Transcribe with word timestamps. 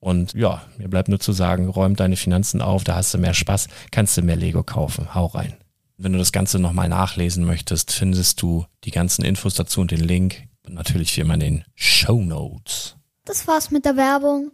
Und 0.00 0.34
ja, 0.34 0.62
mir 0.76 0.88
bleibt 0.88 1.08
nur 1.08 1.18
zu 1.18 1.32
sagen, 1.32 1.68
räum 1.68 1.96
deine 1.96 2.16
Finanzen 2.16 2.62
auf, 2.62 2.84
da 2.84 2.94
hast 2.94 3.14
du 3.14 3.18
mehr 3.18 3.34
Spaß, 3.34 3.68
kannst 3.90 4.16
du 4.16 4.22
mehr 4.22 4.36
Lego 4.36 4.62
kaufen. 4.62 5.14
Hau 5.14 5.26
rein. 5.26 5.56
Wenn 5.96 6.12
du 6.12 6.18
das 6.18 6.30
Ganze 6.30 6.60
nochmal 6.60 6.88
nachlesen 6.88 7.44
möchtest, 7.44 7.90
findest 7.90 8.40
du 8.40 8.66
die 8.84 8.92
ganzen 8.92 9.24
Infos 9.24 9.54
dazu 9.54 9.80
und 9.80 9.90
den 9.90 10.00
Link. 10.00 10.44
Und 10.64 10.74
natürlich 10.74 11.16
wie 11.16 11.22
immer 11.22 11.34
in 11.34 11.40
den 11.40 11.64
Show 11.74 12.20
Notes. 12.22 12.96
Das 13.24 13.48
war's 13.48 13.70
mit 13.70 13.84
der 13.84 13.96
Werbung. 13.96 14.52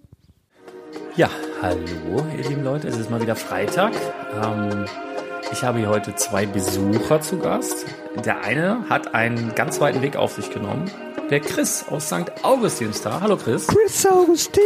Ja, 1.16 1.28
hallo, 1.60 2.26
ihr 2.36 2.48
lieben 2.48 2.64
Leute, 2.64 2.88
es 2.88 2.96
ist 2.96 3.10
mal 3.10 3.20
wieder 3.20 3.36
Freitag. 3.36 3.92
Ähm, 4.42 4.86
ich 5.52 5.62
habe 5.62 5.78
hier 5.78 5.88
heute 5.88 6.14
zwei 6.14 6.46
Besucher 6.46 7.20
zu 7.20 7.38
Gast. 7.38 7.84
Der 8.24 8.42
eine 8.42 8.88
hat 8.88 9.14
einen 9.14 9.54
ganz 9.54 9.80
weiten 9.80 10.02
Weg 10.02 10.16
auf 10.16 10.34
sich 10.34 10.50
genommen 10.50 10.90
der 11.30 11.40
Chris 11.40 11.84
aus 11.90 12.06
St. 12.06 12.30
Augustin 12.42 12.90
ist 12.90 13.04
da. 13.04 13.20
Hallo 13.20 13.36
Chris. 13.36 13.66
Chris 13.66 14.06
Augustin. 14.06 14.62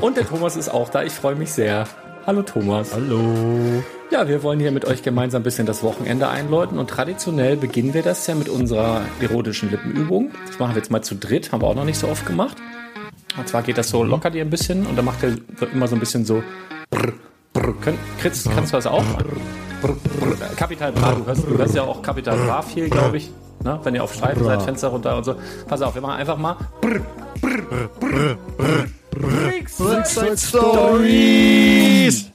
Und 0.00 0.16
der 0.16 0.26
Thomas 0.26 0.56
ist 0.56 0.68
auch 0.68 0.88
da. 0.90 1.02
Ich 1.02 1.12
freue 1.12 1.34
mich 1.34 1.52
sehr. 1.52 1.86
Hallo 2.26 2.42
Thomas. 2.42 2.92
Hallo. 2.92 3.82
Ja, 4.10 4.28
wir 4.28 4.42
wollen 4.42 4.60
hier 4.60 4.72
mit 4.72 4.84
euch 4.84 5.02
gemeinsam 5.02 5.40
ein 5.40 5.44
bisschen 5.44 5.66
das 5.66 5.82
Wochenende 5.82 6.28
einläuten 6.28 6.78
und 6.78 6.88
traditionell 6.88 7.56
beginnen 7.56 7.94
wir 7.94 8.02
das 8.02 8.26
ja 8.26 8.34
mit 8.34 8.48
unserer 8.48 9.02
erotischen 9.20 9.70
Lippenübung. 9.70 10.30
Das 10.46 10.58
machen 10.58 10.74
wir 10.74 10.78
jetzt 10.78 10.90
mal 10.90 11.02
zu 11.02 11.14
dritt, 11.14 11.52
haben 11.52 11.62
wir 11.62 11.66
auch 11.66 11.74
noch 11.74 11.84
nicht 11.84 11.98
so 11.98 12.08
oft 12.08 12.26
gemacht. 12.26 12.56
Und 13.36 13.48
zwar 13.48 13.62
geht 13.62 13.78
das 13.78 13.88
so 13.88 14.02
locker 14.04 14.30
dir 14.30 14.42
ein 14.42 14.50
bisschen 14.50 14.86
und 14.86 14.96
dann 14.96 15.04
macht 15.04 15.22
er 15.22 15.34
immer 15.72 15.88
so 15.88 15.96
ein 15.96 16.00
bisschen 16.00 16.24
so 16.24 16.42
brr, 16.90 17.12
brr. 17.52 17.74
Chris, 18.20 18.48
kannst 18.54 18.72
du 18.72 18.76
das 18.76 18.86
auch? 18.86 19.04
Brr, 19.80 19.96
brr, 20.20 20.36
Kapital 20.56 20.92
Bra, 20.92 21.12
du 21.12 21.26
hörst, 21.26 21.44
du 21.44 21.56
hörst 21.56 21.74
ja 21.74 21.82
auch 21.82 22.02
Kapital 22.02 22.36
Bra 22.36 22.62
viel, 22.62 22.88
glaube 22.90 23.18
ich. 23.18 23.30
Ne? 23.64 23.78
Wenn 23.82 23.94
ihr 23.94 24.04
auf 24.04 24.14
Streifen 24.14 24.44
seid, 24.44 24.62
Fenster 24.62 24.88
runter 24.88 25.16
und 25.16 25.24
so. 25.24 25.34
Pass 25.66 25.82
auf, 25.82 25.94
wir 25.94 26.02
machen 26.02 26.16
einfach 26.20 26.36
mal. 26.36 26.56
Brr, 26.80 27.00
brr, 27.40 27.62
brr, 27.68 27.88
brr, 28.00 28.36
brr, 28.56 28.86
brr, 29.10 30.36
Stories. 30.36 32.30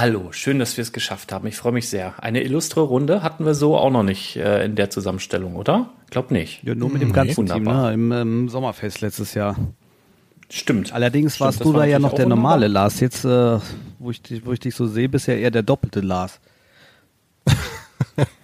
Hallo, 0.00 0.32
schön, 0.32 0.58
dass 0.58 0.78
wir 0.78 0.82
es 0.82 0.94
geschafft 0.94 1.30
haben. 1.30 1.46
Ich 1.46 1.58
freue 1.58 1.72
mich 1.72 1.90
sehr. 1.90 2.14
Eine 2.24 2.42
illustre 2.42 2.80
Runde 2.80 3.22
hatten 3.22 3.44
wir 3.44 3.54
so 3.54 3.76
auch 3.76 3.90
noch 3.90 4.02
nicht 4.02 4.34
äh, 4.36 4.64
in 4.64 4.74
der 4.74 4.88
Zusammenstellung, 4.88 5.56
oder? 5.56 5.90
Ich 6.06 6.10
glaube 6.10 6.32
nicht. 6.32 6.64
Ja, 6.64 6.74
nur 6.74 6.88
mit 6.88 7.02
dem 7.02 7.08
nee, 7.08 7.14
ganzen 7.14 7.44
Team, 7.44 7.64
ne? 7.64 7.92
Im, 7.92 8.10
Im, 8.10 8.48
Sommerfest 8.48 9.02
letztes 9.02 9.34
Jahr. 9.34 9.56
Stimmt. 10.48 10.94
Allerdings 10.94 11.34
Stimmt, 11.34 11.44
warst 11.44 11.60
du 11.62 11.74
war 11.74 11.80
da 11.80 11.84
ja 11.84 11.98
noch 11.98 12.14
der 12.14 12.24
normale 12.24 12.64
wunderbar. 12.64 12.84
Lars. 12.84 13.00
Jetzt, 13.00 13.26
äh, 13.26 13.58
wo, 13.98 14.10
ich, 14.10 14.22
wo 14.42 14.54
ich 14.54 14.60
dich 14.60 14.74
so 14.74 14.86
sehe, 14.86 15.10
bist 15.10 15.28
ja 15.28 15.34
eher 15.34 15.50
der 15.50 15.64
doppelte 15.64 16.00
Lars. 16.00 16.40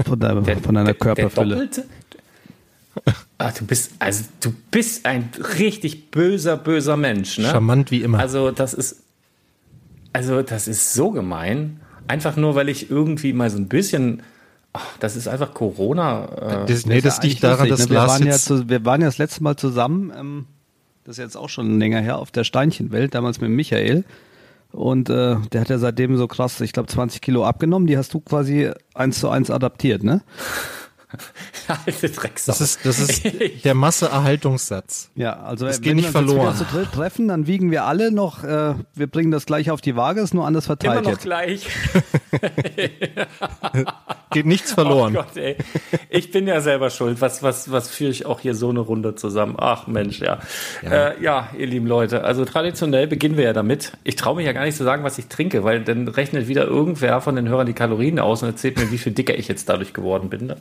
Von, 0.07 0.21
deiner, 0.21 0.43
der, 0.43 0.59
von 0.59 0.75
deiner 0.75 0.93
Körperfülle. 0.93 1.57
Der 1.57 1.67
doppelte? 1.69 1.85
Ach, 3.39 3.53
du 3.55 3.65
bist, 3.65 3.93
also 3.99 4.25
du 4.41 4.53
bist 4.71 5.07
ein 5.07 5.31
richtig 5.59 6.11
böser, 6.11 6.59
böser 6.59 6.99
Mensch, 6.99 7.39
ne? 7.39 7.49
Charmant 7.49 7.91
wie 7.91 8.03
immer. 8.03 8.19
Also 8.19 8.51
das 8.51 8.75
ist, 8.75 9.06
also, 10.17 10.43
das 10.43 10.67
ist 10.67 10.95
so 10.95 11.11
gemein. 11.11 11.81
Einfach 12.09 12.37
nur, 12.37 12.55
weil 12.55 12.69
ich 12.69 12.91
irgendwie 12.91 13.33
mal 13.33 13.51
so 13.51 13.59
ein 13.59 13.69
bisschen 13.69 14.23
das 15.01 15.17
ist 15.17 15.29
einfach 15.29 15.55
Corona. 15.55 16.27
Äh, 16.63 16.67
das, 16.67 16.87
nee, 16.87 17.01
das, 17.01 17.23
liegt 17.23 17.43
daran, 17.43 17.69
dass 17.69 17.89
ne? 17.89 17.91
wir, 17.91 17.99
waren 17.99 18.27
ja 18.27 18.37
zu, 18.37 18.69
wir 18.69 18.85
waren 18.85 19.01
ja 19.01 19.07
das 19.07 19.19
letzte 19.19 19.43
Mal 19.43 19.57
zusammen, 19.57 20.13
ähm, 20.17 20.47
das 21.05 21.19
ist 21.19 21.23
jetzt 21.23 21.37
auch 21.37 21.49
schon 21.49 21.79
länger 21.79 22.01
her, 22.01 22.19
auf 22.19 22.31
der 22.31 22.45
Steinchenwelt, 22.45 23.15
damals 23.15 23.41
mit 23.41 23.51
Michael. 23.51 24.05
Und 24.73 25.09
äh, 25.09 25.37
der 25.53 25.61
hat 25.61 25.69
ja 25.69 25.79
seitdem 25.79 26.17
so 26.17 26.27
krass, 26.27 26.61
ich 26.61 26.73
glaube 26.73 26.89
20 26.89 27.21
Kilo 27.21 27.45
abgenommen, 27.45 27.87
die 27.87 27.97
hast 27.97 28.13
du 28.13 28.21
quasi 28.21 28.71
eins 28.95 29.21
zu 29.21 29.29
eins 29.29 29.51
adaptiert, 29.51 30.03
ne? 30.03 30.23
Alte 31.87 32.11
Drecksau. 32.11 32.53
Das 32.53 32.61
ist, 32.61 32.85
das 32.85 32.99
ist 32.99 33.23
der 33.65 33.75
Masseerhaltungssatz. 33.75 35.11
Ja, 35.15 35.41
also 35.41 35.67
das 35.67 35.81
geht 35.81 35.97
nicht 35.97 36.11
verloren. 36.11 36.37
Wenn 36.37 36.45
wir 36.45 36.51
uns 36.51 36.59
zu 36.59 36.91
treffen, 36.91 37.29
dann 37.29 37.47
wiegen 37.47 37.71
wir 37.71 37.85
alle 37.85 38.11
noch, 38.11 38.45
äh, 38.45 38.75
wir 38.95 39.07
bringen 39.07 39.31
das 39.31 39.47
gleich 39.47 39.71
auf 39.71 39.81
die 39.81 39.97
Waage, 39.97 40.21
ist 40.21 40.35
nur 40.35 40.47
anders 40.47 40.67
verteilt. 40.67 40.93
Immer 40.93 41.03
noch 41.03 41.11
jetzt. 41.11 41.23
gleich. 41.23 41.67
geht 44.37 44.47
nichts 44.47 44.73
verloren. 44.73 45.17
Oh 45.17 45.23
Gott, 45.23 45.37
ey. 45.37 45.57
Ich 46.11 46.31
bin 46.31 46.47
ja 46.47 46.61
selber 46.61 46.91
schuld. 46.91 47.21
Was, 47.21 47.43
was, 47.43 47.71
was 47.71 47.89
führe 47.89 48.11
ich 48.11 48.27
auch 48.27 48.41
hier 48.41 48.55
so 48.55 48.69
eine 48.71 48.81
Runde 48.81 49.15
zusammen? 49.15 49.57
Ach 49.59 49.87
Mensch, 49.87 50.21
ja. 50.21 50.41
Ja, 50.83 51.09
äh, 51.09 51.23
ja 51.23 51.49
ihr 51.57 51.67
lieben 51.67 51.87
Leute. 51.87 52.25
Also 52.25 52.45
traditionell 52.45 53.07
beginnen 53.07 53.37
wir 53.37 53.45
ja 53.45 53.53
damit. 53.53 53.93
Ich 54.05 54.17
traue 54.17 54.37
mich 54.37 54.47
ja 54.47 54.53
gar 54.53 54.65
nicht 54.65 54.77
zu 54.77 54.85
sagen, 54.85 55.05
was 55.05 55.19
ich 55.19 55.29
trinke, 55.29 55.65
weil 55.65 55.83
dann 55.83 56.09
rechnet 56.09 56.49
wieder 56.49 56.67
irgendwer 56.67 57.21
von 57.21 57.37
den 57.37 57.49
Hörern 57.49 57.67
die 57.67 57.73
Kalorien 57.73 58.19
aus 58.19 58.43
und 58.43 58.49
erzählt 58.49 58.79
mir, 58.79 58.91
wie 58.91 58.99
viel 58.99 59.13
dicker 59.13 59.35
ich 59.35 59.49
jetzt 59.49 59.69
dadurch 59.69 59.95
geworden 59.95 60.29
bin. 60.29 60.53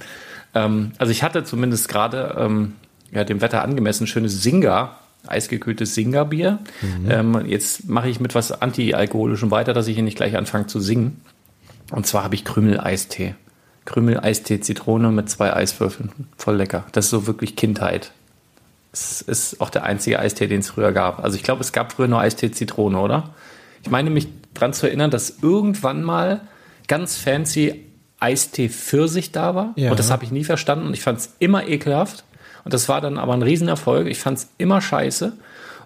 Ähm, 0.55 0.93
also 0.97 1.11
ich 1.11 1.21
hatte 1.21 1.43
zumindest 1.43 1.87
gerade 1.87 2.35
ähm, 2.39 2.73
ja, 3.11 3.23
dem 3.23 3.41
Wetter 3.41 3.61
angemessen 3.61 4.07
schönes 4.07 4.41
Singa, 4.41 4.97
eisgekühltes 5.27 5.93
Singa-Bier. 5.93 6.59
Mhm. 6.81 7.11
Ähm, 7.11 7.45
jetzt 7.45 7.87
mache 7.87 8.09
ich 8.09 8.19
mit 8.19 8.33
was 8.33 8.51
Anti-Alkoholischem 8.51 9.51
weiter, 9.51 9.73
dass 9.73 9.87
ich 9.87 9.95
hier 9.95 10.03
nicht 10.03 10.17
gleich 10.17 10.35
anfange 10.35 10.67
zu 10.67 10.79
singen. 10.79 11.21
Und 11.91 12.07
zwar 12.07 12.23
habe 12.23 12.35
ich 12.35 12.45
Krümel-Eistee. 12.45 13.35
Krümel-Eistee 13.85 14.61
Zitrone 14.61 15.11
mit 15.11 15.29
zwei 15.29 15.53
Eiswürfeln. 15.53 16.09
Voll 16.37 16.55
lecker. 16.55 16.85
Das 16.91 17.05
ist 17.05 17.11
so 17.11 17.27
wirklich 17.27 17.55
Kindheit. 17.55 18.11
Es 18.91 19.21
ist 19.21 19.61
auch 19.61 19.69
der 19.69 19.83
einzige 19.83 20.19
Eistee, 20.19 20.47
den 20.47 20.61
es 20.61 20.69
früher 20.69 20.91
gab. 20.91 21.23
Also 21.23 21.35
ich 21.35 21.43
glaube, 21.43 21.61
es 21.61 21.73
gab 21.73 21.91
früher 21.91 22.07
nur 22.07 22.19
Eistee 22.19 22.51
Zitrone, 22.51 22.97
oder? 22.99 23.35
Ich 23.83 23.91
meine 23.91 24.09
mich 24.09 24.27
daran 24.53 24.73
zu 24.73 24.87
erinnern, 24.87 25.11
dass 25.11 25.37
irgendwann 25.41 26.03
mal 26.03 26.41
ganz 26.87 27.17
fancy 27.17 27.85
Eistee 28.19 28.69
Pfirsich 28.69 29.31
da 29.31 29.55
war. 29.55 29.73
Ja. 29.75 29.91
Und 29.91 29.99
das 29.99 30.11
habe 30.11 30.23
ich 30.23 30.31
nie 30.31 30.43
verstanden 30.43 30.87
und 30.87 30.93
ich 30.93 31.01
fand 31.01 31.19
es 31.19 31.33
immer 31.39 31.67
ekelhaft. 31.67 32.23
Und 32.63 32.73
das 32.73 32.89
war 32.89 33.01
dann 33.01 33.17
aber 33.17 33.33
ein 33.33 33.43
Riesenerfolg. 33.43 34.07
Ich 34.07 34.19
fand 34.19 34.39
es 34.39 34.47
immer 34.57 34.81
scheiße. 34.81 35.33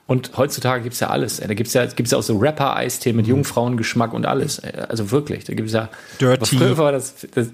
Und 0.07 0.31
heutzutage 0.37 0.81
gibt 0.81 0.93
es 0.93 1.01
ja 1.01 1.09
alles. 1.09 1.37
Da 1.37 1.53
gibt 1.53 1.67
es 1.67 1.73
ja, 1.73 1.85
gibt's 1.85 2.11
ja 2.11 2.17
auch 2.17 2.23
so 2.23 2.37
Rapper-Eistee 2.37 3.13
mit 3.13 3.27
mhm. 3.27 3.33
Jungfrauengeschmack 3.33 4.13
und 4.13 4.25
alles. 4.25 4.59
Also 4.59 5.11
wirklich, 5.11 5.43
da 5.43 5.53
gibt 5.53 5.67
es 5.67 5.73
ja. 5.73 5.89
Dirty. 6.19 6.57
Früher 6.57 6.77
war 6.77 6.91
das, 6.91 7.13
das, 7.35 7.49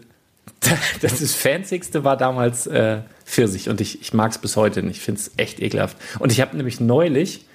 das, 1.02 1.20
das 1.20 1.34
Fansigste 1.34 2.04
war 2.04 2.16
damals 2.16 2.66
äh, 2.68 3.00
Pfirsich 3.26 3.68
und 3.68 3.82
ich, 3.82 4.02
ich 4.02 4.14
mag 4.14 4.32
es 4.32 4.38
bis 4.38 4.56
heute 4.56 4.84
nicht. 4.84 4.98
Ich 4.98 5.04
finde 5.04 5.20
es 5.20 5.32
echt 5.36 5.60
ekelhaft. 5.60 5.98
Und 6.20 6.32
ich 6.32 6.40
habe 6.40 6.56
nämlich 6.56 6.80
neulich 6.80 7.46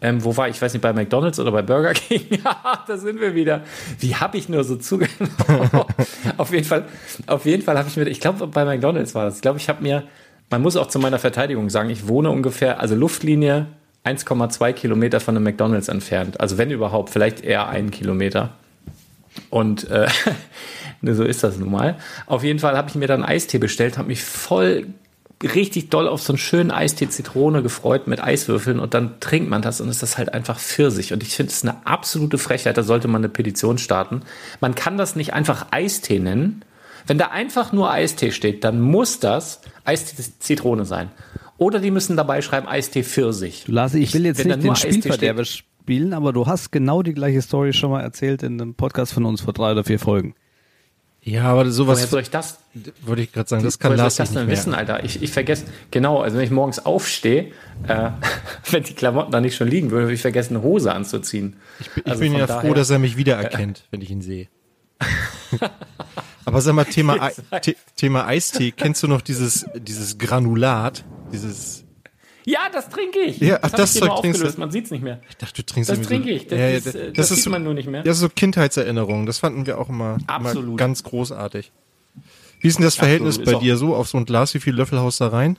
ähm, 0.00 0.24
wo 0.24 0.36
war 0.36 0.48
ich? 0.48 0.56
Ich 0.56 0.62
weiß 0.62 0.72
nicht, 0.72 0.82
bei 0.82 0.92
McDonalds 0.92 1.38
oder 1.38 1.52
bei 1.52 1.62
Burger 1.62 1.92
King. 1.92 2.26
ja, 2.44 2.84
da 2.86 2.96
sind 2.96 3.20
wir 3.20 3.34
wieder. 3.34 3.62
Wie 3.98 4.14
habe 4.14 4.38
ich 4.38 4.48
nur 4.48 4.64
so 4.64 4.76
zugenommen? 4.76 5.30
auf 6.36 6.52
jeden 6.52 6.64
Fall, 6.64 6.86
Fall 7.26 7.78
habe 7.78 7.88
ich 7.88 7.96
mir, 7.96 8.06
ich 8.06 8.20
glaube, 8.20 8.46
bei 8.46 8.64
McDonalds 8.64 9.14
war 9.14 9.26
das. 9.26 9.36
Ich 9.36 9.42
glaube, 9.42 9.58
ich 9.58 9.68
habe 9.68 9.82
mir, 9.82 10.04
man 10.48 10.62
muss 10.62 10.76
auch 10.76 10.86
zu 10.86 10.98
meiner 10.98 11.18
Verteidigung 11.18 11.68
sagen, 11.70 11.90
ich 11.90 12.08
wohne 12.08 12.30
ungefähr, 12.30 12.80
also 12.80 12.94
Luftlinie 12.94 13.66
1,2 14.04 14.72
Kilometer 14.72 15.20
von 15.20 15.36
einem 15.36 15.44
McDonalds 15.44 15.88
entfernt. 15.88 16.40
Also 16.40 16.56
wenn 16.56 16.70
überhaupt, 16.70 17.10
vielleicht 17.10 17.44
eher 17.44 17.68
einen 17.68 17.90
Kilometer. 17.90 18.50
Und 19.50 19.88
äh, 19.90 20.08
so 21.02 21.24
ist 21.24 21.44
das 21.44 21.58
nun 21.58 21.70
mal. 21.70 21.96
Auf 22.26 22.42
jeden 22.42 22.58
Fall 22.58 22.76
habe 22.76 22.88
ich 22.88 22.94
mir 22.94 23.06
dann 23.06 23.22
Eistee 23.22 23.58
bestellt, 23.58 23.98
habe 23.98 24.08
mich 24.08 24.22
voll 24.22 24.86
richtig 25.42 25.88
doll 25.88 26.06
auf 26.06 26.22
so 26.22 26.32
einen 26.32 26.38
schönen 26.38 26.70
Eistee 26.70 27.08
Zitrone 27.08 27.62
gefreut 27.62 28.06
mit 28.06 28.22
Eiswürfeln 28.22 28.78
und 28.78 28.92
dann 28.94 29.20
trinkt 29.20 29.48
man 29.48 29.62
das 29.62 29.80
und 29.80 29.88
ist 29.88 30.02
das 30.02 30.18
halt 30.18 30.34
einfach 30.34 30.58
Pfirsich. 30.58 31.12
Und 31.12 31.22
ich 31.22 31.34
finde 31.34 31.52
es 31.52 31.62
eine 31.62 31.86
absolute 31.86 32.38
Frechheit, 32.38 32.76
da 32.76 32.82
sollte 32.82 33.08
man 33.08 33.22
eine 33.22 33.30
Petition 33.30 33.78
starten. 33.78 34.22
Man 34.60 34.74
kann 34.74 34.98
das 34.98 35.16
nicht 35.16 35.32
einfach 35.32 35.68
Eistee 35.70 36.18
nennen. 36.18 36.64
Wenn 37.06 37.16
da 37.16 37.28
einfach 37.28 37.72
nur 37.72 37.90
Eistee 37.90 38.30
steht, 38.30 38.64
dann 38.64 38.80
muss 38.80 39.18
das 39.20 39.62
Eistee 39.84 40.22
Zitrone 40.38 40.84
sein. 40.84 41.10
Oder 41.56 41.78
die 41.78 41.90
müssen 41.90 42.16
dabei 42.16 42.42
schreiben 42.42 42.68
Eistee 42.68 43.02
Pfirsich. 43.02 43.66
Lasi, 43.66 43.98
ich 43.98 44.14
will 44.14 44.26
jetzt 44.26 44.38
Wenn 44.38 44.48
nicht 44.48 44.62
den 44.62 44.76
Spielverderber 44.76 45.44
spielen, 45.44 46.12
aber 46.12 46.32
du 46.32 46.46
hast 46.46 46.70
genau 46.70 47.02
die 47.02 47.14
gleiche 47.14 47.40
Story 47.40 47.72
schon 47.72 47.90
mal 47.90 48.02
erzählt 48.02 48.42
in 48.42 48.60
einem 48.60 48.74
Podcast 48.74 49.12
von 49.12 49.24
uns 49.24 49.40
vor 49.40 49.54
drei 49.54 49.72
oder 49.72 49.84
vier 49.84 49.98
Folgen. 49.98 50.34
Ja, 51.30 51.44
aber 51.44 51.70
sowas. 51.70 51.98
Woher 51.98 52.08
soll 52.08 52.22
ich 52.22 52.30
das? 52.30 52.58
Wollte 53.02 53.22
ich 53.22 53.32
gerade 53.32 53.48
sagen, 53.48 53.62
das 53.62 53.78
kann 53.78 53.96
Lars 53.96 54.16
das 54.16 54.32
denn 54.32 54.48
wissen, 54.48 54.74
Alter? 54.74 55.04
Ich, 55.04 55.22
ich 55.22 55.30
vergesse, 55.30 55.64
genau, 55.92 56.20
also 56.20 56.36
wenn 56.36 56.44
ich 56.44 56.50
morgens 56.50 56.84
aufstehe, 56.84 57.52
äh, 57.86 58.10
wenn 58.70 58.82
die 58.82 58.94
Klamotten 58.94 59.30
da 59.30 59.40
nicht 59.40 59.54
schon 59.54 59.68
liegen 59.68 59.92
würden, 59.92 60.04
würde 60.04 60.14
ich 60.14 60.22
vergessen, 60.22 60.56
eine 60.56 60.64
Hose 60.64 60.92
anzuziehen. 60.92 61.56
Ich, 61.78 61.90
bin, 61.90 62.04
also 62.06 62.22
ich 62.22 62.30
bin 62.30 62.38
ja 62.38 62.46
daher, 62.46 62.62
froh, 62.62 62.74
dass 62.74 62.90
er 62.90 62.98
mich 62.98 63.16
wiedererkennt, 63.16 63.78
äh, 63.78 63.82
wenn 63.92 64.00
ich 64.00 64.10
ihn 64.10 64.22
sehe. 64.22 64.48
aber 66.44 66.60
sag 66.60 66.74
mal, 66.74 66.84
Thema, 66.84 67.30
Thema 67.96 68.26
Eistee, 68.26 68.72
kennst 68.72 69.02
du 69.02 69.06
noch 69.06 69.20
dieses, 69.20 69.66
dieses 69.74 70.18
Granulat, 70.18 71.04
dieses 71.32 71.84
ja, 72.44 72.60
das 72.72 72.88
trinke 72.88 73.20
ich. 73.20 73.38
Ja, 73.40 73.58
ach, 73.62 73.70
das, 73.70 73.92
das 73.92 73.94
Zeug 73.94 74.16
trinkst 74.20 74.42
du. 74.42 74.60
Man 74.60 74.70
sieht 74.70 74.86
es 74.86 74.90
nicht 74.90 75.02
mehr. 75.02 75.20
Ich 75.28 75.36
dachte, 75.36 75.62
du 75.62 75.62
trinkst 75.62 75.90
Das 75.90 76.00
trinke 76.02 76.30
ich. 76.30 76.46
Das, 76.46 76.58
ja, 76.58 76.68
ja, 76.68 76.76
ist, 76.76 76.86
das, 76.86 76.94
das 77.14 77.28
sieht 77.28 77.44
so, 77.44 77.50
man 77.50 77.62
nur 77.62 77.74
nicht 77.74 77.88
mehr. 77.88 78.02
Das 78.02 78.16
ist 78.16 78.20
so 78.20 78.28
Kindheitserinnerungen. 78.28 79.26
Das 79.26 79.38
fanden 79.38 79.66
wir 79.66 79.78
auch 79.78 79.88
immer, 79.88 80.18
immer 80.28 80.76
ganz 80.76 81.02
großartig. 81.02 81.72
Wie 82.60 82.68
ist 82.68 82.78
denn 82.78 82.84
das 82.84 82.96
Verhältnis 82.96 83.38
Absolut. 83.38 83.60
bei 83.60 83.64
dir 83.64 83.76
so 83.76 83.94
auf 83.94 84.08
so 84.08 84.18
ein 84.18 84.26
Glas? 84.26 84.54
Wie 84.54 84.60
viel 84.60 84.74
Löffel 84.74 85.00
haust 85.00 85.20
du 85.20 85.24
da 85.24 85.30
rein? 85.30 85.58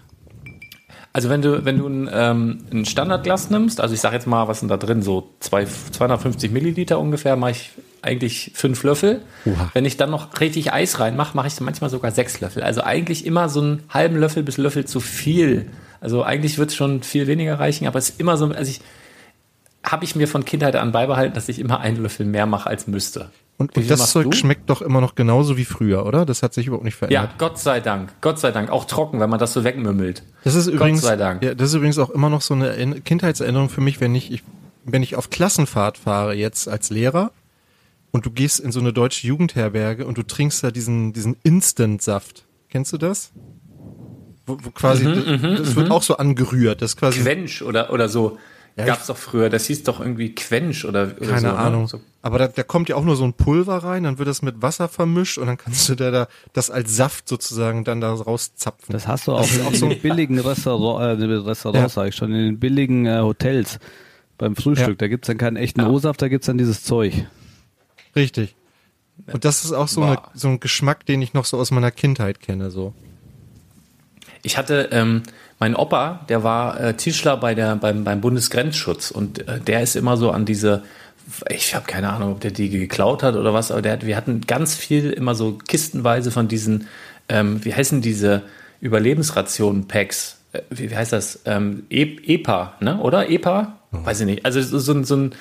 Also 1.14 1.30
wenn 1.30 1.42
du 1.42 1.66
wenn 1.66 1.78
du 1.78 1.88
ein, 1.88 2.10
ähm, 2.12 2.60
ein 2.72 2.86
Standardglas 2.86 3.50
nimmst, 3.50 3.82
also 3.82 3.94
ich 3.94 4.00
sage 4.00 4.16
jetzt 4.16 4.28
mal, 4.28 4.48
was 4.48 4.60
sind 4.60 4.70
da 4.70 4.78
drin, 4.78 5.02
so 5.02 5.34
zwei, 5.40 5.66
250 5.66 6.52
Milliliter 6.52 7.00
ungefähr, 7.00 7.36
mache 7.36 7.52
ich 7.52 7.72
eigentlich 8.02 8.52
fünf 8.56 8.84
Löffel. 8.84 9.22
Uha. 9.46 9.72
Wenn 9.74 9.84
ich 9.84 9.98
dann 9.98 10.10
noch 10.10 10.40
richtig 10.40 10.72
Eis 10.72 11.00
reinmache, 11.00 11.36
mache 11.36 11.48
ich 11.48 11.60
manchmal 11.60 11.90
sogar 11.90 12.12
sechs 12.12 12.40
Löffel. 12.40 12.64
Also 12.64 12.82
eigentlich 12.82 13.26
immer 13.26 13.50
so 13.50 13.62
einen 13.62 13.84
halben 13.90 14.16
Löffel 14.16 14.44
bis 14.44 14.58
Löffel 14.58 14.86
zu 14.86 15.00
viel 15.02 15.68
also 16.02 16.24
eigentlich 16.24 16.58
wird 16.58 16.72
es 16.72 16.76
schon 16.76 17.04
viel 17.04 17.28
weniger 17.28 17.60
reichen, 17.60 17.88
aber 17.88 18.00
es 18.00 18.10
ist 18.10 18.20
immer 18.20 18.36
so, 18.36 18.48
also 18.48 18.70
ich 18.70 18.82
habe 19.84 20.04
ich 20.04 20.16
mir 20.16 20.28
von 20.28 20.44
Kindheit 20.44 20.76
an 20.76 20.92
beibehalten, 20.92 21.34
dass 21.34 21.48
ich 21.48 21.60
immer 21.60 21.80
einen 21.80 21.98
Löffel 22.02 22.26
mehr 22.26 22.46
mache 22.46 22.70
als 22.70 22.88
müsste. 22.88 23.32
Und, 23.58 23.78
und 23.78 23.90
das 23.90 24.12
Zeug 24.12 24.26
du? 24.26 24.32
schmeckt 24.32 24.70
doch 24.72 24.82
immer 24.82 25.02
noch 25.02 25.14
genauso 25.14 25.56
wie 25.56 25.66
früher, 25.66 26.06
oder? 26.06 26.26
Das 26.26 26.42
hat 26.42 26.54
sich 26.54 26.66
überhaupt 26.66 26.84
nicht 26.84 26.96
verändert. 26.96 27.30
Ja, 27.32 27.36
Gott 27.38 27.60
sei 27.60 27.80
Dank. 27.80 28.12
Gott 28.22 28.40
sei 28.40 28.52
Dank. 28.52 28.72
Auch 28.72 28.86
trocken, 28.86 29.20
wenn 29.20 29.30
man 29.30 29.40
das 29.40 29.54
so 29.54 29.64
wegmümmelt. 29.64 30.24
Das 30.44 30.56
ist 30.56 30.66
übrigens, 30.66 31.02
Gott 31.02 31.10
sei 31.10 31.16
Dank. 31.16 31.44
Ja, 31.44 31.54
das 31.54 31.70
ist 31.70 31.76
übrigens 31.76 32.00
auch 32.00 32.10
immer 32.10 32.32
noch 32.32 32.42
so 32.42 32.56
eine 32.56 33.02
Kindheitserinnerung 33.02 33.70
für 33.70 33.82
mich, 33.82 34.02
wenn 34.02 34.16
ich, 34.16 34.32
ich, 34.32 34.44
wenn 34.84 35.04
ich 35.04 35.16
auf 35.16 35.30
Klassenfahrt 35.30 36.00
fahre 36.00 36.34
jetzt 36.34 36.68
als 36.68 36.90
Lehrer 36.90 37.32
und 38.12 38.26
du 38.26 38.32
gehst 38.32 38.60
in 38.60 38.72
so 38.72 38.80
eine 38.80 38.94
deutsche 38.94 39.28
Jugendherberge 39.28 40.08
und 40.08 40.18
du 40.18 40.24
trinkst 40.24 40.64
da 40.64 40.72
diesen, 40.72 41.14
diesen 41.14 41.38
Instant-Saft. 41.44 42.46
Kennst 42.70 42.94
du 42.94 42.98
das? 42.98 43.32
Wo, 44.52 44.66
wo 44.66 44.72
quasi, 44.72 45.06
mhm, 45.06 45.16
das, 45.16 45.70
mhm, 45.72 45.76
wird 45.76 45.88
mhm. 45.88 45.92
auch 45.92 46.04
so 46.04 46.18
angerührt. 46.18 46.82
Das 46.82 46.98
quasi 46.98 47.22
Quench 47.22 47.62
oder, 47.64 47.92
oder 47.92 48.10
so. 48.10 48.38
Ja, 48.78 48.86
Gab's 48.86 49.08
doch 49.08 49.18
früher, 49.18 49.50
das 49.50 49.66
hieß 49.66 49.84
doch 49.84 50.00
irgendwie 50.00 50.34
Quench 50.34 50.86
oder, 50.86 51.14
oder 51.20 51.28
Keine 51.28 51.42
so, 51.42 51.48
ne? 51.48 51.58
Ahnung. 51.58 51.82
Ne? 51.82 51.88
So. 51.90 52.02
Aber 52.22 52.40
da, 52.40 52.48
da 52.48 52.64
kommt 52.64 52.88
ja 52.88 52.96
auch 52.96 53.04
nur 53.04 53.18
so 53.18 53.26
ein 53.26 53.34
Pulver 53.34 53.78
rein, 53.84 54.04
dann 54.04 54.18
wird 54.18 54.30
das 54.30 54.42
mit 54.42 54.62
Wasser 54.62 54.88
vermischt 54.88 55.38
und 55.38 55.48
dann 55.48 55.58
kannst 55.58 55.90
du 55.90 55.96
da, 55.96 56.10
da 56.10 56.28
das 56.54 56.72
als 56.72 56.96
Saft 56.96 57.28
sozusagen 57.28 57.84
dann 57.84 58.00
da 58.00 58.14
rauszapfen. 58.14 58.94
Das 58.94 59.08
hast 59.08 59.28
du 59.28 59.34
auch 59.34 59.48
in 59.52 59.76
so 59.76 59.90
billigen 59.90 60.40
Restaurant, 60.40 61.22
äh, 61.22 61.26
Restaurants, 61.26 61.96
ja. 61.96 62.02
sag 62.02 62.08
ich 62.10 62.16
schon, 62.16 62.32
in 62.32 62.46
den 62.46 62.60
billigen 62.60 63.06
äh, 63.06 63.20
Hotels 63.20 63.80
beim 64.38 64.56
Frühstück. 64.56 64.88
Ja. 64.88 64.96
Da 64.96 65.08
gibt's 65.10 65.28
dann 65.28 65.38
keinen 65.38 65.58
echten 65.58 65.82
ja. 65.82 65.90
O-Saft, 65.90 66.22
da 66.22 66.30
gibt's 66.30 66.48
dann 66.48 66.58
dieses 66.58 66.84
Zeug. 66.84 67.26
Richtig. 68.16 68.56
Und 69.32 69.44
das 69.44 69.66
ist 69.66 69.74
auch 69.74 69.88
so, 69.88 70.02
eine, 70.02 70.18
so 70.34 70.48
ein 70.48 70.60
Geschmack, 70.60 71.06
den 71.06 71.22
ich 71.22 71.34
noch 71.34 71.46
so 71.46 71.58
aus 71.58 71.72
meiner 71.72 71.92
Kindheit 71.92 72.40
kenne, 72.40 72.72
so. 72.72 72.94
Ich 74.44 74.58
hatte 74.58 74.90
ähm, 74.92 75.24
mein 75.60 75.76
Opa, 75.76 76.26
der 76.30 76.44
war 76.44 76.80
äh, 76.80 76.94
Tischler 76.96 77.38
bei 77.38 77.54
der, 77.54 77.76
beim, 77.76 78.04
beim 78.04 78.22
Bundesgrenzschutz 78.22 79.12
und 79.12 79.48
äh, 79.48 79.60
der 79.60 79.82
ist 79.82 79.96
immer 79.96 80.18
so 80.18 80.32
an 80.32 80.46
diese, 80.46 80.84
ich 81.50 81.76
habe 81.76 81.86
keine 81.86 82.10
Ahnung, 82.10 82.34
ob 82.34 82.42
der 82.42 82.52
die 82.52 82.70
geklaut 82.70 83.24
hat 83.24 83.36
oder 83.36 83.54
was, 83.54 83.72
aber 83.72 83.82
der 83.82 83.94
hat, 83.94 84.06
wir 84.06 84.18
hatten 84.18 84.42
ganz 84.42 84.76
viel 84.76 85.12
immer 85.12 85.36
so 85.36 85.60
kistenweise 85.68 86.32
von 86.32 86.48
diesen, 86.48 86.88
ähm, 87.30 87.64
wie 87.64 87.74
heißen 87.74 88.02
diese 88.02 88.42
Überlebensrationen-Packs? 88.82 90.38
Äh, 90.54 90.62
wie, 90.70 90.90
wie, 90.90 90.96
heißt 90.96 91.14
das? 91.14 91.42
Ähm, 91.46 91.84
e 91.90 92.18
EPA, 92.26 92.74
ne? 92.80 92.98
Oder? 93.00 93.30
EPA? 93.30 93.78
Oh. 93.94 94.06
Weiß 94.06 94.22
ich 94.22 94.26
nicht. 94.26 94.46
Also 94.46 94.62
so, 94.62 94.80
so, 94.80 95.04
so 95.04 95.16
ein 95.16 95.36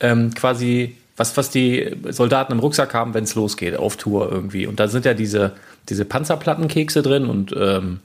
ähm, 0.00 0.34
quasi 0.34 0.96
was, 1.16 1.36
was 1.36 1.50
die 1.50 1.96
Soldaten 2.08 2.52
im 2.52 2.58
Rucksack 2.58 2.94
haben, 2.94 3.14
wenn 3.14 3.24
es 3.24 3.34
losgeht, 3.34 3.76
auf 3.76 3.96
Tour 3.96 4.30
irgendwie. 4.30 4.66
Und 4.66 4.80
da 4.80 4.88
sind 4.88 5.04
ja 5.04 5.14
diese, 5.14 5.52
diese 5.88 6.04
Panzerplattenkekse 6.04 7.02
drin 7.02 7.26
und 7.26 7.54
ähm, 7.56 8.00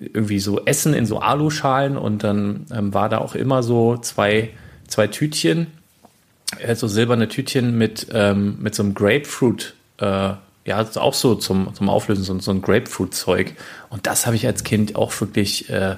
irgendwie 0.00 0.38
so 0.38 0.64
Essen 0.64 0.94
in 0.94 1.06
so 1.06 1.18
Aluschalen 1.18 1.96
und 1.96 2.24
dann 2.24 2.66
ähm, 2.72 2.94
war 2.94 3.08
da 3.08 3.18
auch 3.18 3.34
immer 3.34 3.62
so 3.62 3.96
zwei, 3.96 4.50
zwei 4.86 5.08
Tütchen, 5.08 5.68
äh, 6.58 6.74
so 6.74 6.86
silberne 6.86 7.28
Tütchen 7.28 7.76
mit, 7.76 8.08
ähm, 8.12 8.58
mit 8.60 8.74
so 8.74 8.82
einem 8.82 8.94
Grapefruit, 8.94 9.74
äh, 9.98 10.32
ja, 10.64 10.86
auch 10.96 11.14
so 11.14 11.34
zum, 11.34 11.74
zum 11.74 11.88
Auflösen, 11.88 12.24
so, 12.24 12.38
so 12.38 12.50
ein 12.50 12.60
Grapefruit-Zeug. 12.60 13.54
Und 13.88 14.06
das 14.06 14.26
habe 14.26 14.36
ich 14.36 14.46
als 14.46 14.64
Kind 14.64 14.96
auch 14.96 15.18
wirklich 15.20 15.70
äh, 15.70 15.96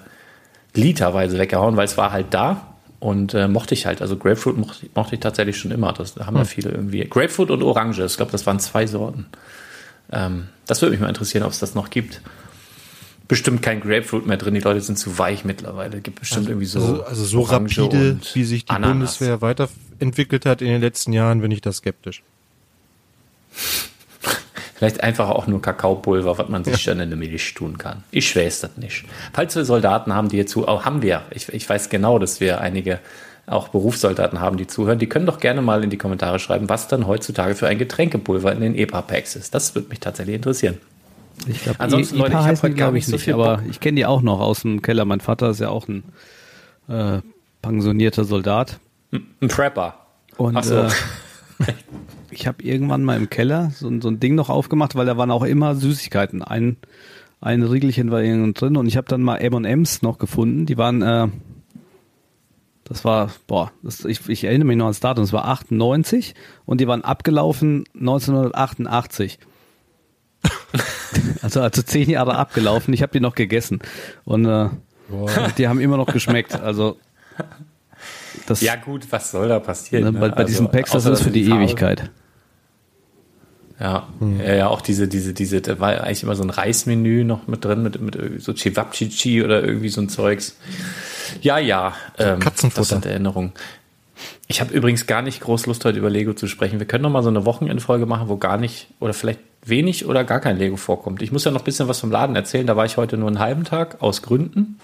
literweise 0.74 1.38
weggehauen, 1.38 1.76
weil 1.76 1.86
es 1.86 1.96
war 1.96 2.12
halt 2.12 2.26
da 2.30 2.74
und 3.00 3.34
äh, 3.34 3.48
mochte 3.48 3.74
ich 3.74 3.86
halt. 3.86 4.00
Also 4.00 4.16
Grapefruit 4.16 4.56
mochte, 4.56 4.86
mochte 4.94 5.14
ich 5.16 5.20
tatsächlich 5.20 5.58
schon 5.58 5.72
immer. 5.72 5.92
Das 5.92 6.16
haben 6.16 6.36
ja 6.36 6.42
hm. 6.42 6.48
viele 6.48 6.70
irgendwie. 6.70 7.00
Grapefruit 7.00 7.50
und 7.50 7.62
Orange, 7.62 8.04
ich 8.04 8.16
glaube, 8.16 8.32
das 8.32 8.46
waren 8.46 8.60
zwei 8.60 8.86
Sorten. 8.86 9.26
Ähm, 10.12 10.48
das 10.66 10.80
würde 10.80 10.92
mich 10.92 11.00
mal 11.00 11.08
interessieren, 11.08 11.44
ob 11.44 11.50
es 11.50 11.58
das 11.58 11.74
noch 11.74 11.90
gibt. 11.90 12.20
Bestimmt 13.30 13.62
kein 13.62 13.80
Grapefruit 13.80 14.26
mehr 14.26 14.38
drin, 14.38 14.54
die 14.54 14.60
Leute 14.60 14.80
sind 14.80 14.98
zu 14.98 15.16
weich 15.16 15.44
mittlerweile. 15.44 16.00
Gibt 16.00 16.18
bestimmt 16.18 16.40
also, 16.40 16.50
irgendwie 16.50 16.66
so. 16.66 16.80
Also, 16.80 17.04
also 17.04 17.24
so 17.24 17.40
Orange 17.42 17.80
rapide, 17.80 18.18
wie 18.34 18.42
sich 18.42 18.64
die 18.64 18.72
Ananas. 18.72 19.18
Bundeswehr 19.18 19.40
weiterentwickelt 19.40 20.46
hat 20.46 20.62
in 20.62 20.66
den 20.66 20.80
letzten 20.80 21.12
Jahren, 21.12 21.40
bin 21.40 21.52
ich 21.52 21.60
da 21.60 21.70
skeptisch. 21.70 22.24
Vielleicht 24.74 25.04
einfach 25.04 25.28
auch 25.28 25.46
nur 25.46 25.62
Kakaopulver, 25.62 26.38
was 26.38 26.48
man 26.48 26.64
sich 26.64 26.72
ja. 26.72 26.78
schon 26.78 26.98
in 26.98 27.08
der 27.08 27.16
Milch 27.16 27.54
tun 27.54 27.78
kann. 27.78 28.02
Ich 28.10 28.34
weiß 28.34 28.62
das 28.62 28.76
nicht. 28.78 29.04
Falls 29.32 29.54
wir 29.54 29.64
Soldaten 29.64 30.12
haben, 30.12 30.28
die 30.28 30.36
jetzt 30.36 30.50
zu, 30.50 30.66
auch 30.66 30.84
haben 30.84 31.00
wir. 31.00 31.22
Ich, 31.30 31.48
ich 31.50 31.68
weiß 31.68 31.88
genau, 31.88 32.18
dass 32.18 32.40
wir 32.40 32.60
einige 32.60 32.98
auch 33.46 33.68
Berufssoldaten 33.68 34.40
haben, 34.40 34.56
die 34.56 34.66
zuhören. 34.66 34.98
Die 34.98 35.08
können 35.08 35.26
doch 35.26 35.38
gerne 35.38 35.62
mal 35.62 35.84
in 35.84 35.90
die 35.90 35.98
Kommentare 35.98 36.40
schreiben, 36.40 36.68
was 36.68 36.88
dann 36.88 37.06
heutzutage 37.06 37.54
für 37.54 37.68
ein 37.68 37.78
Getränkepulver 37.78 38.52
in 38.52 38.60
den 38.60 38.74
EPA-Packs 38.74 39.36
ist. 39.36 39.54
Das 39.54 39.76
würde 39.76 39.88
mich 39.88 40.00
tatsächlich 40.00 40.34
interessieren. 40.34 40.78
Ich 41.46 41.62
glaube, 41.62 41.80
ansonsten 41.80 42.18
Leute, 42.18 42.32
ich 42.32 42.36
habe 42.36 42.62
heute 42.62 42.74
gar 42.74 42.92
nicht 42.92 43.06
so 43.06 43.18
viel, 43.18 43.34
aber 43.34 43.62
ich 43.68 43.80
kenne 43.80 43.96
die 43.96 44.06
auch 44.06 44.22
noch 44.22 44.40
aus 44.40 44.62
dem 44.62 44.82
Keller. 44.82 45.04
Mein 45.04 45.20
Vater 45.20 45.50
ist 45.50 45.60
ja 45.60 45.70
auch 45.70 45.88
ein 45.88 46.04
äh, 46.88 47.20
pensionierter 47.62 48.24
Soldat. 48.24 48.78
Ein 49.12 49.48
Prepper. 49.48 49.94
Und 50.36 50.56
Ach 50.56 50.64
so. 50.64 50.76
äh, 50.76 50.90
ich 52.30 52.46
habe 52.46 52.62
irgendwann 52.62 53.04
mal 53.04 53.16
im 53.16 53.28
Keller 53.28 53.70
so, 53.74 53.90
so, 54.00 54.08
ein 54.08 54.20
Ding 54.20 54.34
noch 54.34 54.48
aufgemacht, 54.48 54.94
weil 54.94 55.06
da 55.06 55.16
waren 55.16 55.30
auch 55.30 55.44
immer 55.44 55.74
Süßigkeiten. 55.74 56.42
Ein, 56.42 56.76
ein 57.40 57.62
Riegelchen 57.62 58.10
war 58.10 58.22
irgendwo 58.22 58.52
drin 58.52 58.76
und 58.76 58.86
ich 58.86 58.96
habe 58.96 59.08
dann 59.08 59.22
mal 59.22 59.36
M&M's 59.36 60.02
noch 60.02 60.18
gefunden. 60.18 60.66
Die 60.66 60.78
waren, 60.78 61.02
äh, 61.02 61.28
das 62.84 63.04
war, 63.04 63.30
boah, 63.46 63.72
das, 63.82 64.04
ich, 64.04 64.28
ich 64.28 64.44
erinnere 64.44 64.68
mich 64.68 64.76
noch 64.76 64.86
ans 64.86 65.00
Datum, 65.00 65.24
das 65.24 65.32
war 65.32 65.46
98 65.46 66.34
und 66.66 66.80
die 66.80 66.86
waren 66.86 67.04
abgelaufen 67.04 67.84
1988. 67.94 69.38
also, 71.42 71.60
also 71.60 71.82
zehn 71.82 72.10
Jahre 72.10 72.36
abgelaufen. 72.36 72.92
Ich 72.94 73.02
habe 73.02 73.12
die 73.12 73.20
noch 73.20 73.34
gegessen 73.34 73.80
und 74.24 74.44
äh, 74.44 74.68
die 75.58 75.68
haben 75.68 75.80
immer 75.80 75.96
noch 75.96 76.06
geschmeckt. 76.06 76.54
Also 76.60 76.98
das, 78.46 78.60
ja 78.60 78.76
gut, 78.76 79.06
was 79.10 79.30
soll 79.30 79.48
da 79.48 79.58
passieren? 79.58 80.04
Ne, 80.04 80.12
bei, 80.12 80.28
bei 80.28 80.36
also, 80.36 80.46
diesen 80.46 80.70
Packs, 80.70 80.90
das 80.90 81.06
ist 81.06 81.22
für 81.22 81.30
die 81.30 81.44
Farbe. 81.44 81.64
Ewigkeit. 81.64 82.10
Ja, 83.78 84.08
hm. 84.18 84.40
ja, 84.40 84.54
ja, 84.54 84.68
auch 84.68 84.82
diese, 84.82 85.08
diese, 85.08 85.32
diese, 85.32 85.62
da 85.62 85.80
war 85.80 86.02
eigentlich 86.02 86.22
immer 86.22 86.36
so 86.36 86.42
ein 86.42 86.50
Reismenü 86.50 87.24
noch 87.24 87.46
mit 87.46 87.64
drin, 87.64 87.82
mit, 87.82 87.98
mit 88.00 88.42
so 88.42 88.52
Chivapchichi 88.52 89.42
oder 89.42 89.64
irgendwie 89.64 89.88
so 89.88 90.02
ein 90.02 90.10
Zeugs. 90.10 90.58
Ja, 91.40 91.58
ja, 91.58 91.94
ähm, 92.18 92.40
Katzenfutter. 92.40 92.80
das 92.80 92.88
sind 92.90 93.06
Erinnerungen. 93.06 93.52
Ich 94.48 94.60
habe 94.60 94.74
übrigens 94.74 95.06
gar 95.06 95.22
nicht 95.22 95.40
groß 95.40 95.66
Lust, 95.66 95.84
heute 95.84 95.98
über 95.98 96.10
Lego 96.10 96.34
zu 96.34 96.46
sprechen. 96.46 96.78
Wir 96.78 96.86
können 96.86 97.02
noch 97.02 97.10
mal 97.10 97.22
so 97.22 97.28
eine 97.28 97.44
Wochenendfolge 97.44 98.06
machen, 98.06 98.28
wo 98.28 98.36
gar 98.36 98.56
nicht 98.56 98.88
oder 98.98 99.14
vielleicht 99.14 99.40
wenig 99.64 100.06
oder 100.06 100.24
gar 100.24 100.40
kein 100.40 100.56
Lego 100.56 100.76
vorkommt. 100.76 101.22
Ich 101.22 101.32
muss 101.32 101.44
ja 101.44 101.50
noch 101.50 101.60
ein 101.60 101.64
bisschen 101.64 101.88
was 101.88 102.00
vom 102.00 102.10
Laden 102.10 102.34
erzählen. 102.36 102.66
Da 102.66 102.76
war 102.76 102.84
ich 102.84 102.96
heute 102.96 103.16
nur 103.16 103.28
einen 103.28 103.38
halben 103.38 103.64
Tag 103.64 104.02
aus 104.02 104.22
Gründen. 104.22 104.78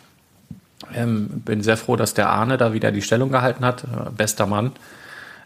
Ähm, 0.94 1.28
bin 1.44 1.62
sehr 1.62 1.76
froh, 1.76 1.96
dass 1.96 2.14
der 2.14 2.28
Arne 2.28 2.58
da 2.58 2.72
wieder 2.72 2.92
die 2.92 3.02
Stellung 3.02 3.30
gehalten 3.30 3.64
hat. 3.64 3.84
Äh, 3.84 4.10
bester 4.16 4.46
Mann. 4.46 4.72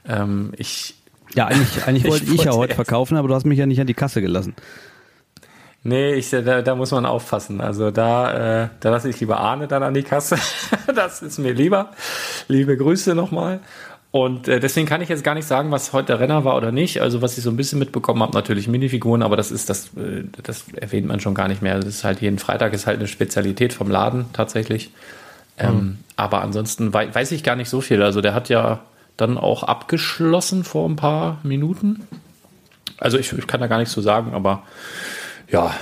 Ähm, 0.08 0.52
ich 0.56 0.94
ja, 1.34 1.46
eigentlich, 1.46 1.86
eigentlich 1.86 2.04
wollte 2.10 2.24
ich, 2.24 2.34
ich 2.34 2.44
ja 2.44 2.52
heute 2.52 2.74
verkaufen, 2.74 3.16
aber 3.16 3.28
du 3.28 3.34
hast 3.34 3.46
mich 3.46 3.58
ja 3.58 3.66
nicht 3.66 3.80
an 3.80 3.86
die 3.86 3.94
Kasse 3.94 4.20
gelassen. 4.20 4.54
Nee, 5.82 6.12
ich, 6.12 6.28
da, 6.30 6.60
da 6.60 6.74
muss 6.74 6.90
man 6.90 7.06
aufpassen. 7.06 7.60
Also 7.60 7.90
da, 7.90 8.64
äh, 8.64 8.68
da 8.80 8.90
lasse 8.90 9.08
ich 9.08 9.18
lieber 9.20 9.38
Arne 9.40 9.66
dann 9.66 9.82
an 9.82 9.94
die 9.94 10.02
Kasse. 10.02 10.36
das 10.94 11.22
ist 11.22 11.38
mir 11.38 11.52
lieber. 11.54 11.90
Liebe 12.48 12.76
Grüße 12.76 13.14
nochmal. 13.14 13.60
Und 14.12 14.48
äh, 14.48 14.60
deswegen 14.60 14.88
kann 14.88 15.00
ich 15.00 15.08
jetzt 15.08 15.22
gar 15.22 15.34
nicht 15.34 15.46
sagen, 15.46 15.70
was 15.70 15.92
heute 15.92 16.08
der 16.08 16.20
Renner 16.20 16.44
war 16.44 16.56
oder 16.56 16.72
nicht. 16.72 17.00
Also 17.00 17.22
was 17.22 17.38
ich 17.38 17.44
so 17.44 17.50
ein 17.50 17.56
bisschen 17.56 17.78
mitbekommen 17.78 18.22
habe, 18.22 18.32
natürlich 18.32 18.66
Minifiguren, 18.66 19.22
aber 19.22 19.36
das 19.36 19.50
ist 19.50 19.70
das, 19.70 19.86
äh, 19.96 20.24
das 20.42 20.64
erwähnt 20.74 21.06
man 21.06 21.20
schon 21.20 21.34
gar 21.34 21.48
nicht 21.48 21.62
mehr. 21.62 21.76
Das 21.76 21.86
ist 21.86 22.04
halt 22.04 22.20
jeden 22.20 22.38
Freitag 22.38 22.74
ist 22.74 22.86
halt 22.86 22.98
eine 22.98 23.08
Spezialität 23.08 23.72
vom 23.72 23.88
Laden 23.88 24.26
tatsächlich. 24.32 24.90
Ähm, 25.56 25.74
mhm. 25.74 25.98
Aber 26.16 26.42
ansonsten 26.42 26.92
wei 26.92 27.14
weiß 27.14 27.32
ich 27.32 27.44
gar 27.44 27.56
nicht 27.56 27.70
so 27.70 27.80
viel. 27.80 28.02
Also 28.02 28.20
der 28.20 28.34
hat 28.34 28.48
ja 28.48 28.80
dann 29.16 29.38
auch 29.38 29.62
abgeschlossen 29.62 30.64
vor 30.64 30.88
ein 30.88 30.96
paar 30.96 31.38
Minuten. 31.42 32.06
Also 32.98 33.16
ich, 33.16 33.32
ich 33.32 33.46
kann 33.46 33.60
da 33.60 33.68
gar 33.68 33.78
nichts 33.78 33.94
zu 33.94 34.00
sagen, 34.00 34.34
aber 34.34 34.64
ja, 35.50 35.74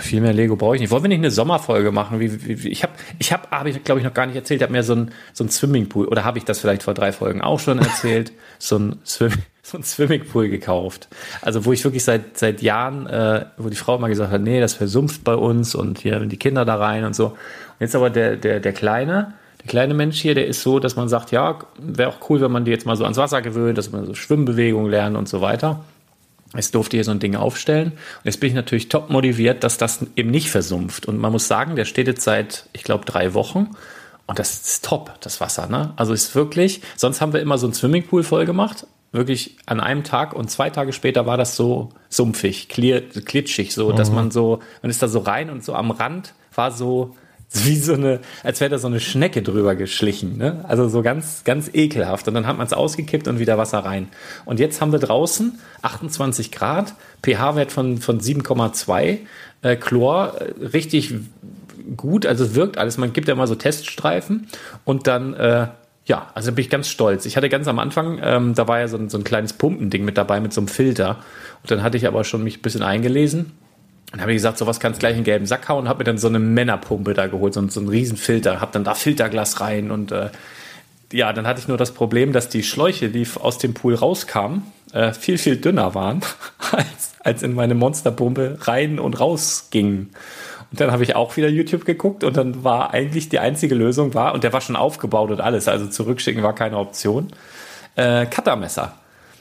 viel 0.00 0.20
mehr 0.20 0.32
Lego 0.32 0.56
brauche 0.56 0.74
ich 0.74 0.80
nicht. 0.80 0.90
Wollen 0.90 1.04
wir 1.04 1.08
nicht 1.08 1.18
eine 1.18 1.30
Sommerfolge 1.30 1.92
machen? 1.92 2.20
Wie, 2.20 2.62
wie, 2.64 2.68
ich 2.68 2.82
habe, 2.82 2.92
ich 3.18 3.32
habe, 3.32 3.48
habe 3.50 3.70
ich 3.70 3.84
glaube 3.84 4.00
ich 4.00 4.06
noch 4.06 4.14
gar 4.14 4.26
nicht 4.26 4.36
erzählt. 4.36 4.60
Ich 4.60 4.62
habe 4.62 4.72
mir 4.72 4.82
so 4.82 4.94
ein 4.94 5.10
so 5.32 5.44
ein 5.44 5.50
Swimmingpool 5.50 6.06
oder 6.06 6.24
habe 6.24 6.38
ich 6.38 6.44
das 6.44 6.58
vielleicht 6.58 6.82
vor 6.82 6.94
drei 6.94 7.12
Folgen 7.12 7.40
auch 7.40 7.60
schon 7.60 7.78
erzählt? 7.78 8.32
so 8.58 8.76
ein 8.78 8.98
Swim, 9.04 9.32
so 9.62 9.78
ein 9.78 9.84
Swimmingpool 9.84 10.48
gekauft. 10.48 11.08
Also 11.42 11.64
wo 11.64 11.72
ich 11.72 11.84
wirklich 11.84 12.04
seit 12.04 12.38
seit 12.38 12.62
Jahren, 12.62 13.06
äh, 13.06 13.46
wo 13.58 13.68
die 13.68 13.76
Frau 13.76 13.96
immer 13.96 14.08
gesagt 14.08 14.32
hat, 14.32 14.40
nee, 14.40 14.60
das 14.60 14.74
versumpft 14.74 15.22
bei 15.22 15.34
uns 15.34 15.74
und 15.74 15.98
hier 15.98 16.18
die 16.20 16.38
Kinder 16.38 16.64
da 16.64 16.76
rein 16.76 17.04
und 17.04 17.14
so. 17.14 17.26
Und 17.26 17.36
jetzt 17.80 17.94
aber 17.94 18.10
der 18.10 18.36
der 18.36 18.60
der 18.60 18.72
kleine 18.72 19.34
der 19.60 19.66
kleine 19.66 19.92
Mensch 19.92 20.18
hier, 20.20 20.34
der 20.34 20.46
ist 20.46 20.62
so, 20.62 20.78
dass 20.78 20.96
man 20.96 21.10
sagt, 21.10 21.32
ja, 21.32 21.58
wäre 21.78 22.08
auch 22.08 22.30
cool, 22.30 22.40
wenn 22.40 22.50
man 22.50 22.64
die 22.64 22.70
jetzt 22.70 22.86
mal 22.86 22.96
so 22.96 23.04
ans 23.04 23.18
Wasser 23.18 23.42
gewöhnt, 23.42 23.76
dass 23.76 23.92
man 23.92 24.06
so 24.06 24.14
Schwimmbewegungen 24.14 24.90
lernt 24.90 25.18
und 25.18 25.28
so 25.28 25.42
weiter. 25.42 25.84
Jetzt 26.54 26.74
durfte 26.74 26.96
hier 26.96 27.04
so 27.04 27.12
ein 27.12 27.20
Ding 27.20 27.36
aufstellen. 27.36 27.92
Und 27.92 28.24
jetzt 28.24 28.40
bin 28.40 28.48
ich 28.48 28.54
natürlich 28.54 28.88
top 28.88 29.10
motiviert, 29.10 29.62
dass 29.62 29.78
das 29.78 30.04
eben 30.16 30.30
nicht 30.30 30.50
versumpft. 30.50 31.06
Und 31.06 31.18
man 31.18 31.30
muss 31.30 31.46
sagen, 31.46 31.76
der 31.76 31.84
steht 31.84 32.08
jetzt 32.08 32.22
seit, 32.22 32.66
ich 32.72 32.82
glaube, 32.82 33.04
drei 33.04 33.34
Wochen. 33.34 33.70
Und 34.26 34.38
das 34.38 34.54
ist 34.54 34.84
top, 34.84 35.20
das 35.20 35.40
Wasser. 35.40 35.66
Ne? 35.66 35.92
Also 35.96 36.12
ist 36.12 36.34
wirklich, 36.34 36.82
sonst 36.96 37.20
haben 37.20 37.32
wir 37.32 37.40
immer 37.40 37.58
so 37.58 37.66
einen 37.66 37.74
Swimmingpool 37.74 38.22
voll 38.22 38.46
gemacht. 38.46 38.86
Wirklich 39.12 39.56
an 39.66 39.80
einem 39.80 40.04
Tag 40.04 40.34
und 40.34 40.50
zwei 40.50 40.70
Tage 40.70 40.92
später 40.92 41.26
war 41.26 41.36
das 41.36 41.56
so 41.56 41.90
sumpfig, 42.08 42.68
klitschig, 42.68 43.74
so, 43.74 43.90
mhm. 43.90 43.96
dass 43.96 44.10
man 44.10 44.30
so, 44.30 44.60
man 44.82 44.90
ist 44.90 45.02
da 45.02 45.08
so 45.08 45.18
rein 45.18 45.50
und 45.50 45.64
so 45.64 45.74
am 45.74 45.90
Rand 45.90 46.34
war 46.54 46.70
so, 46.70 47.16
wie 47.64 47.76
so 47.76 47.94
eine, 47.94 48.20
als 48.44 48.60
wäre 48.60 48.70
da 48.70 48.78
so 48.78 48.86
eine 48.86 49.00
Schnecke 49.00 49.42
drüber 49.42 49.74
geschlichen. 49.74 50.38
Ne? 50.38 50.64
Also 50.68 50.88
so 50.88 51.02
ganz, 51.02 51.42
ganz 51.44 51.68
ekelhaft. 51.72 52.28
Und 52.28 52.34
dann 52.34 52.46
hat 52.46 52.56
man 52.56 52.66
es 52.66 52.72
ausgekippt 52.72 53.26
und 53.26 53.38
wieder 53.38 53.58
Wasser 53.58 53.80
rein. 53.80 54.08
Und 54.44 54.60
jetzt 54.60 54.80
haben 54.80 54.92
wir 54.92 55.00
draußen 55.00 55.58
28 55.82 56.52
Grad, 56.52 56.94
pH-Wert 57.22 57.72
von, 57.72 57.98
von 57.98 58.20
7,2, 58.20 59.18
äh, 59.62 59.76
Chlor 59.76 60.34
äh, 60.40 60.66
richtig 60.66 61.14
gut, 61.96 62.24
also 62.24 62.44
es 62.44 62.54
wirkt 62.54 62.78
alles. 62.78 62.98
Man 62.98 63.12
gibt 63.12 63.26
ja 63.26 63.34
mal 63.34 63.48
so 63.48 63.56
Teststreifen 63.56 64.46
und 64.84 65.08
dann, 65.08 65.34
äh, 65.34 65.68
ja, 66.04 66.30
also 66.34 66.52
bin 66.52 66.64
ich 66.64 66.70
ganz 66.70 66.88
stolz. 66.88 67.26
Ich 67.26 67.36
hatte 67.36 67.48
ganz 67.48 67.66
am 67.66 67.78
Anfang, 67.80 68.20
ähm, 68.22 68.54
da 68.54 68.68
war 68.68 68.78
ja 68.78 68.86
so 68.86 68.96
ein, 68.96 69.08
so 69.08 69.18
ein 69.18 69.24
kleines 69.24 69.54
Pumpending 69.54 70.04
mit 70.04 70.16
dabei 70.18 70.40
mit 70.40 70.52
so 70.52 70.60
einem 70.60 70.68
Filter. 70.68 71.18
Und 71.62 71.70
dann 71.70 71.82
hatte 71.82 71.96
ich 71.96 72.06
aber 72.06 72.22
schon 72.22 72.44
mich 72.44 72.58
ein 72.58 72.62
bisschen 72.62 72.82
eingelesen 72.82 73.52
dann 74.12 74.22
habe 74.22 74.32
ich 74.32 74.36
gesagt, 74.36 74.58
sowas 74.58 74.80
kannst 74.80 75.00
gleich 75.00 75.16
in 75.16 75.24
gelben 75.24 75.46
Sack 75.46 75.68
hauen 75.68 75.84
und 75.84 75.88
habe 75.88 75.98
mir 75.98 76.04
dann 76.04 76.18
so 76.18 76.28
eine 76.28 76.38
Männerpumpe 76.38 77.14
da 77.14 77.28
geholt, 77.28 77.54
so, 77.54 77.66
so 77.68 77.80
einen 77.80 77.88
Riesenfilter, 77.88 78.60
habe 78.60 78.72
dann 78.72 78.84
da 78.84 78.94
Filterglas 78.94 79.60
rein 79.60 79.90
und 79.90 80.10
äh, 80.12 80.30
ja, 81.12 81.32
dann 81.32 81.46
hatte 81.46 81.60
ich 81.60 81.68
nur 81.68 81.76
das 81.76 81.92
Problem, 81.92 82.32
dass 82.32 82.48
die 82.48 82.62
Schläuche, 82.62 83.08
die 83.08 83.26
aus 83.40 83.58
dem 83.58 83.74
Pool 83.74 83.94
rauskamen, 83.94 84.62
äh, 84.92 85.12
viel, 85.12 85.38
viel 85.38 85.56
dünner 85.56 85.94
waren, 85.94 86.20
als, 86.72 87.14
als 87.20 87.42
in 87.42 87.54
meine 87.54 87.74
Monsterpumpe 87.74 88.58
rein 88.62 88.98
und 88.98 89.18
raus 89.18 89.68
gingen. 89.70 90.10
Und 90.70 90.80
dann 90.80 90.92
habe 90.92 91.02
ich 91.02 91.16
auch 91.16 91.36
wieder 91.36 91.48
YouTube 91.48 91.84
geguckt 91.84 92.22
und 92.22 92.36
dann 92.36 92.62
war 92.62 92.92
eigentlich 92.94 93.28
die 93.28 93.40
einzige 93.40 93.74
Lösung 93.74 94.14
war, 94.14 94.34
und 94.34 94.44
der 94.44 94.52
war 94.52 94.60
schon 94.60 94.76
aufgebaut 94.76 95.30
und 95.30 95.40
alles, 95.40 95.66
also 95.66 95.86
zurückschicken 95.86 96.42
war 96.42 96.54
keine 96.54 96.78
Option, 96.78 97.28
äh, 97.96 98.26
Cuttermesser. 98.26 98.94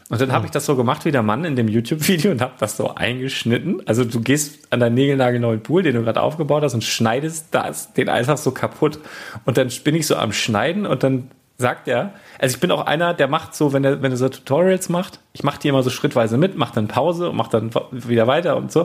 Und 0.10 0.20
dann 0.20 0.32
habe 0.32 0.46
ich 0.46 0.52
das 0.52 0.66
so 0.66 0.76
gemacht 0.76 1.06
wie 1.06 1.12
der 1.12 1.22
Mann 1.22 1.46
in 1.46 1.56
dem 1.56 1.68
YouTube-Video 1.68 2.32
und 2.32 2.42
habe 2.42 2.54
das 2.58 2.76
so 2.76 2.96
eingeschnitten. 2.96 3.84
Also 3.86 4.04
du 4.04 4.22
gehst 4.22 4.68
an 4.72 4.80
deinen 4.80 5.18
neuen 5.40 5.62
Pool, 5.62 5.84
den 5.84 5.96
du 5.96 6.04
gerade 6.04 6.22
aufgebaut 6.22 6.64
hast, 6.64 6.74
und 6.74 6.84
schneidest 6.84 7.48
das, 7.52 7.94
den 7.94 8.10
einfach 8.10 8.38
so 8.38 8.52
kaputt. 8.52 9.00
Und 9.46 9.58
dann 9.58 9.70
bin 9.84 9.94
ich 9.94 10.08
so 10.08 10.16
am 10.16 10.34
Schneiden 10.34 10.88
und 10.88 11.04
dann 11.04 11.30
sagt 11.60 11.88
er, 11.88 12.14
also 12.40 12.56
ich 12.56 12.60
bin 12.60 12.72
auch 12.72 12.88
einer, 12.88 13.14
der 13.14 13.28
macht 13.28 13.54
so, 13.54 13.72
wenn 13.72 13.84
er, 13.84 14.02
wenn 14.02 14.12
er 14.12 14.18
so 14.18 14.30
Tutorials 14.30 14.90
macht, 14.90 15.20
ich 15.34 15.44
mache 15.44 15.60
die 15.60 15.68
immer 15.68 15.84
so 15.84 15.90
schrittweise 15.92 16.38
mit, 16.38 16.58
mache 16.58 16.74
dann 16.74 16.88
Pause 16.88 17.30
und 17.30 17.36
mache 17.36 17.52
dann 17.52 17.72
wieder 17.92 18.26
weiter 18.26 18.58
und 18.58 18.72
so. 18.72 18.84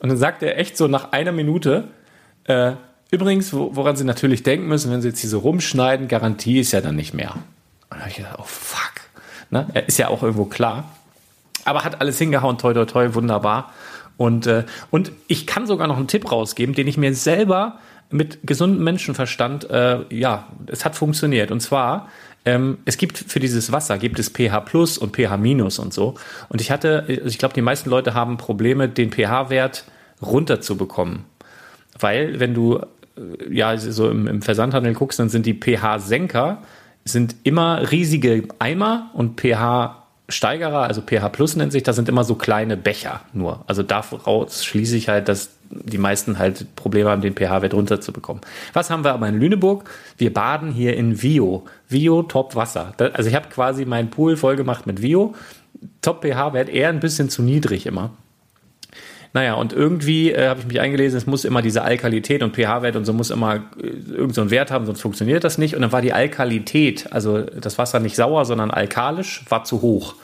Und 0.00 0.08
dann 0.08 0.16
sagt 0.16 0.42
er 0.42 0.58
echt 0.58 0.76
so 0.76 0.88
nach 0.88 1.12
einer 1.12 1.32
Minute, 1.32 1.88
äh, 2.44 2.72
übrigens, 3.10 3.52
woran 3.52 3.96
Sie 3.96 4.04
natürlich 4.04 4.42
denken 4.42 4.68
müssen, 4.68 4.90
wenn 4.90 5.02
Sie 5.02 5.08
jetzt 5.08 5.20
hier 5.20 5.30
so 5.30 5.40
rumschneiden, 5.40 6.08
Garantie 6.08 6.60
ist 6.60 6.72
ja 6.72 6.80
dann 6.80 6.96
nicht 6.96 7.12
mehr. 7.12 7.32
Und 7.32 7.42
dann 7.90 8.00
habe 8.00 8.10
ich 8.10 8.16
gedacht, 8.16 8.36
oh 8.38 8.44
fuck. 8.46 9.01
Ne? 9.52 9.66
Er 9.74 9.86
ist 9.86 9.98
ja 9.98 10.08
auch 10.08 10.22
irgendwo 10.22 10.46
klar. 10.46 10.90
Aber 11.64 11.84
hat 11.84 12.00
alles 12.00 12.18
hingehauen, 12.18 12.58
toi, 12.58 12.72
toi, 12.72 12.86
toi, 12.86 13.14
wunderbar. 13.14 13.72
Und, 14.16 14.46
äh, 14.46 14.64
und 14.90 15.12
ich 15.28 15.46
kann 15.46 15.66
sogar 15.66 15.86
noch 15.86 15.98
einen 15.98 16.08
Tipp 16.08 16.32
rausgeben, 16.32 16.74
den 16.74 16.88
ich 16.88 16.96
mir 16.96 17.14
selber 17.14 17.78
mit 18.10 18.40
gesundem 18.46 18.82
Menschenverstand, 18.82 19.70
äh, 19.70 20.00
ja, 20.10 20.48
es 20.66 20.84
hat 20.84 20.96
funktioniert. 20.96 21.50
Und 21.50 21.60
zwar, 21.60 22.08
ähm, 22.44 22.78
es 22.86 22.96
gibt 22.96 23.18
für 23.18 23.40
dieses 23.40 23.72
Wasser 23.72 23.98
gibt 23.98 24.18
es 24.18 24.30
pH 24.30 24.60
Plus 24.60 24.98
und 24.98 25.16
pH 25.16 25.36
Minus 25.36 25.78
und 25.78 25.92
so. 25.94 26.14
Und 26.48 26.60
ich 26.60 26.70
hatte, 26.70 27.04
ich 27.08 27.38
glaube, 27.38 27.54
die 27.54 27.62
meisten 27.62 27.90
Leute 27.90 28.14
haben 28.14 28.38
Probleme, 28.38 28.88
den 28.88 29.12
pH-Wert 29.12 29.84
runterzubekommen. 30.22 31.24
Weil, 31.98 32.40
wenn 32.40 32.54
du 32.54 32.78
äh, 32.78 33.54
ja 33.54 33.76
so 33.76 34.08
im, 34.10 34.26
im 34.26 34.42
Versandhandel 34.42 34.94
guckst, 34.94 35.18
dann 35.18 35.28
sind 35.28 35.44
die 35.44 35.54
pH-Senker 35.54 36.62
sind 37.04 37.36
immer 37.42 37.90
riesige 37.90 38.48
Eimer 38.58 39.10
und 39.14 39.40
pH-Steigerer, 39.40 40.82
also 40.82 41.02
pH 41.02 41.28
Plus 41.30 41.56
nennt 41.56 41.72
sich, 41.72 41.82
das 41.82 41.96
sind 41.96 42.08
immer 42.08 42.24
so 42.24 42.34
kleine 42.34 42.76
Becher 42.76 43.20
nur. 43.32 43.64
Also 43.66 43.82
daraus 43.82 44.64
schließe 44.64 44.96
ich 44.96 45.08
halt, 45.08 45.28
dass 45.28 45.50
die 45.70 45.98
meisten 45.98 46.38
halt 46.38 46.76
Probleme 46.76 47.10
haben, 47.10 47.22
den 47.22 47.34
pH-Wert 47.34 47.74
runterzubekommen. 47.74 48.42
Was 48.72 48.90
haben 48.90 49.04
wir 49.04 49.12
aber 49.12 49.28
in 49.28 49.40
Lüneburg? 49.40 49.88
Wir 50.18 50.32
baden 50.32 50.70
hier 50.70 50.96
in 50.96 51.22
Vio. 51.22 51.64
Vio 51.88 52.22
Top 52.22 52.54
Wasser. 52.54 52.92
Also 53.14 53.28
ich 53.28 53.34
habe 53.34 53.48
quasi 53.48 53.84
meinen 53.84 54.10
Pool 54.10 54.36
voll 54.36 54.56
gemacht 54.56 54.86
mit 54.86 55.00
Vio. 55.00 55.34
Top 56.02 56.22
pH-Wert 56.22 56.68
eher 56.68 56.90
ein 56.90 57.00
bisschen 57.00 57.30
zu 57.30 57.42
niedrig 57.42 57.86
immer. 57.86 58.10
Naja, 59.34 59.54
und 59.54 59.72
irgendwie 59.72 60.30
äh, 60.30 60.48
habe 60.48 60.60
ich 60.60 60.66
mich 60.66 60.80
eingelesen, 60.80 61.16
es 61.16 61.26
muss 61.26 61.44
immer 61.44 61.62
diese 61.62 61.82
Alkalität 61.82 62.42
und 62.42 62.54
pH-Wert 62.54 62.96
und 62.96 63.06
so 63.06 63.14
muss 63.14 63.30
immer 63.30 63.56
äh, 63.56 63.86
irgendeinen 63.86 64.32
so 64.32 64.50
Wert 64.50 64.70
haben, 64.70 64.84
sonst 64.84 65.00
funktioniert 65.00 65.42
das 65.42 65.56
nicht. 65.56 65.74
Und 65.74 65.82
dann 65.82 65.92
war 65.92 66.02
die 66.02 66.12
Alkalität, 66.12 67.10
also 67.12 67.40
das 67.40 67.78
Wasser 67.78 67.98
nicht 67.98 68.16
sauer, 68.16 68.44
sondern 68.44 68.70
alkalisch, 68.70 69.44
war 69.48 69.64
zu 69.64 69.80
hoch. 69.80 70.16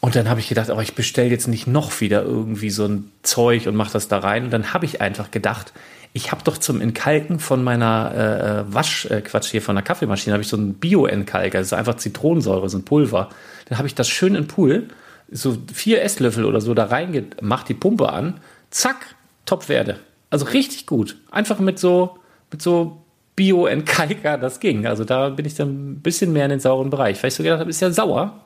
Und 0.00 0.16
dann 0.16 0.28
habe 0.28 0.40
ich 0.40 0.48
gedacht, 0.48 0.70
aber 0.70 0.82
ich 0.82 0.96
bestelle 0.96 1.30
jetzt 1.30 1.46
nicht 1.46 1.68
noch 1.68 2.00
wieder 2.00 2.24
irgendwie 2.24 2.70
so 2.70 2.84
ein 2.86 3.12
Zeug 3.22 3.68
und 3.68 3.76
mache 3.76 3.92
das 3.92 4.08
da 4.08 4.18
rein. 4.18 4.44
Und 4.44 4.50
dann 4.50 4.72
habe 4.72 4.84
ich 4.84 5.00
einfach 5.00 5.30
gedacht, 5.30 5.72
ich 6.12 6.32
habe 6.32 6.42
doch 6.42 6.58
zum 6.58 6.80
Entkalken 6.80 7.38
von 7.38 7.62
meiner 7.62 8.12
äh, 8.12 8.60
äh 8.60 8.74
Wasch, 8.74 9.06
äh, 9.06 9.22
hier 9.44 9.62
von 9.62 9.76
der 9.76 9.84
Kaffeemaschine, 9.84 10.34
habe 10.34 10.42
ich 10.42 10.48
so 10.48 10.56
einen 10.56 10.74
Bio-Entkalker, 10.74 11.58
das 11.58 11.68
ist 11.68 11.72
einfach 11.72 11.94
Zitronensäure, 11.94 12.68
so 12.68 12.78
ein 12.78 12.84
Pulver. 12.84 13.28
Dann 13.68 13.78
habe 13.78 13.86
ich 13.86 13.94
das 13.94 14.08
schön 14.08 14.34
in 14.34 14.42
den 14.42 14.48
Pool, 14.48 14.88
so 15.32 15.56
vier 15.72 16.02
Esslöffel 16.02 16.44
oder 16.44 16.60
so 16.60 16.74
da 16.74 16.84
reingemacht, 16.84 17.68
die 17.68 17.74
Pumpe 17.74 18.12
an, 18.12 18.40
zack, 18.70 19.14
Top-Werte. 19.46 19.98
Also 20.30 20.46
richtig 20.46 20.86
gut. 20.86 21.16
Einfach 21.30 21.58
mit 21.58 21.78
so, 21.78 22.18
mit 22.50 22.62
so 22.62 23.02
Bio-Entkalker, 23.36 24.38
das 24.38 24.60
ging. 24.60 24.86
Also 24.86 25.04
da 25.04 25.30
bin 25.30 25.46
ich 25.46 25.54
dann 25.54 25.92
ein 25.92 26.00
bisschen 26.00 26.32
mehr 26.32 26.44
in 26.44 26.50
den 26.50 26.60
sauren 26.60 26.90
Bereich. 26.90 27.22
Weil 27.22 27.28
ich 27.28 27.34
so 27.34 27.42
gedacht 27.42 27.60
habe, 27.60 27.70
ist 27.70 27.80
ja 27.80 27.90
sauer, 27.90 28.42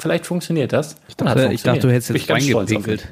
Vielleicht 0.00 0.26
funktioniert 0.26 0.72
das. 0.72 0.96
Ich 1.08 1.16
dachte, 1.16 1.50
ich 1.52 1.62
dachte 1.62 1.80
du 1.80 1.92
hättest 1.92 2.10
jetzt 2.10 2.30
reingepinkelt. 2.30 3.06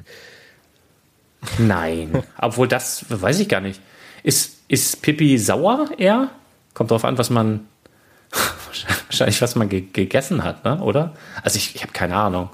Nein, 1.59 2.23
obwohl 2.39 2.67
das 2.67 3.05
weiß 3.09 3.41
ich 3.41 3.49
gar 3.49 3.61
nicht. 3.61 3.81
Ist, 4.23 4.57
ist 4.69 5.03
Pippi 5.03 5.39
sauer 5.39 5.91
eher? 5.99 6.31
Kommt 6.75 6.91
drauf 6.91 7.05
an, 7.05 7.19
was 7.19 7.31
man 7.31 7.67
wahrscheinlich 9.07 9.41
was 9.43 9.55
man 9.55 9.69
ge 9.69 9.85
gegessen 9.93 10.45
hat, 10.45 10.65
ne? 10.65 10.81
oder? 10.81 11.15
Also 11.43 11.59
ich, 11.59 11.75
ich 11.75 11.83
habe 11.83 11.93
keine 11.93 12.17
Ahnung. 12.17 12.49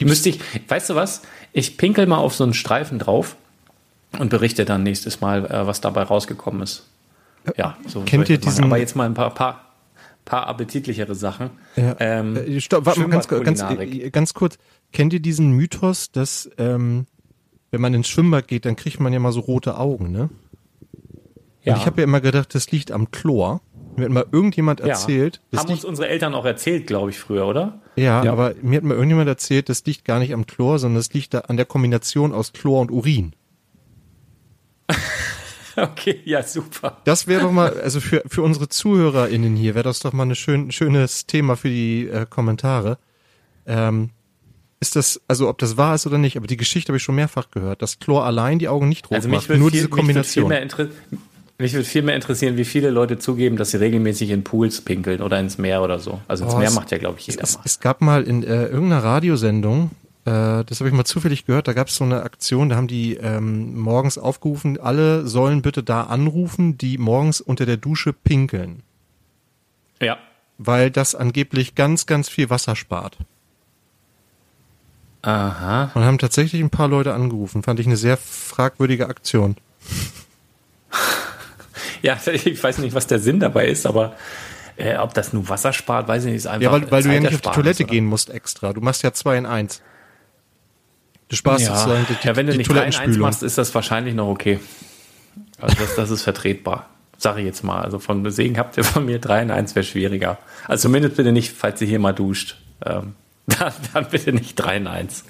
Müsste 0.00 0.30
ich, 0.30 0.40
weißt 0.68 0.90
du 0.90 0.94
was? 0.94 1.22
Ich 1.52 1.76
pinkel 1.76 2.06
mal 2.06 2.18
auf 2.18 2.34
so 2.34 2.44
einen 2.44 2.54
Streifen 2.54 2.98
drauf 2.98 3.36
und 4.18 4.30
berichte 4.30 4.64
dann 4.64 4.82
nächstes 4.82 5.20
Mal, 5.20 5.46
äh, 5.46 5.66
was 5.66 5.80
dabei 5.80 6.02
rausgekommen 6.02 6.62
ist. 6.62 6.86
Ja, 7.56 7.76
so 7.86 8.00
kennt 8.00 8.28
ihr 8.28 8.38
diesen? 8.38 8.64
Aber 8.64 8.76
jetzt 8.76 8.96
mal 8.96 9.06
ein 9.06 9.14
paar, 9.14 9.32
paar 9.32 9.66
paar 10.26 10.48
appetitlichere 10.48 11.14
Sachen. 11.14 11.50
Ja. 11.76 11.96
Ähm, 12.00 12.36
äh, 12.36 12.60
Stopp, 12.60 12.84
warte 12.84 13.00
mal 13.00 13.08
ganz, 13.08 13.28
ganz, 13.28 13.62
äh, 13.62 14.10
ganz 14.10 14.34
kurz. 14.34 14.58
Kennt 14.92 15.14
ihr 15.14 15.20
diesen 15.20 15.52
Mythos, 15.52 16.10
dass 16.10 16.50
ähm, 16.58 17.06
wenn 17.70 17.80
man 17.80 17.94
ins 17.94 18.08
Schwimmbad 18.08 18.48
geht, 18.48 18.66
dann 18.66 18.76
kriegt 18.76 19.00
man 19.00 19.12
ja 19.12 19.18
mal 19.18 19.32
so 19.32 19.40
rote 19.40 19.78
Augen, 19.78 20.10
ne? 20.10 20.28
Ja. 21.62 21.74
Und 21.74 21.80
ich 21.80 21.86
habe 21.86 22.00
ja 22.00 22.04
immer 22.04 22.20
gedacht, 22.20 22.54
das 22.54 22.70
liegt 22.70 22.92
am 22.92 23.10
Chlor. 23.10 23.60
Mir 23.96 24.04
hat 24.04 24.12
mal 24.12 24.26
irgendjemand 24.30 24.80
erzählt. 24.80 25.40
Ja. 25.50 25.60
Haben 25.60 25.70
uns 25.70 25.84
unsere 25.84 26.08
Eltern 26.08 26.34
auch 26.34 26.44
erzählt, 26.44 26.86
glaube 26.86 27.10
ich, 27.10 27.18
früher, 27.18 27.46
oder? 27.46 27.80
Ja, 27.96 28.22
ja, 28.24 28.32
aber 28.32 28.54
mir 28.62 28.76
hat 28.76 28.84
mal 28.84 28.94
irgendjemand 28.94 29.28
erzählt, 29.28 29.68
das 29.68 29.84
liegt 29.84 30.04
gar 30.04 30.18
nicht 30.18 30.32
am 30.34 30.46
Chlor, 30.46 30.78
sondern 30.78 30.98
das 30.98 31.12
liegt 31.12 31.34
da 31.34 31.40
an 31.40 31.56
der 31.56 31.66
Kombination 31.66 32.32
aus 32.32 32.52
Chlor 32.52 32.80
und 32.80 32.90
Urin. 32.90 33.32
Okay, 35.78 36.20
ja, 36.24 36.42
super. 36.42 37.02
Das 37.04 37.26
wäre 37.26 37.42
doch 37.42 37.52
mal, 37.52 37.78
also 37.80 38.00
für, 38.00 38.22
für 38.26 38.42
unsere 38.42 38.68
ZuhörerInnen 38.68 39.56
hier, 39.56 39.74
wäre 39.74 39.84
das 39.84 40.00
doch 40.00 40.14
mal 40.14 40.24
ein 40.24 40.34
schön, 40.34 40.72
schönes 40.72 41.26
Thema 41.26 41.54
für 41.54 41.68
die 41.68 42.08
äh, 42.08 42.24
Kommentare. 42.24 42.98
Ähm, 43.66 44.10
ist 44.80 44.96
das, 44.96 45.20
also 45.28 45.48
ob 45.48 45.58
das 45.58 45.76
wahr 45.76 45.94
ist 45.94 46.06
oder 46.06 46.18
nicht, 46.18 46.36
aber 46.36 46.46
die 46.46 46.56
Geschichte 46.56 46.90
habe 46.90 46.96
ich 46.96 47.02
schon 47.02 47.14
mehrfach 47.14 47.50
gehört, 47.50 47.82
dass 47.82 47.98
Chlor 47.98 48.24
allein 48.24 48.58
die 48.58 48.68
Augen 48.68 48.88
nicht 48.88 49.06
rot 49.06 49.16
also 49.16 49.28
macht, 49.28 49.48
nur 49.50 49.70
viel, 49.70 49.70
diese 49.70 49.88
Kombination. 49.88 50.50
Mich 51.58 51.72
würde 51.72 51.84
viel 51.84 52.02
mehr 52.02 52.14
interessieren, 52.14 52.58
wie 52.58 52.66
viele 52.66 52.90
Leute 52.90 53.18
zugeben, 53.18 53.56
dass 53.56 53.70
sie 53.70 53.78
regelmäßig 53.78 54.30
in 54.30 54.44
Pools 54.44 54.82
pinkeln 54.82 55.22
oder 55.22 55.40
ins 55.40 55.56
Meer 55.56 55.82
oder 55.82 55.98
so. 55.98 56.20
Also 56.28 56.44
ins 56.44 56.54
oh, 56.54 56.58
Meer 56.58 56.70
macht 56.72 56.90
ja, 56.90 56.98
glaube 56.98 57.18
ich, 57.18 57.28
jeder 57.28 57.42
es, 57.42 57.54
mal. 57.56 57.62
Es 57.64 57.80
gab 57.80 58.02
mal 58.02 58.24
in 58.24 58.42
äh, 58.42 58.66
irgendeiner 58.66 59.02
Radiosendung, 59.02 59.90
äh, 60.26 60.64
das 60.64 60.80
habe 60.80 60.88
ich 60.88 60.94
mal 60.94 61.04
zufällig 61.04 61.46
gehört, 61.46 61.66
da 61.66 61.72
gab 61.72 61.88
es 61.88 61.96
so 61.96 62.04
eine 62.04 62.22
Aktion, 62.24 62.68
da 62.68 62.76
haben 62.76 62.88
die 62.88 63.14
ähm, 63.14 63.78
morgens 63.78 64.18
aufgerufen, 64.18 64.78
alle 64.78 65.26
sollen 65.26 65.62
bitte 65.62 65.82
da 65.82 66.02
anrufen, 66.02 66.76
die 66.76 66.98
morgens 66.98 67.40
unter 67.40 67.64
der 67.64 67.78
Dusche 67.78 68.12
pinkeln. 68.12 68.82
Ja. 70.02 70.18
Weil 70.58 70.90
das 70.90 71.14
angeblich 71.14 71.74
ganz, 71.74 72.04
ganz 72.04 72.28
viel 72.28 72.50
Wasser 72.50 72.76
spart. 72.76 73.16
Aha. 75.22 75.90
Und 75.94 76.04
haben 76.04 76.18
tatsächlich 76.18 76.60
ein 76.60 76.70
paar 76.70 76.88
Leute 76.88 77.14
angerufen. 77.14 77.62
Fand 77.62 77.80
ich 77.80 77.86
eine 77.86 77.96
sehr 77.96 78.16
fragwürdige 78.16 79.08
Aktion. 79.08 79.56
Ja, 82.02 82.18
ich 82.32 82.62
weiß 82.62 82.78
nicht, 82.78 82.94
was 82.94 83.06
der 83.06 83.18
Sinn 83.18 83.40
dabei 83.40 83.66
ist, 83.66 83.86
aber 83.86 84.14
äh, 84.76 84.96
ob 84.96 85.14
das 85.14 85.32
nur 85.32 85.48
Wasser 85.48 85.72
spart, 85.72 86.08
weiß 86.08 86.24
ich 86.24 86.28
nicht. 86.28 86.36
Ist 86.38 86.46
einfach 86.46 86.62
ja, 86.62 86.72
weil, 86.72 86.90
weil 86.90 87.02
du 87.02 87.12
ja 87.12 87.20
nicht 87.20 87.34
auf 87.34 87.40
die 87.40 87.50
Toilette 87.50 87.84
oder? 87.84 87.92
gehen 87.92 88.06
musst 88.06 88.30
extra. 88.30 88.72
Du 88.72 88.80
machst 88.80 89.02
ja 89.02 89.12
zwei 89.12 89.38
in 89.38 89.46
eins. 89.46 89.80
Du 91.28 91.36
sparst 91.36 91.66
ja. 91.66 91.74
sozusagen 91.74 92.06
die, 92.08 92.26
ja, 92.26 92.36
wenn 92.36 92.46
du 92.46 92.52
die 92.52 92.58
nicht 92.58 92.72
3 92.72 92.82
1 92.82 93.18
machst, 93.18 93.42
ist 93.42 93.58
das 93.58 93.74
wahrscheinlich 93.74 94.14
noch 94.14 94.28
okay. 94.28 94.60
Also 95.60 95.76
das, 95.78 95.96
das 95.96 96.10
ist 96.10 96.22
vertretbar. 96.22 96.88
Sag 97.18 97.38
ich 97.38 97.44
jetzt 97.44 97.64
mal. 97.64 97.80
Also 97.80 97.98
von 97.98 98.30
Segen 98.30 98.58
habt 98.58 98.76
ihr 98.76 98.84
von 98.84 99.04
mir 99.06 99.18
3 99.18 99.42
in 99.42 99.50
1 99.50 99.74
wäre 99.74 99.84
schwieriger. 99.84 100.38
Also 100.68 100.82
zumindest 100.82 101.16
bitte 101.16 101.32
nicht, 101.32 101.52
falls 101.52 101.80
ihr 101.80 101.88
hier 101.88 101.98
mal 101.98 102.12
duscht. 102.12 102.58
Ähm, 102.84 103.14
dann, 103.46 103.72
dann, 103.92 104.08
bitte 104.08 104.32
nicht 104.32 104.56
3 104.56 104.76
in 104.76 104.86
1. 104.86 105.24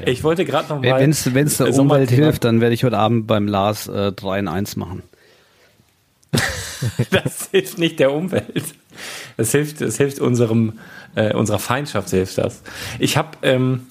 Ja. 0.00 0.06
Ich 0.08 0.22
wollte 0.22 0.44
gerade 0.44 0.68
noch 0.68 0.82
mal. 0.82 1.00
Wenn 1.00 1.10
es 1.10 1.56
der 1.56 1.74
Umwelt 1.74 2.10
hilft, 2.10 2.44
dann 2.44 2.60
werde 2.60 2.74
ich 2.74 2.84
heute 2.84 2.98
Abend 2.98 3.26
beim 3.26 3.48
Lars 3.48 3.88
äh, 3.88 4.12
3 4.12 4.40
in 4.40 4.48
1 4.48 4.76
machen. 4.76 5.02
das 7.10 7.48
hilft 7.50 7.78
nicht 7.78 7.98
der 7.98 8.12
Umwelt. 8.12 8.74
Das 9.36 9.52
hilft, 9.52 9.80
das 9.80 9.96
hilft 9.96 10.20
unserem, 10.20 10.78
äh, 11.14 11.34
unserer 11.34 11.58
Feindschaft 11.58 12.10
hilft 12.10 12.38
das. 12.38 12.62
Ich 12.98 13.16
habe 13.16 13.38
ähm, 13.42 13.86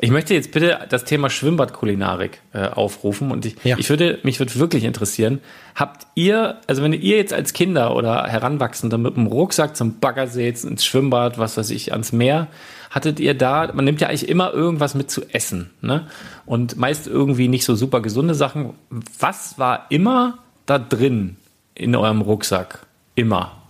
ich 0.00 0.10
möchte 0.10 0.34
jetzt 0.34 0.50
bitte 0.50 0.80
das 0.88 1.04
Thema 1.04 1.30
Schwimmbadkulinarik 1.30 2.40
äh, 2.52 2.66
aufrufen 2.66 3.30
und 3.30 3.46
ich, 3.46 3.56
ja. 3.62 3.78
ich 3.78 3.88
würde, 3.90 4.18
mich 4.24 4.40
würde 4.40 4.54
wirklich 4.56 4.84
interessieren, 4.84 5.40
habt 5.76 6.06
ihr, 6.16 6.56
also 6.66 6.82
wenn 6.82 6.92
ihr 6.92 7.16
jetzt 7.16 7.32
als 7.32 7.52
Kinder 7.52 7.94
oder 7.94 8.24
Heranwachsende 8.26 8.98
mit 8.98 9.16
einem 9.16 9.28
Rucksack 9.28 9.76
zum 9.76 10.00
Baggersee 10.00 10.48
ins 10.48 10.84
Schwimmbad, 10.84 11.38
was 11.38 11.56
weiß 11.56 11.70
ich, 11.70 11.92
ans 11.92 12.12
Meer, 12.12 12.48
hattet 12.90 13.20
ihr 13.20 13.34
da, 13.34 13.70
man 13.72 13.84
nimmt 13.84 14.00
ja 14.00 14.08
eigentlich 14.08 14.28
immer 14.28 14.52
irgendwas 14.52 14.94
mit 14.94 15.10
zu 15.10 15.22
essen, 15.32 15.70
ne? 15.80 16.06
Und 16.46 16.76
meist 16.76 17.06
irgendwie 17.06 17.48
nicht 17.48 17.64
so 17.64 17.74
super 17.74 18.00
gesunde 18.00 18.34
Sachen. 18.34 18.74
Was 19.18 19.58
war 19.58 19.86
immer 19.90 20.38
da 20.66 20.78
drin 20.78 21.36
in 21.74 21.94
eurem 21.94 22.20
Rucksack? 22.20 22.86
Immer. 23.14 23.62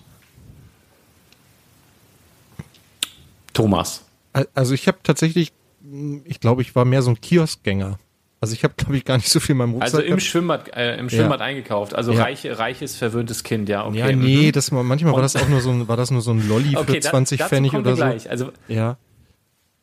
Thomas. 3.53 4.05
Also 4.55 4.75
ich 4.75 4.89
habe 4.89 4.99
tatsächlich 5.03 5.53
ich 6.25 6.41
glaube, 6.41 6.63
ich 6.63 6.75
war 6.75 6.85
mehr 6.85 7.03
so 7.03 7.11
ein 7.11 7.21
Kioskgänger. 7.21 7.99
Also 8.41 8.55
ich 8.55 8.65
habe, 8.65 8.75
glaube 8.77 8.97
ich, 8.97 9.05
gar 9.05 9.17
nicht 9.17 9.29
so 9.29 9.41
viel 9.41 9.53
in 9.53 9.59
meinem 9.59 9.73
Rucksack. 9.75 10.01
Also 10.01 10.13
im 10.13 10.21
Schwimmbad, 10.21 10.75
äh, 10.77 10.97
im 10.97 11.09
Schwimmbad 11.09 11.41
ja. 11.41 11.47
eingekauft. 11.47 11.95
Also 11.95 12.13
ja. 12.13 12.23
reich, 12.23 12.47
reiches, 12.47 12.97
verwöhntes 12.97 13.43
Kind, 13.43 13.69
ja. 13.69 13.87
Okay. 13.87 13.99
Ja, 13.99 14.13
nee, 14.13 14.49
mhm. 14.49 14.53
das, 14.53 14.71
manchmal 14.71 15.13
war 15.13 15.23
das 15.23 15.37
auch 15.37 15.49
nur 15.49 15.61
so 15.61 15.71
ein, 15.71 15.89
war 15.89 15.97
das 15.97 16.11
nur 16.11 16.21
so 16.21 16.33
ein 16.33 16.47
Lolli 16.49 16.77
okay, 16.77 16.95
für 16.95 17.01
20 17.01 17.39
da, 17.39 17.49
Pfennig 17.49 17.75
oder 17.75 17.91
so. 17.93 17.97
Gleich. 17.97 18.31
Also, 18.31 18.51
ja. 18.69 18.97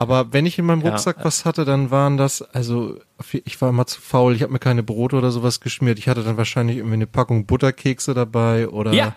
Aber 0.01 0.33
wenn 0.33 0.47
ich 0.47 0.57
in 0.57 0.65
meinem 0.65 0.81
Rucksack 0.81 1.17
ja. 1.19 1.25
was 1.25 1.45
hatte, 1.45 1.63
dann 1.63 1.91
waren 1.91 2.17
das, 2.17 2.41
also 2.41 2.97
ich 3.31 3.61
war 3.61 3.69
immer 3.69 3.85
zu 3.85 4.01
faul, 4.01 4.35
ich 4.35 4.41
habe 4.41 4.51
mir 4.51 4.57
keine 4.57 4.81
Brote 4.81 5.15
oder 5.15 5.29
sowas 5.29 5.59
geschmiert. 5.59 5.99
Ich 5.99 6.07
hatte 6.07 6.23
dann 6.23 6.37
wahrscheinlich 6.37 6.77
irgendwie 6.77 6.95
eine 6.95 7.05
Packung 7.05 7.45
Butterkekse 7.45 8.15
dabei 8.15 8.67
oder. 8.67 8.93
Ja, 8.93 9.13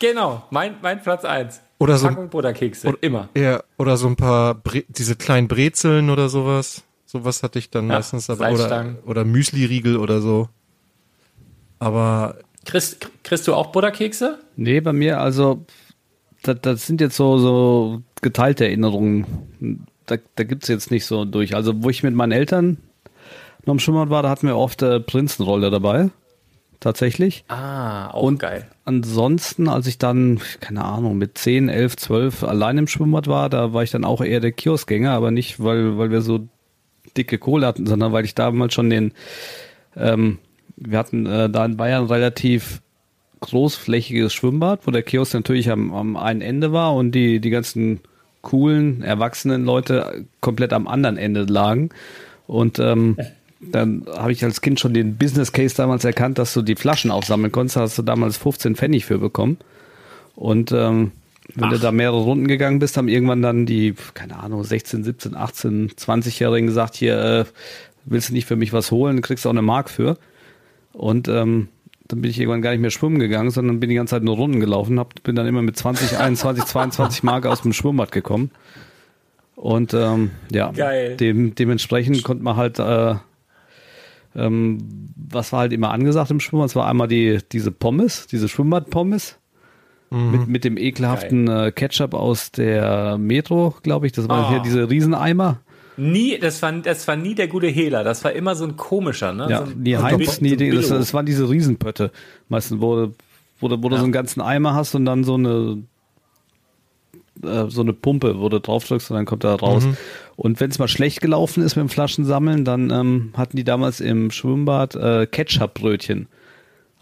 genau, 0.00 0.42
mein, 0.50 0.74
mein 0.82 1.00
Platz 1.00 1.24
eins. 1.24 1.60
Oder 1.78 1.98
so 1.98 2.08
Packung 2.08 2.30
Butterkekse, 2.30 2.88
oder, 2.88 2.98
immer. 3.00 3.28
Ja, 3.36 3.62
oder 3.78 3.96
so 3.96 4.08
ein 4.08 4.16
paar 4.16 4.56
Bre 4.56 4.82
diese 4.88 5.14
kleinen 5.14 5.46
Brezeln 5.46 6.10
oder 6.10 6.28
sowas. 6.28 6.82
Sowas 7.06 7.44
hatte 7.44 7.60
ich 7.60 7.70
dann 7.70 7.86
ja, 7.88 7.94
meistens 7.94 8.26
dabei. 8.26 8.52
Oder, 8.54 8.96
oder 9.06 9.24
Müsli-Riegel 9.24 9.96
oder 9.96 10.20
so. 10.20 10.48
Aber. 11.78 12.38
Kriegst, 12.64 13.08
kriegst 13.22 13.46
du 13.46 13.54
auch 13.54 13.70
Butterkekse? 13.70 14.40
Nee, 14.56 14.80
bei 14.80 14.92
mir, 14.92 15.20
also, 15.20 15.64
das, 16.42 16.56
das 16.60 16.86
sind 16.88 17.00
jetzt 17.00 17.14
so, 17.14 17.38
so 17.38 18.02
geteilte 18.20 18.64
Erinnerungen. 18.64 19.86
Da, 20.06 20.16
da 20.36 20.44
gibt 20.44 20.64
es 20.64 20.68
jetzt 20.68 20.90
nicht 20.90 21.06
so 21.06 21.24
durch. 21.24 21.54
Also, 21.54 21.82
wo 21.82 21.90
ich 21.90 22.02
mit 22.02 22.14
meinen 22.14 22.32
Eltern 22.32 22.78
noch 23.64 23.74
im 23.74 23.78
Schwimmbad 23.78 24.10
war, 24.10 24.22
da 24.22 24.30
hatten 24.30 24.46
wir 24.46 24.56
oft 24.56 24.82
äh, 24.82 25.00
Prinzenrolle 25.00 25.70
dabei. 25.70 26.10
tatsächlich. 26.80 27.44
Ah, 27.48 28.10
auch 28.10 28.24
Und 28.24 28.38
geil. 28.38 28.66
Ansonsten, 28.84 29.68
als 29.68 29.86
ich 29.86 29.98
dann, 29.98 30.40
keine 30.60 30.84
Ahnung, 30.84 31.16
mit 31.16 31.38
10, 31.38 31.68
11, 31.68 31.96
12 31.96 32.44
allein 32.44 32.78
im 32.78 32.86
Schwimmbad 32.86 33.26
war, 33.26 33.48
da 33.48 33.72
war 33.72 33.82
ich 33.82 33.90
dann 33.90 34.04
auch 34.04 34.20
eher 34.20 34.40
der 34.40 34.52
Kioskgänger, 34.52 35.12
aber 35.12 35.30
nicht, 35.30 35.62
weil, 35.62 35.96
weil 35.96 36.10
wir 36.10 36.20
so 36.20 36.46
dicke 37.16 37.38
Kohle 37.38 37.66
hatten, 37.66 37.86
sondern 37.86 38.12
weil 38.12 38.24
ich 38.24 38.34
damals 38.34 38.74
schon 38.74 38.90
den, 38.90 39.12
ähm, 39.96 40.38
wir 40.76 40.98
hatten 40.98 41.26
äh, 41.26 41.48
da 41.48 41.64
in 41.64 41.76
Bayern 41.76 42.06
relativ 42.06 42.82
großflächiges 43.40 44.32
Schwimmbad, 44.32 44.86
wo 44.86 44.90
der 44.90 45.02
Kiosk 45.02 45.34
natürlich 45.34 45.70
am, 45.70 45.92
am 45.94 46.16
einen 46.16 46.40
Ende 46.40 46.72
war 46.72 46.94
und 46.94 47.12
die, 47.12 47.40
die 47.40 47.50
ganzen 47.50 48.00
coolen, 48.44 49.02
erwachsenen 49.02 49.64
Leute 49.64 50.24
komplett 50.40 50.72
am 50.72 50.86
anderen 50.86 51.16
Ende 51.16 51.42
lagen. 51.44 51.90
Und 52.46 52.78
ähm, 52.78 53.18
dann 53.60 54.06
habe 54.16 54.32
ich 54.32 54.44
als 54.44 54.60
Kind 54.60 54.78
schon 54.78 54.94
den 54.94 55.16
Business 55.16 55.52
Case 55.52 55.74
damals 55.74 56.04
erkannt, 56.04 56.38
dass 56.38 56.54
du 56.54 56.62
die 56.62 56.76
Flaschen 56.76 57.10
aufsammeln 57.10 57.50
konntest. 57.50 57.76
Da 57.76 57.80
hast 57.80 57.98
du 57.98 58.02
damals 58.02 58.36
15 58.36 58.76
Pfennig 58.76 59.04
für 59.04 59.18
bekommen. 59.18 59.58
Und 60.36 60.70
ähm, 60.72 61.12
wenn 61.54 61.70
du 61.70 61.78
da 61.78 61.92
mehrere 61.92 62.22
Runden 62.22 62.48
gegangen 62.48 62.78
bist, 62.78 62.96
haben 62.96 63.08
irgendwann 63.08 63.42
dann 63.42 63.66
die, 63.66 63.94
keine 64.14 64.38
Ahnung, 64.38 64.64
16, 64.64 65.04
17, 65.04 65.36
18, 65.36 65.90
20-Jährigen 65.90 66.66
gesagt, 66.66 66.94
hier, 66.96 67.18
äh, 67.18 67.44
willst 68.06 68.30
du 68.30 68.32
nicht 68.32 68.46
für 68.46 68.56
mich 68.56 68.72
was 68.72 68.90
holen, 68.90 69.22
kriegst 69.22 69.44
du 69.44 69.48
auch 69.48 69.52
eine 69.52 69.62
Mark 69.62 69.90
für. 69.90 70.16
Und 70.92 71.28
ähm, 71.28 71.68
dann 72.08 72.20
bin 72.20 72.30
ich 72.30 72.38
irgendwann 72.38 72.62
gar 72.62 72.70
nicht 72.72 72.80
mehr 72.80 72.90
schwimmen 72.90 73.18
gegangen, 73.18 73.50
sondern 73.50 73.80
bin 73.80 73.88
die 73.88 73.96
ganze 73.96 74.12
Zeit 74.12 74.22
nur 74.22 74.36
Runden 74.36 74.60
gelaufen, 74.60 74.98
hab, 74.98 75.22
bin 75.22 75.34
dann 75.36 75.46
immer 75.46 75.62
mit 75.62 75.76
20, 75.76 76.18
21, 76.18 76.64
22 76.64 77.22
Mark 77.22 77.46
aus 77.46 77.62
dem 77.62 77.72
Schwimmbad 77.72 78.12
gekommen. 78.12 78.50
Und 79.56 79.94
ähm, 79.94 80.30
ja. 80.52 80.70
Dem, 81.16 81.54
dementsprechend 81.54 82.22
konnte 82.24 82.42
man 82.44 82.56
halt, 82.56 82.78
äh, 82.78 83.14
ähm, 84.36 84.78
was 85.16 85.52
war 85.52 85.60
halt 85.60 85.72
immer 85.72 85.90
angesagt 85.92 86.30
im 86.30 86.40
Schwimmbad, 86.40 86.70
es 86.70 86.76
war 86.76 86.86
einmal 86.88 87.08
die, 87.08 87.38
diese 87.52 87.70
Pommes, 87.70 88.26
diese 88.26 88.48
Schwimmbad-Pommes. 88.48 89.38
Mit, 90.10 90.46
mit 90.46 90.64
dem 90.64 90.76
ekelhaften 90.76 91.48
äh, 91.48 91.72
Ketchup 91.72 92.14
aus 92.14 92.52
der 92.52 93.18
Metro, 93.18 93.74
glaube 93.82 94.06
ich. 94.06 94.12
Das 94.12 94.28
waren 94.28 94.44
Oh. 94.44 94.48
hier 94.50 94.60
diese 94.60 94.88
Rieseneimer. 94.88 95.58
Nie, 95.96 96.38
das 96.38 96.60
war, 96.62 96.72
das 96.72 97.06
war 97.06 97.16
nie 97.16 97.34
der 97.34 97.48
gute 97.48 97.68
Hehler. 97.68 98.02
Das 98.04 98.24
war 98.24 98.32
immer 98.32 98.54
so 98.56 98.64
ein 98.64 98.76
komischer, 98.76 99.32
ne? 99.32 99.46
Ja, 99.50 99.64
so 99.64 99.72
ein, 99.72 99.84
die 100.10 100.16
Bi- 100.18 100.24
nee, 100.40 100.50
so 100.50 100.56
das, 100.76 100.88
das 100.88 101.14
waren 101.14 101.26
diese 101.26 101.48
Riesenpötte. 101.48 102.10
Meistens, 102.48 102.80
wo, 102.80 102.96
du- 103.06 103.14
wo, 103.60 103.68
du 103.68 103.96
so 103.96 104.02
einen 104.04 104.12
ganzen 104.12 104.40
Eimer 104.40 104.74
hast 104.74 104.94
und 104.94 105.04
dann 105.04 105.22
so 105.24 105.34
eine 105.34 105.82
äh, 107.42 107.64
so 107.68 107.80
eine 107.82 107.92
Pumpe, 107.92 108.38
wo 108.40 108.48
du 108.48 108.60
drauf 108.60 108.84
drückst 108.86 109.10
und 109.10 109.16
dann 109.16 109.24
kommt 109.26 109.44
er 109.44 109.54
raus. 109.54 109.84
Und 110.36 110.60
wenn 110.60 110.70
es 110.70 110.78
mal 110.78 110.88
schlecht 110.88 111.20
gelaufen 111.20 111.62
ist 111.62 111.76
mit 111.76 111.84
dem 111.84 111.88
Flaschensammeln, 111.88 112.64
dann 112.64 112.90
ähm, 112.90 113.30
hatten 113.36 113.56
die 113.56 113.64
damals 113.64 114.00
im 114.00 114.30
Schwimmbad 114.30 114.94
äh, 114.96 115.26
Ketchup-Brötchen. 115.26 116.26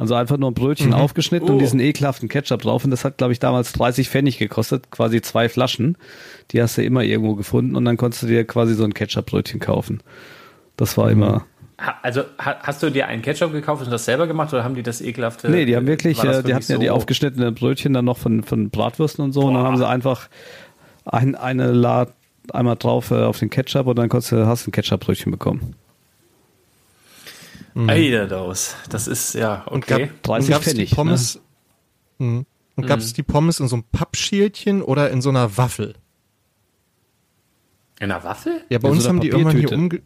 Also 0.02 0.14
einfach 0.14 0.36
nur 0.36 0.50
ein 0.50 0.54
Brötchen 0.54 0.92
aufgeschnitten 0.94 1.48
und 1.48 1.56
Oh. 1.56 1.58
diesen 1.58 1.80
ekelhaften 1.80 2.28
Ketchup 2.28 2.62
drauf. 2.62 2.84
Und 2.84 2.90
das 2.90 3.04
hat, 3.04 3.18
glaube 3.18 3.32
ich, 3.32 3.38
damals 3.38 3.72
30 3.72 4.08
Pfennig 4.10 4.38
gekostet, 4.38 4.90
quasi 4.90 5.20
zwei 5.22 5.48
Flaschen. 5.48 5.96
Die 6.50 6.60
hast 6.60 6.76
du 6.76 6.82
immer 6.82 7.02
irgendwo 7.02 7.34
gefunden 7.34 7.76
und 7.76 7.84
dann 7.84 7.96
konntest 7.96 8.22
du 8.22 8.26
dir 8.26 8.44
quasi 8.46 8.74
so 8.74 8.84
ein 8.84 8.94
Ketchup-Brötchen 8.94 9.60
kaufen. 9.60 10.02
Das 10.76 10.96
war 10.98 11.10
immer. 11.10 11.46
Ha- 11.80 11.98
Also 12.02 12.22
ha- 12.38 12.58
hast 12.62 12.82
du 12.82 12.90
dir 12.90 13.06
einen 13.08 13.22
Ketchup 13.22 13.52
gekauft 13.52 13.82
und 13.84 13.90
das 13.90 14.04
selber 14.04 14.26
gemacht 14.26 14.52
oder 14.52 14.62
haben 14.64 14.74
die 14.74 14.82
das 14.82 15.00
ekelhafte? 15.00 15.50
Nee, 15.50 15.64
die 15.64 15.74
haben 15.76 15.86
wirklich, 15.86 16.18
äh, 16.22 16.42
die 16.42 16.54
hatten 16.54 16.70
ja 16.72 16.78
die 16.78 16.86
so- 16.86 16.92
aufgeschnittenen 16.92 17.54
Brötchen 17.54 17.92
dann 17.92 18.04
noch 18.04 18.18
von, 18.18 18.42
von 18.44 18.70
Bratwürsten 18.70 19.24
und 19.24 19.32
so. 19.32 19.40
Und 19.42 19.54
dann 19.54 19.62
Boah. 19.62 19.68
haben 19.68 19.76
sie 19.78 19.88
einfach 19.88 20.28
ein, 21.04 21.34
eine 21.34 21.72
Lad 21.72 22.12
einmal 22.52 22.76
drauf 22.76 23.10
äh, 23.10 23.22
auf 23.22 23.38
den 23.38 23.50
Ketchup 23.50 23.86
und 23.86 23.96
dann 23.98 24.08
konntest 24.08 24.32
du, 24.32 24.46
hast 24.46 24.66
du 24.66 24.70
ein 24.70 24.72
Ketchup-Brötchen 24.72 25.30
bekommen. 25.32 25.74
Eiderdaus. 27.74 28.76
Das 28.88 29.06
ist, 29.06 29.34
ja, 29.34 29.62
Und 29.64 29.86
gab, 29.86 30.00
okay. 30.00 30.10
30 30.22 30.46
und 30.46 30.50
gab's 30.52 30.64
Pfennig, 30.66 30.90
die 30.90 30.94
Pommes, 30.94 31.40
Mhm. 32.18 32.46
Und 32.76 32.86
gab 32.86 33.00
es 33.00 33.12
die 33.12 33.22
Pommes 33.22 33.60
in 33.60 33.68
so 33.68 33.76
einem 33.76 33.84
Pappschälchen 33.84 34.82
oder 34.82 35.10
in 35.10 35.20
so 35.20 35.28
einer 35.28 35.56
Waffel? 35.56 35.94
In 38.00 38.10
einer 38.10 38.24
Waffel? 38.24 38.64
Ja, 38.70 38.78
bei 38.78 38.88
In 38.88 38.94
uns 38.94 39.04
so 39.04 39.08
haben 39.08 39.20
die 39.20 39.28
irgendwann 39.28 39.58
hier 39.58 39.72
umge... 39.72 40.02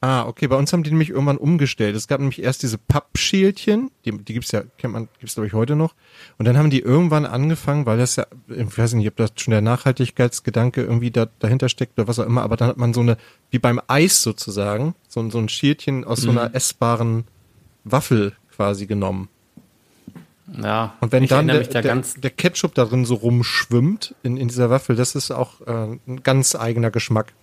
Ah, 0.00 0.26
okay, 0.26 0.46
bei 0.46 0.54
uns 0.54 0.72
haben 0.72 0.84
die 0.84 0.90
nämlich 0.90 1.10
irgendwann 1.10 1.38
umgestellt. 1.38 1.96
Es 1.96 2.06
gab 2.06 2.20
nämlich 2.20 2.40
erst 2.40 2.62
diese 2.62 2.78
Pappschälchen, 2.78 3.90
die, 4.04 4.12
die 4.16 4.32
gibt's 4.34 4.52
ja, 4.52 4.62
kennt 4.78 4.92
man, 4.92 5.08
gibt's 5.18 5.34
glaube 5.34 5.48
ich 5.48 5.54
heute 5.54 5.74
noch. 5.74 5.94
Und 6.38 6.44
dann 6.46 6.56
haben 6.56 6.70
die 6.70 6.78
irgendwann 6.78 7.26
angefangen, 7.26 7.84
weil 7.84 7.98
das 7.98 8.14
ja, 8.14 8.26
ich 8.48 8.78
weiß 8.78 8.92
nicht, 8.94 9.08
ob 9.08 9.16
das 9.16 9.32
schon 9.36 9.50
der 9.50 9.60
Nachhaltigkeitsgedanke 9.60 10.82
irgendwie 10.82 11.10
da, 11.10 11.26
dahinter 11.40 11.68
steckt 11.68 11.98
oder 11.98 12.06
was 12.06 12.20
auch 12.20 12.26
immer, 12.26 12.42
aber 12.42 12.56
dann 12.56 12.68
hat 12.68 12.76
man 12.76 12.94
so 12.94 13.00
eine, 13.00 13.16
wie 13.50 13.58
beim 13.58 13.80
Eis 13.88 14.22
sozusagen, 14.22 14.94
so, 15.08 15.28
so 15.30 15.38
ein 15.38 15.48
Schälchen 15.48 16.04
aus 16.04 16.20
so 16.20 16.30
Mhm. 16.30 16.38
einer 16.38 16.54
essbaren 16.54 17.24
Waffel 17.82 18.34
quasi 18.54 18.86
genommen. 18.86 19.28
Ja, 20.62 20.94
Und 21.00 21.12
wenn 21.12 21.24
ich 21.24 21.30
dann 21.30 21.46
der, 21.48 21.62
da 21.64 21.82
der, 21.82 22.02
der 22.16 22.30
Ketchup 22.30 22.74
da 22.74 22.84
drin 22.86 23.04
so 23.04 23.16
rumschwimmt 23.16 24.14
in, 24.22 24.36
in 24.36 24.48
dieser 24.48 24.70
Waffel, 24.70 24.96
das 24.96 25.14
ist 25.14 25.30
auch 25.30 25.60
äh, 25.66 25.96
ein 26.06 26.22
ganz 26.22 26.54
eigener 26.54 26.90
Geschmack. 26.90 27.34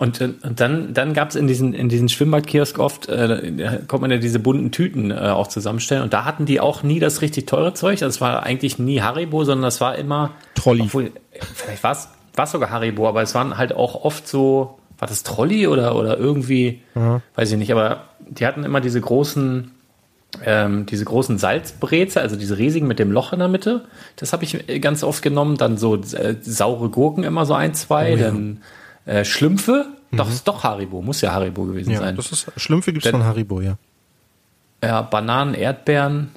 Und, 0.00 0.18
und 0.22 0.58
dann, 0.58 0.94
dann 0.94 1.12
gab 1.12 1.28
es 1.28 1.36
in 1.36 1.46
diesen, 1.46 1.74
in 1.74 1.90
diesen 1.90 2.08
Schwimmbadkiosk 2.08 2.78
oft, 2.78 3.10
äh, 3.10 3.52
da 3.52 3.76
konnte 3.86 4.00
man 4.00 4.10
ja 4.10 4.16
diese 4.16 4.38
bunten 4.38 4.70
Tüten 4.70 5.10
äh, 5.10 5.14
auch 5.14 5.48
zusammenstellen. 5.48 6.02
Und 6.02 6.14
da 6.14 6.24
hatten 6.24 6.46
die 6.46 6.58
auch 6.58 6.82
nie 6.82 7.00
das 7.00 7.20
richtig 7.20 7.46
teure 7.46 7.74
Zeug. 7.74 8.02
Also 8.02 8.06
es 8.06 8.18
war 8.22 8.42
eigentlich 8.42 8.78
nie 8.78 9.02
Haribo, 9.02 9.44
sondern 9.44 9.64
das 9.64 9.82
war 9.82 9.96
immer. 9.96 10.30
Trolli. 10.54 10.84
Obwohl, 10.84 11.12
vielleicht 11.52 11.82
war 11.84 11.92
es 11.92 12.50
sogar 12.50 12.70
Haribo, 12.70 13.08
aber 13.08 13.20
es 13.20 13.34
waren 13.34 13.58
halt 13.58 13.74
auch 13.74 14.02
oft 14.02 14.26
so. 14.26 14.78
War 14.98 15.06
das 15.06 15.22
Trolli 15.22 15.66
oder, 15.66 15.94
oder 15.94 16.16
irgendwie? 16.16 16.80
Weiß 17.34 17.52
ich 17.52 17.58
nicht, 17.58 17.70
aber 17.70 18.04
die 18.26 18.46
hatten 18.46 18.64
immer 18.64 18.80
diese 18.80 19.02
großen. 19.02 19.70
Ähm, 20.46 20.86
diese 20.86 21.04
großen 21.04 21.38
Salzbreze, 21.38 22.20
also 22.20 22.36
diese 22.36 22.56
riesigen 22.56 22.86
mit 22.86 23.00
dem 23.00 23.10
Loch 23.10 23.32
in 23.32 23.40
der 23.40 23.48
Mitte, 23.48 23.86
das 24.14 24.32
habe 24.32 24.44
ich 24.44 24.66
äh, 24.68 24.78
ganz 24.78 25.02
oft 25.02 25.22
genommen. 25.22 25.58
Dann 25.58 25.76
so 25.76 25.96
äh, 25.96 26.36
saure 26.40 26.88
Gurken 26.88 27.24
immer 27.24 27.44
so 27.44 27.52
ein, 27.52 27.74
zwei, 27.74 28.14
dann 28.14 28.62
äh, 29.06 29.24
Schlümpfe. 29.24 29.86
Doch, 30.12 30.28
ist 30.28 30.46
doch 30.48 30.64
Haribo, 30.64 31.02
muss 31.02 31.20
ja 31.20 31.32
Haribo 31.32 31.64
gewesen 31.64 31.92
Ja, 31.92 32.00
sein. 32.00 32.16
das 32.16 32.32
ist 32.32 32.50
Schlümpfe 32.56 32.92
gibt's 32.92 33.04
Denn- 33.04 33.12
von 33.12 33.24
Haribo, 33.24 33.60
ja. 33.60 33.76
Ja, 34.82 35.02
Bananen, 35.02 35.54
Erdbeeren. 35.54 36.30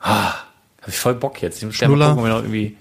Ah, 0.00 0.34
hab 0.80 0.88
ich 0.88 0.98
voll 0.98 1.14
Bock 1.14 1.40
jetzt. 1.42 1.62
Ich 1.62 1.76
Schnuller. 1.76 2.14
gucken, 2.14 2.28
noch 2.28 2.38
irgendwie. 2.42 2.76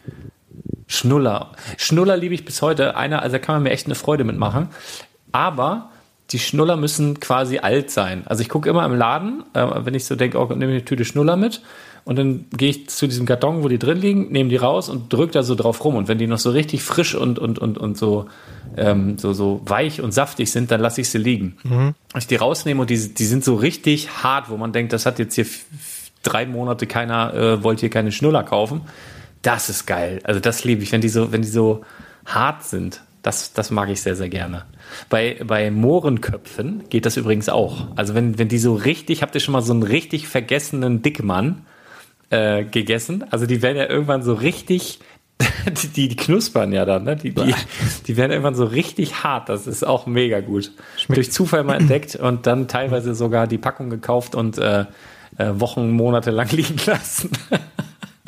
Schnuller. 0.87 1.51
Schnuller 1.77 2.17
liebe 2.17 2.33
ich 2.33 2.43
bis 2.45 2.61
heute. 2.61 2.95
Einer, 2.97 3.21
also 3.21 3.33
da 3.33 3.39
kann 3.39 3.55
man 3.55 3.63
mir 3.63 3.69
echt 3.71 3.85
eine 3.85 3.95
Freude 3.95 4.23
mitmachen. 4.23 4.69
Aber 5.31 5.89
die 6.31 6.39
Schnuller 6.39 6.75
müssen 6.77 7.19
quasi 7.19 7.59
alt 7.59 7.91
sein. 7.91 8.23
Also 8.25 8.41
ich 8.41 8.49
gucke 8.49 8.69
immer 8.69 8.85
im 8.85 8.95
Laden, 8.95 9.43
äh, 9.53 9.65
wenn 9.85 9.93
ich 9.93 10.05
so 10.05 10.15
denke, 10.15 10.37
oh, 10.39 10.45
nehme 10.47 10.65
ich 10.71 10.77
eine 10.79 10.85
Tüte 10.85 11.05
Schnuller 11.05 11.37
mit. 11.37 11.61
Und 12.03 12.17
dann 12.17 12.45
gehe 12.55 12.69
ich 12.69 12.89
zu 12.89 13.07
diesem 13.07 13.25
Karton, 13.25 13.63
wo 13.63 13.67
die 13.67 13.77
drin 13.77 13.99
liegen, 13.99 14.31
nehme 14.31 14.49
die 14.49 14.55
raus 14.55 14.89
und 14.89 15.13
drücke 15.13 15.33
da 15.33 15.43
so 15.43 15.55
drauf 15.55 15.83
rum. 15.83 15.95
Und 15.95 16.07
wenn 16.07 16.17
die 16.17 16.27
noch 16.27 16.39
so 16.39 16.49
richtig 16.49 16.81
frisch 16.81 17.13
und, 17.13 17.37
und, 17.37 17.59
und, 17.59 17.77
und 17.77 17.97
so, 17.97 18.25
ähm, 18.75 19.17
so, 19.17 19.33
so 19.33 19.61
weich 19.65 20.01
und 20.01 20.11
saftig 20.11 20.51
sind, 20.51 20.71
dann 20.71 20.81
lasse 20.81 21.01
ich 21.01 21.09
sie 21.09 21.19
liegen. 21.19 21.57
Ich 22.17 22.27
die 22.27 22.37
rausnehme 22.37 22.81
und 22.81 22.89
die, 22.89 23.13
die 23.13 23.25
sind 23.25 23.43
so 23.43 23.55
richtig 23.55 24.23
hart, 24.23 24.49
wo 24.49 24.57
man 24.57 24.73
denkt, 24.73 24.93
das 24.93 25.05
hat 25.05 25.19
jetzt 25.19 25.35
hier 25.35 25.45
drei 26.23 26.45
Monate 26.45 26.87
keiner, 26.87 27.33
äh, 27.33 27.63
wollte 27.63 27.81
hier 27.81 27.89
keine 27.89 28.11
Schnuller 28.11 28.43
kaufen. 28.43 28.81
Das 29.43 29.69
ist 29.69 29.85
geil. 29.85 30.21
Also 30.23 30.39
das 30.39 30.63
liebe 30.63 30.83
ich, 30.83 30.91
wenn 30.91 31.01
die 31.01 31.09
so, 31.09 31.31
wenn 31.31 31.41
die 31.41 31.47
so 31.47 31.81
hart 32.25 32.63
sind. 32.63 33.01
Das, 33.21 33.53
das 33.53 33.69
mag 33.69 33.89
ich 33.89 34.01
sehr, 34.01 34.15
sehr 34.15 34.29
gerne. 34.29 34.65
Bei, 35.09 35.39
bei 35.45 35.69
Mohrenköpfen 35.69 36.89
geht 36.89 37.05
das 37.05 37.17
übrigens 37.17 37.49
auch. 37.49 37.87
Also 37.95 38.15
wenn, 38.15 38.39
wenn 38.39 38.47
die 38.47 38.57
so 38.57 38.73
richtig, 38.73 39.21
habt 39.21 39.35
ihr 39.35 39.41
schon 39.41 39.51
mal 39.51 39.61
so 39.61 39.73
einen 39.73 39.83
richtig 39.83 40.27
vergessenen 40.27 41.03
Dickmann 41.03 41.65
äh, 42.31 42.63
gegessen? 42.63 43.23
Also 43.29 43.45
die 43.45 43.61
werden 43.61 43.77
ja 43.77 43.87
irgendwann 43.89 44.23
so 44.23 44.33
richtig, 44.33 44.99
die, 45.83 45.87
die, 45.87 46.07
die 46.07 46.15
knuspern 46.15 46.71
ja 46.73 46.85
dann, 46.85 47.03
ne? 47.03 47.15
Die, 47.15 47.33
die, 47.33 47.53
die 48.07 48.17
werden 48.17 48.31
irgendwann 48.31 48.55
so 48.55 48.65
richtig 48.65 49.23
hart. 49.23 49.49
Das 49.49 49.67
ist 49.67 49.85
auch 49.85 50.07
mega 50.07 50.39
gut. 50.39 50.71
Durch 51.07 51.31
Zufall 51.31 51.63
mal 51.63 51.75
entdeckt 51.79 52.15
und 52.15 52.47
dann 52.47 52.67
teilweise 52.67 53.13
sogar 53.15 53.47
die 53.47 53.57
Packung 53.57 53.89
gekauft 53.89 54.33
und 54.35 54.57
äh, 54.57 54.85
äh, 55.37 55.49
Wochen, 55.53 55.91
Monate 55.91 56.31
lang 56.31 56.49
liegen 56.55 56.77
lassen. 56.85 57.31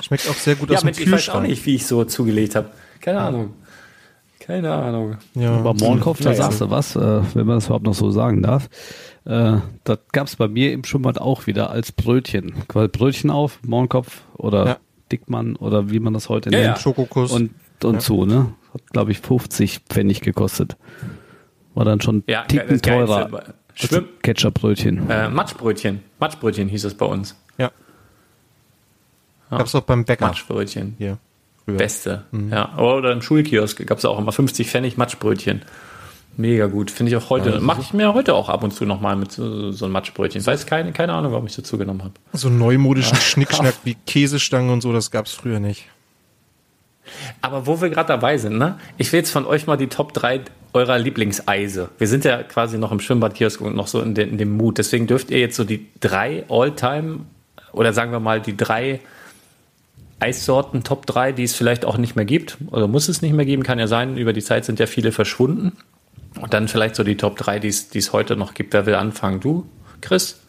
Schmeckt 0.01 0.27
auch 0.29 0.35
sehr 0.35 0.55
gut 0.55 0.69
ja, 0.69 0.75
aus 0.75 0.81
dem 0.81 0.87
Mensch, 0.87 0.99
ich 0.99 1.05
weiß 1.05 1.11
auch 1.11 1.17
Kühlschrank. 1.17 1.47
nicht, 1.47 1.65
wie 1.65 1.75
ich 1.75 1.85
so 1.85 2.03
zugelegt 2.03 2.55
habe. 2.55 2.69
Keine 2.99 3.19
Ahnung. 3.19 3.53
Keine 4.39 4.73
Ahnung. 4.73 5.17
Ja. 5.35 5.51
Aber 5.51 5.73
Mohrenkopf, 5.73 6.19
da 6.19 6.31
Ja, 6.31 6.35
ja. 6.35 6.43
sagst 6.43 6.59
du 6.61 6.69
was, 6.69 6.95
äh, 6.97 7.21
wenn 7.33 7.45
man 7.45 7.57
das 7.57 7.65
überhaupt 7.67 7.85
noch 7.85 7.93
so 7.93 8.11
sagen 8.11 8.41
darf. 8.41 8.69
Äh, 9.25 9.57
das 9.83 9.99
gab 10.11 10.27
es 10.27 10.35
bei 10.35 10.47
mir 10.47 10.73
im 10.73 10.83
Schwimmbad 10.83 11.19
auch 11.19 11.47
wieder 11.47 11.69
als 11.69 11.91
Brötchen. 11.91 12.67
Quasi 12.67 12.87
Brötchen 12.89 13.29
auf, 13.29 13.59
Mohrenkopf 13.65 14.21
oder 14.37 14.65
Ja. 14.65 14.77
Dickmann 15.11 15.55
oder 15.55 15.89
wie 15.91 15.99
man 15.99 16.13
das 16.13 16.29
heute 16.29 16.49
Ja, 16.51 16.57
nennt. 16.57 16.67
ja. 16.67 16.75
Schokokuss. 16.77 17.31
Und, 17.31 17.51
und 17.83 18.01
so, 18.01 18.25
ne? 18.25 18.53
Hat, 18.73 18.81
glaube 18.91 19.11
ich, 19.11 19.19
50 19.19 19.81
Pfennig 19.89 20.21
gekostet. 20.21 20.75
War 21.75 21.85
dann 21.85 22.01
schon 22.01 22.23
Ja, 22.27 22.43
Ticken 22.43 22.67
Geilste. 22.81 22.89
teurer. 22.89 23.43
Schwimm, 23.75 24.05
Ketchupbrötchen. 24.21 25.09
äh, 25.09 25.29
Matschbrötchen. 25.29 26.01
Matschbrötchen 26.19 26.67
hieß 26.69 26.83
es 26.85 26.93
bei 26.95 27.05
uns. 27.05 27.35
ja. 27.57 27.71
Gab's 29.49 29.75
auch 29.75 29.81
beim 29.81 30.03
Bäcker 30.05 30.27
Matschbrötchen. 30.27 30.95
hier. 30.97 31.17
Früher. 31.65 31.77
Beste. 31.77 32.23
Ja. 32.51 32.77
Oder 32.77 33.11
im 33.13 33.21
Schulkiosk 33.21 33.85
gab 33.85 33.97
es 33.99 34.05
auch 34.05 34.19
immer 34.19 34.31
50 34.31 34.67
Pfennig 34.69 34.97
Matschbrötchen. 34.97 35.61
Mega 36.35 36.65
gut, 36.65 36.89
finde 36.89 37.11
ich 37.11 37.15
auch 37.15 37.29
heute. 37.29 37.51
Ja, 37.51 37.59
Mache 37.59 37.81
ich 37.81 37.93
mir 37.93 38.13
heute 38.13 38.33
auch 38.33 38.49
ab 38.49 38.63
und 38.63 38.71
zu 38.71 38.85
nochmal 38.85 39.15
mit 39.15 39.31
so, 39.31 39.71
so 39.71 39.85
einem 39.85 39.93
Matschbrötchen. 39.93 40.41
Ich 40.41 40.47
weiß 40.47 40.65
keine, 40.65 40.91
keine 40.91 41.13
Ahnung, 41.13 41.31
warum 41.31 41.45
ich 41.45 41.53
so 41.53 41.61
zugenommen 41.61 42.03
habe. 42.03 42.13
So 42.33 42.49
neumodischen 42.49 43.17
Schnickschnack 43.17 43.75
wie 43.83 43.95
Käsestangen 44.07 44.71
und 44.71 44.81
so, 44.81 44.91
das 44.91 45.11
gab 45.11 45.27
es 45.27 45.33
früher 45.33 45.59
nicht. 45.59 45.85
Aber 47.41 47.67
wo 47.67 47.81
wir 47.81 47.89
gerade 47.89 48.07
dabei 48.07 48.37
sind, 48.37 48.57
ne? 48.57 48.79
Ich 48.97 49.11
will 49.11 49.19
jetzt 49.19 49.31
von 49.31 49.45
euch 49.45 49.67
mal 49.67 49.77
die 49.77 49.87
Top 49.87 50.13
3 50.13 50.41
eurer 50.73 50.97
Lieblingseise. 50.97 51.89
Wir 51.97 52.07
sind 52.07 52.25
ja 52.25 52.41
quasi 52.41 52.77
noch 52.77 52.91
im 52.91 52.99
Schwimmbadkiosk 52.99 53.61
und 53.61 53.75
noch 53.75 53.87
so 53.87 54.01
in, 54.01 54.15
de, 54.15 54.27
in 54.27 54.37
dem 54.37 54.57
Mut. 54.57 54.77
Deswegen 54.77 55.05
dürft 55.05 55.29
ihr 55.29 55.39
jetzt 55.39 55.55
so 55.55 55.63
die 55.63 55.87
drei 55.99 56.45
All-Time 56.49 57.19
oder 57.73 57.93
sagen 57.93 58.11
wir 58.11 58.19
mal 58.19 58.41
die 58.41 58.57
drei 58.57 59.01
Eissorten 60.19 60.83
Top 60.83 61.05
3, 61.05 61.33
die 61.33 61.43
es 61.43 61.53
vielleicht 61.53 61.85
auch 61.85 61.97
nicht 61.97 62.15
mehr 62.15 62.25
gibt 62.25 62.57
oder 62.67 62.87
muss 62.87 63.09
es 63.09 63.21
nicht 63.21 63.33
mehr 63.33 63.45
geben, 63.45 63.63
kann 63.63 63.77
ja 63.77 63.87
sein. 63.87 64.17
Über 64.17 64.33
die 64.33 64.41
Zeit 64.41 64.65
sind 64.65 64.79
ja 64.79 64.87
viele 64.87 65.11
verschwunden. 65.11 65.73
Und 66.43 66.53
dann 66.53 66.67
vielleicht 66.67 66.97
so 66.97 67.05
die 67.05 67.15
Top 67.15 67.37
3, 67.37 67.59
die 67.59 67.69
es 67.69 68.11
heute 68.11 68.35
noch 68.35 68.53
gibt. 68.53 68.73
Wer 68.73 68.85
will 68.85 68.95
anfangen? 68.95 69.39
Du, 69.39 69.65
Chris? 70.01 70.41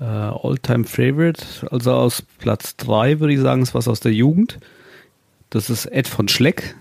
Uh, 0.00 0.04
All-Time 0.42 0.82
Favorite, 0.82 1.44
also 1.70 1.92
aus 1.92 2.22
Platz 2.38 2.74
3 2.78 3.20
würde 3.20 3.34
ich 3.34 3.38
sagen, 3.38 3.62
ist 3.62 3.76
was 3.76 3.86
aus 3.86 4.00
der 4.00 4.12
Jugend. 4.12 4.58
Das 5.50 5.70
ist 5.70 5.86
Ed 5.86 6.08
von 6.08 6.26
Schleck. 6.26 6.74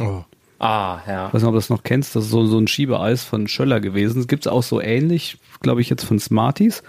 Oh. 0.00 0.22
Ah, 0.60 1.00
ja. 1.08 1.26
Ich 1.26 1.34
weiß 1.34 1.42
nicht, 1.42 1.48
ob 1.48 1.54
du 1.54 1.58
das 1.58 1.70
noch 1.70 1.82
kennst. 1.82 2.14
Das 2.14 2.26
ist 2.26 2.30
so, 2.30 2.46
so 2.46 2.56
ein 2.56 2.68
Schiebeeis 2.68 3.24
von 3.24 3.48
Schöller 3.48 3.80
gewesen. 3.80 4.20
Es 4.20 4.28
gibt 4.28 4.46
es 4.46 4.52
auch 4.52 4.62
so 4.62 4.80
ähnlich, 4.80 5.38
glaube 5.62 5.80
ich, 5.80 5.90
jetzt 5.90 6.04
von 6.04 6.20
Smarties. 6.20 6.84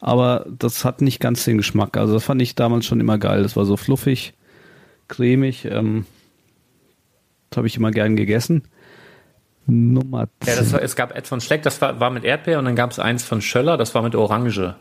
Aber 0.00 0.44
das 0.58 0.84
hat 0.84 1.02
nicht 1.02 1.20
ganz 1.20 1.44
den 1.44 1.58
Geschmack. 1.58 1.96
Also 1.96 2.14
das 2.14 2.24
fand 2.24 2.42
ich 2.42 2.56
damals 2.56 2.84
schon 2.84 2.98
immer 2.98 3.18
geil. 3.18 3.44
Das 3.44 3.54
war 3.54 3.64
so 3.64 3.76
fluffig, 3.76 4.34
cremig. 5.06 5.66
Ähm, 5.66 6.04
das 7.50 7.58
habe 7.58 7.68
ich 7.68 7.76
immer 7.76 7.92
gern 7.92 8.16
gegessen. 8.16 8.64
Nummer 9.66 10.28
10. 10.40 10.54
Ja, 10.54 10.60
das 10.60 10.72
war, 10.72 10.82
es 10.82 10.96
gab 10.96 11.16
Ed 11.16 11.26
von 11.26 11.40
Schleck, 11.40 11.62
das 11.62 11.80
war, 11.80 11.98
war 12.00 12.10
mit 12.10 12.24
Erdbeer 12.24 12.58
und 12.58 12.64
dann 12.66 12.76
gab 12.76 12.90
es 12.90 12.98
eins 12.98 13.24
von 13.24 13.40
Schöller, 13.40 13.76
das 13.76 13.94
war 13.94 14.02
mit 14.02 14.14
Orange. 14.14 14.74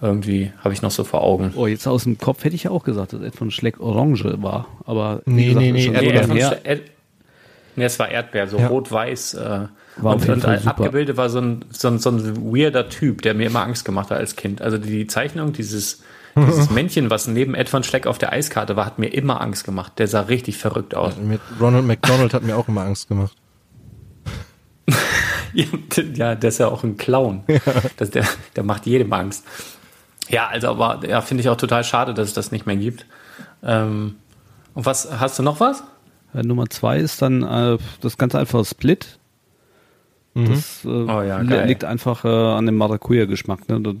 Irgendwie 0.00 0.52
habe 0.62 0.74
ich 0.74 0.82
noch 0.82 0.90
so 0.90 1.04
vor 1.04 1.22
Augen. 1.22 1.54
Oh, 1.56 1.66
jetzt 1.66 1.86
aus 1.86 2.04
dem 2.04 2.18
Kopf 2.18 2.44
hätte 2.44 2.54
ich 2.54 2.64
ja 2.64 2.70
auch 2.70 2.84
gesagt, 2.84 3.14
dass 3.14 3.22
Ed 3.22 3.34
von 3.34 3.50
Schleck 3.50 3.80
Orange 3.80 4.42
war. 4.42 4.66
Aber 4.84 5.22
nee, 5.24 5.46
gesagt, 5.46 5.60
nee, 5.60 5.72
nee, 5.72 5.88
nee, 5.88 6.10
Ed 6.10 6.26
von 6.26 6.36
Schleck, 6.36 6.60
Ed, 6.64 6.82
nee, 7.76 7.84
es 7.84 7.98
war 7.98 8.10
Erdbeer, 8.10 8.46
so 8.48 8.58
ja. 8.58 8.66
rot-weiß. 8.66 9.34
Äh, 9.34 9.66
war 9.96 10.14
und, 10.14 10.28
und 10.28 10.44
abgebildet 10.44 11.16
war 11.16 11.30
so 11.30 11.40
ein, 11.40 11.64
so, 11.70 11.88
ein, 11.88 11.98
so 11.98 12.10
ein 12.10 12.52
weirder 12.54 12.90
Typ, 12.90 13.22
der 13.22 13.32
mir 13.32 13.46
immer 13.46 13.62
Angst 13.62 13.86
gemacht 13.86 14.10
hat 14.10 14.18
als 14.18 14.36
Kind. 14.36 14.60
Also 14.60 14.76
die 14.76 15.06
Zeichnung, 15.06 15.54
dieses, 15.54 16.02
dieses 16.36 16.68
Männchen, 16.68 17.08
was 17.08 17.26
neben 17.26 17.54
Ed 17.54 17.70
von 17.70 17.82
Schleck 17.82 18.06
auf 18.06 18.18
der 18.18 18.32
Eiskarte 18.32 18.76
war, 18.76 18.84
hat 18.84 18.98
mir 18.98 19.08
immer 19.08 19.40
Angst 19.40 19.64
gemacht. 19.64 19.92
Der 19.98 20.08
sah 20.08 20.20
richtig 20.20 20.58
verrückt 20.58 20.94
aus. 20.94 21.14
Ja, 21.16 21.22
mit 21.22 21.40
Ronald 21.58 21.86
McDonald 21.86 22.34
hat 22.34 22.42
mir 22.42 22.58
auch 22.58 22.68
immer 22.68 22.82
Angst 22.82 23.08
gemacht. 23.08 23.34
ja, 26.14 26.34
der 26.34 26.48
ist 26.48 26.58
ja 26.58 26.68
auch 26.68 26.84
ein 26.84 26.96
Clown. 26.96 27.42
Ja. 27.48 27.58
Das, 27.96 28.10
der, 28.10 28.26
der 28.54 28.64
macht 28.64 28.86
jedem 28.86 29.12
Angst. 29.12 29.44
Ja, 30.28 30.48
also 30.48 30.68
aber 30.68 31.06
ja, 31.06 31.20
finde 31.20 31.42
ich 31.42 31.48
auch 31.48 31.56
total 31.56 31.84
schade, 31.84 32.14
dass 32.14 32.28
es 32.28 32.34
das 32.34 32.52
nicht 32.52 32.66
mehr 32.66 32.76
gibt. 32.76 33.06
Ähm, 33.62 34.16
und 34.74 34.86
was, 34.86 35.08
hast 35.20 35.38
du 35.38 35.42
noch 35.42 35.60
was? 35.60 35.84
Äh, 36.34 36.42
Nummer 36.42 36.68
zwei 36.68 36.98
ist 36.98 37.22
dann 37.22 37.42
äh, 37.42 37.78
das 38.00 38.18
ganz 38.18 38.34
einfache 38.34 38.64
Split. 38.64 39.18
Mhm. 40.34 40.48
Das 40.48 40.84
äh, 40.84 40.88
oh 40.88 41.22
ja, 41.22 41.40
liegt 41.40 41.84
einfach 41.84 42.24
äh, 42.24 42.28
an 42.28 42.66
dem 42.66 42.76
Maracuja-Geschmack. 42.76 43.68
Ne? 43.68 43.80
Das 43.80 43.94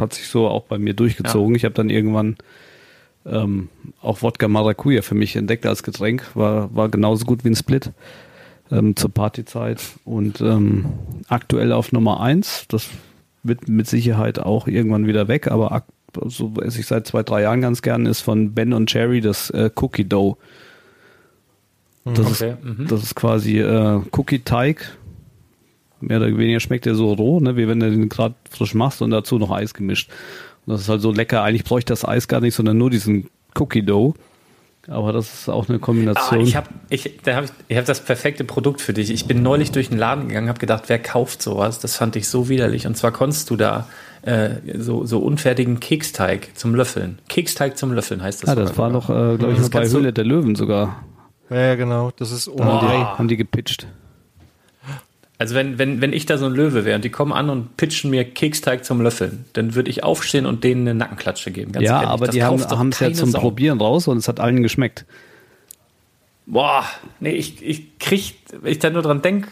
hat 0.00 0.14
sich 0.14 0.28
so 0.28 0.48
auch 0.48 0.64
bei 0.64 0.78
mir 0.78 0.94
durchgezogen. 0.94 1.54
Ja. 1.54 1.56
Ich 1.56 1.64
habe 1.64 1.74
dann 1.74 1.90
irgendwann 1.90 2.36
ähm, 3.26 3.68
auch 4.00 4.22
Wodka 4.22 4.48
Maracuja 4.48 5.02
für 5.02 5.14
mich 5.14 5.36
entdeckt 5.36 5.66
als 5.66 5.82
Getränk. 5.82 6.24
War, 6.34 6.74
war 6.74 6.88
genauso 6.88 7.26
gut 7.26 7.44
wie 7.44 7.50
ein 7.50 7.56
Split 7.56 7.92
ähm, 8.70 8.96
zur 8.96 9.10
Partyzeit. 9.10 9.80
Und 10.04 10.40
ähm, 10.40 10.86
aktuell 11.28 11.72
auf 11.72 11.92
Nummer 11.92 12.20
eins, 12.20 12.66
das 12.68 12.88
wird 13.42 13.68
mit 13.68 13.86
Sicherheit 13.86 14.38
auch 14.38 14.66
irgendwann 14.66 15.06
wieder 15.06 15.28
weg, 15.28 15.48
aber 15.48 15.84
so 16.26 16.52
esse 16.62 16.80
ich 16.80 16.86
seit 16.86 17.06
zwei, 17.06 17.22
drei 17.22 17.42
Jahren 17.42 17.60
ganz 17.60 17.82
gern, 17.82 18.06
ist 18.06 18.20
von 18.20 18.54
Ben 18.54 18.72
und 18.72 18.90
Cherry 18.90 19.20
das 19.20 19.50
äh, 19.50 19.70
Cookie 19.76 20.04
Dough. 20.04 20.36
Das, 22.04 22.42
okay. 22.42 22.52
ist, 22.52 22.64
mhm. 22.64 22.86
das 22.88 23.02
ist 23.02 23.14
quasi 23.14 23.58
äh, 23.58 24.00
Cookie-Teig. 24.12 24.96
Mehr 26.00 26.18
oder 26.18 26.36
weniger 26.36 26.60
schmeckt 26.60 26.86
der 26.86 26.94
so 26.94 27.12
roh, 27.12 27.40
ne, 27.40 27.56
wie 27.56 27.68
wenn 27.68 27.80
du 27.80 27.90
den 27.90 28.08
gerade 28.08 28.34
frisch 28.50 28.74
machst 28.74 29.02
und 29.02 29.10
dazu 29.10 29.38
noch 29.38 29.50
Eis 29.50 29.74
gemischt. 29.74 30.10
Und 30.64 30.72
das 30.72 30.82
ist 30.82 30.88
halt 30.88 31.02
so 31.02 31.12
lecker. 31.12 31.42
Eigentlich 31.42 31.64
bräuchte 31.64 31.92
das 31.92 32.06
Eis 32.06 32.28
gar 32.28 32.40
nicht, 32.40 32.54
sondern 32.54 32.78
nur 32.78 32.90
diesen 32.90 33.28
Cookie 33.58 33.82
Dough. 33.82 34.14
Aber 34.88 35.12
das 35.12 35.32
ist 35.32 35.48
auch 35.50 35.68
eine 35.68 35.78
Kombination. 35.78 36.40
Ah, 36.40 36.42
ich 36.42 36.56
habe 36.56 36.68
ich, 36.88 37.18
da 37.22 37.36
hab 37.36 37.44
ich, 37.44 37.50
ich 37.68 37.76
hab 37.76 37.84
das 37.84 38.00
perfekte 38.00 38.44
Produkt 38.44 38.80
für 38.80 38.94
dich. 38.94 39.10
Ich 39.10 39.26
bin 39.26 39.42
neulich 39.42 39.70
durch 39.70 39.90
den 39.90 39.98
Laden 39.98 40.28
gegangen, 40.28 40.48
habe 40.48 40.58
gedacht, 40.58 40.84
wer 40.86 40.98
kauft 40.98 41.42
sowas? 41.42 41.78
Das 41.78 41.96
fand 41.96 42.16
ich 42.16 42.28
so 42.28 42.48
widerlich. 42.48 42.86
Und 42.86 42.96
zwar 42.96 43.12
konntest 43.12 43.50
du 43.50 43.56
da 43.56 43.86
äh, 44.22 44.50
so, 44.78 45.04
so 45.04 45.18
unfertigen 45.18 45.78
Keksteig 45.78 46.50
zum 46.54 46.74
Löffeln. 46.74 47.18
Keksteig 47.28 47.76
zum 47.76 47.92
Löffeln 47.92 48.22
heißt 48.22 48.42
das. 48.42 48.48
Ja, 48.48 48.54
das 48.54 48.78
war 48.78 48.88
noch, 48.88 49.10
äh, 49.10 49.36
glaube 49.36 49.52
ich, 49.52 49.70
bei 49.70 49.86
Höhle 49.86 50.14
der 50.14 50.24
Löwen 50.24 50.54
sogar. 50.54 51.04
Ja, 51.50 51.74
genau. 51.74 52.10
Das 52.16 52.30
ist 52.30 52.48
ohne 52.48 52.70
oh. 52.70 52.82
haben 52.82 53.28
die 53.28 53.36
gepitcht. 53.36 53.86
Also 55.40 55.54
wenn, 55.54 55.78
wenn, 55.78 56.00
wenn 56.00 56.12
ich 56.12 56.26
da 56.26 56.36
so 56.36 56.46
ein 56.46 56.52
Löwe 56.52 56.84
wäre 56.84 56.96
und 56.96 57.04
die 57.04 57.10
kommen 57.10 57.32
an 57.32 57.48
und 57.48 57.76
pitchen 57.76 58.10
mir 58.10 58.24
Keksteig 58.24 58.84
zum 58.84 59.00
Löffeln, 59.00 59.44
dann 59.52 59.76
würde 59.76 59.88
ich 59.88 60.02
aufstehen 60.02 60.46
und 60.46 60.64
denen 60.64 60.82
eine 60.82 60.98
Nackenklatsche 60.98 61.52
geben. 61.52 61.72
ja, 61.74 61.80
ehrlich. 61.80 62.08
aber 62.08 62.26
das 62.26 62.34
die 62.34 62.42
haben 62.42 62.88
es 62.90 62.98
ja 62.98 63.12
zum 63.12 63.30
Sau. 63.30 63.40
Probieren 63.40 63.80
raus 63.80 64.08
und 64.08 64.18
es 64.18 64.26
hat 64.26 64.40
allen 64.40 64.64
geschmeckt. 64.64 65.04
Boah, 66.46 66.84
nee, 67.20 67.32
ich, 67.32 67.62
ich 67.62 67.98
krieg, 67.98 68.34
wenn 68.62 68.72
ich 68.72 68.80
da 68.80 68.90
nur 68.90 69.02
dran 69.02 69.22
denke. 69.22 69.50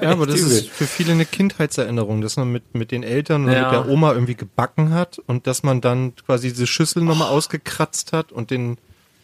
ja, 0.00 0.10
aber 0.10 0.26
das 0.28 0.40
ist 0.40 0.68
für 0.68 0.86
viele 0.86 1.12
eine 1.12 1.24
Kindheitserinnerung, 1.24 2.20
dass 2.20 2.36
man 2.36 2.52
mit, 2.52 2.74
mit 2.76 2.92
den 2.92 3.02
Eltern 3.02 3.44
oder 3.44 3.56
ja. 3.56 3.62
mit 3.64 3.72
der 3.72 3.88
Oma 3.88 4.12
irgendwie 4.12 4.36
gebacken 4.36 4.94
hat 4.94 5.18
und 5.18 5.48
dass 5.48 5.64
man 5.64 5.80
dann 5.80 6.14
quasi 6.24 6.50
diese 6.50 6.68
Schüssel 6.68 7.02
nochmal 7.02 7.30
oh. 7.32 7.34
ausgekratzt 7.34 8.12
hat 8.12 8.30
und 8.30 8.52
den 8.52 8.78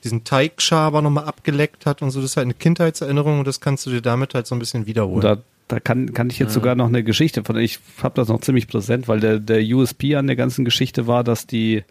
diesen 0.08 0.24
Teigschaber 0.24 1.02
nochmal 1.02 1.24
abgeleckt 1.24 1.86
hat 1.86 2.02
und 2.02 2.10
so. 2.10 2.20
Das 2.20 2.30
ist 2.30 2.36
halt 2.36 2.46
eine 2.46 2.54
Kindheitserinnerung 2.54 3.40
und 3.40 3.46
das 3.46 3.60
kannst 3.60 3.86
du 3.86 3.90
dir 3.90 4.00
damit 4.00 4.34
halt 4.34 4.46
so 4.46 4.54
ein 4.54 4.58
bisschen 4.58 4.86
wiederholen. 4.86 5.20
Da, 5.20 5.38
da 5.68 5.80
kann, 5.80 6.12
kann 6.14 6.30
ich 6.30 6.38
jetzt 6.38 6.50
ja. 6.50 6.54
sogar 6.54 6.74
noch 6.74 6.86
eine 6.86 7.04
Geschichte 7.04 7.44
von, 7.44 7.56
ich 7.56 7.78
habe 8.02 8.14
das 8.14 8.28
noch 8.28 8.40
ziemlich 8.40 8.68
präsent, 8.68 9.08
weil 9.08 9.20
der, 9.20 9.38
der 9.38 9.60
USP 9.62 10.16
an 10.16 10.26
der 10.26 10.36
ganzen 10.36 10.64
Geschichte 10.64 11.06
war, 11.06 11.24
dass 11.24 11.46
die 11.46 11.84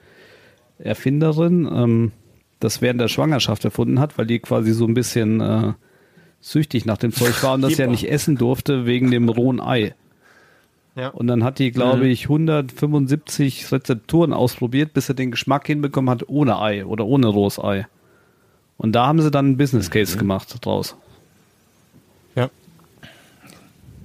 Erfinderin 0.80 1.69
ähm, 1.71 2.12
das 2.60 2.82
während 2.82 2.99
der 2.99 3.08
Schwangerschaft 3.08 3.63
erfunden 3.65 3.99
hat, 3.99 4.17
weil 4.17 4.25
die 4.25 4.39
quasi 4.39 4.71
so 4.71 4.86
ein 4.86 4.93
bisschen 4.93 5.41
äh, 5.41 5.73
süchtig 6.39 6.86
nach 6.86 6.97
dem 6.97 7.12
Zeug 7.12 7.41
war 7.43 7.53
und 7.53 7.62
das 7.62 7.77
ja 7.77 7.88
nicht 7.88 8.10
essen 8.10 8.36
durfte 8.36 8.86
wegen 8.86 9.12
dem 9.12 9.30
rohen 9.30 9.60
Ei. 9.60 9.93
Ja. 10.95 11.10
Und 11.10 11.27
dann 11.27 11.43
hat 11.43 11.60
die, 11.60 11.71
glaube 11.71 12.06
mhm. 12.06 12.10
ich, 12.10 12.23
175 12.23 13.71
Rezepturen 13.71 14.34
ausprobiert, 14.34 14.93
bis 14.93 15.10
er 15.10 15.15
den 15.15 15.30
Geschmack 15.30 15.67
hinbekommen 15.67 16.10
hat 16.10 16.27
ohne 16.27 16.60
Ei 16.60 16.86
oder 16.86 17.06
ohne 17.06 17.27
rohes 17.27 17.60
Ei. 17.60 17.86
Und 18.77 18.93
da 18.93 19.07
haben 19.07 19.21
sie 19.21 19.31
dann 19.31 19.45
einen 19.45 19.57
Business 19.57 19.89
Case 19.89 20.15
mhm. 20.15 20.19
gemacht 20.19 20.55
draus. 20.61 20.95
Ja. 22.35 22.49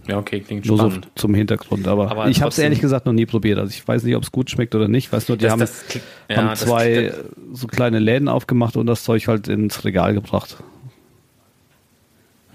Ja, 0.08 0.18
okay, 0.18 0.40
klingt 0.40 0.66
Nur 0.66 0.78
spannend. 0.78 1.04
So 1.04 1.22
zum 1.22 1.34
Hintergrund, 1.34 1.86
aber, 1.86 2.10
aber 2.10 2.28
ich 2.28 2.40
habe 2.40 2.48
es 2.48 2.58
ehrlich 2.58 2.80
gesagt 2.80 3.06
noch 3.06 3.12
nie 3.12 3.26
probiert. 3.26 3.58
Also 3.58 3.70
ich 3.70 3.86
weiß 3.86 4.02
nicht, 4.02 4.16
ob 4.16 4.22
es 4.22 4.32
gut 4.32 4.50
schmeckt 4.50 4.74
oder 4.74 4.88
nicht. 4.88 5.06
Ich 5.06 5.12
weiß 5.12 5.28
nur, 5.28 5.36
die 5.36 5.44
das, 5.44 5.52
haben, 5.52 5.60
das 5.60 6.00
ja, 6.28 6.36
haben 6.36 6.56
zwei 6.56 7.12
so 7.52 7.66
kleine 7.66 7.98
Läden 7.98 8.28
aufgemacht 8.28 8.76
und 8.76 8.86
das 8.86 9.04
Zeug 9.04 9.28
halt 9.28 9.46
ins 9.48 9.84
Regal 9.84 10.14
gebracht. 10.14 10.56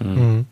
Mhm. 0.00 0.46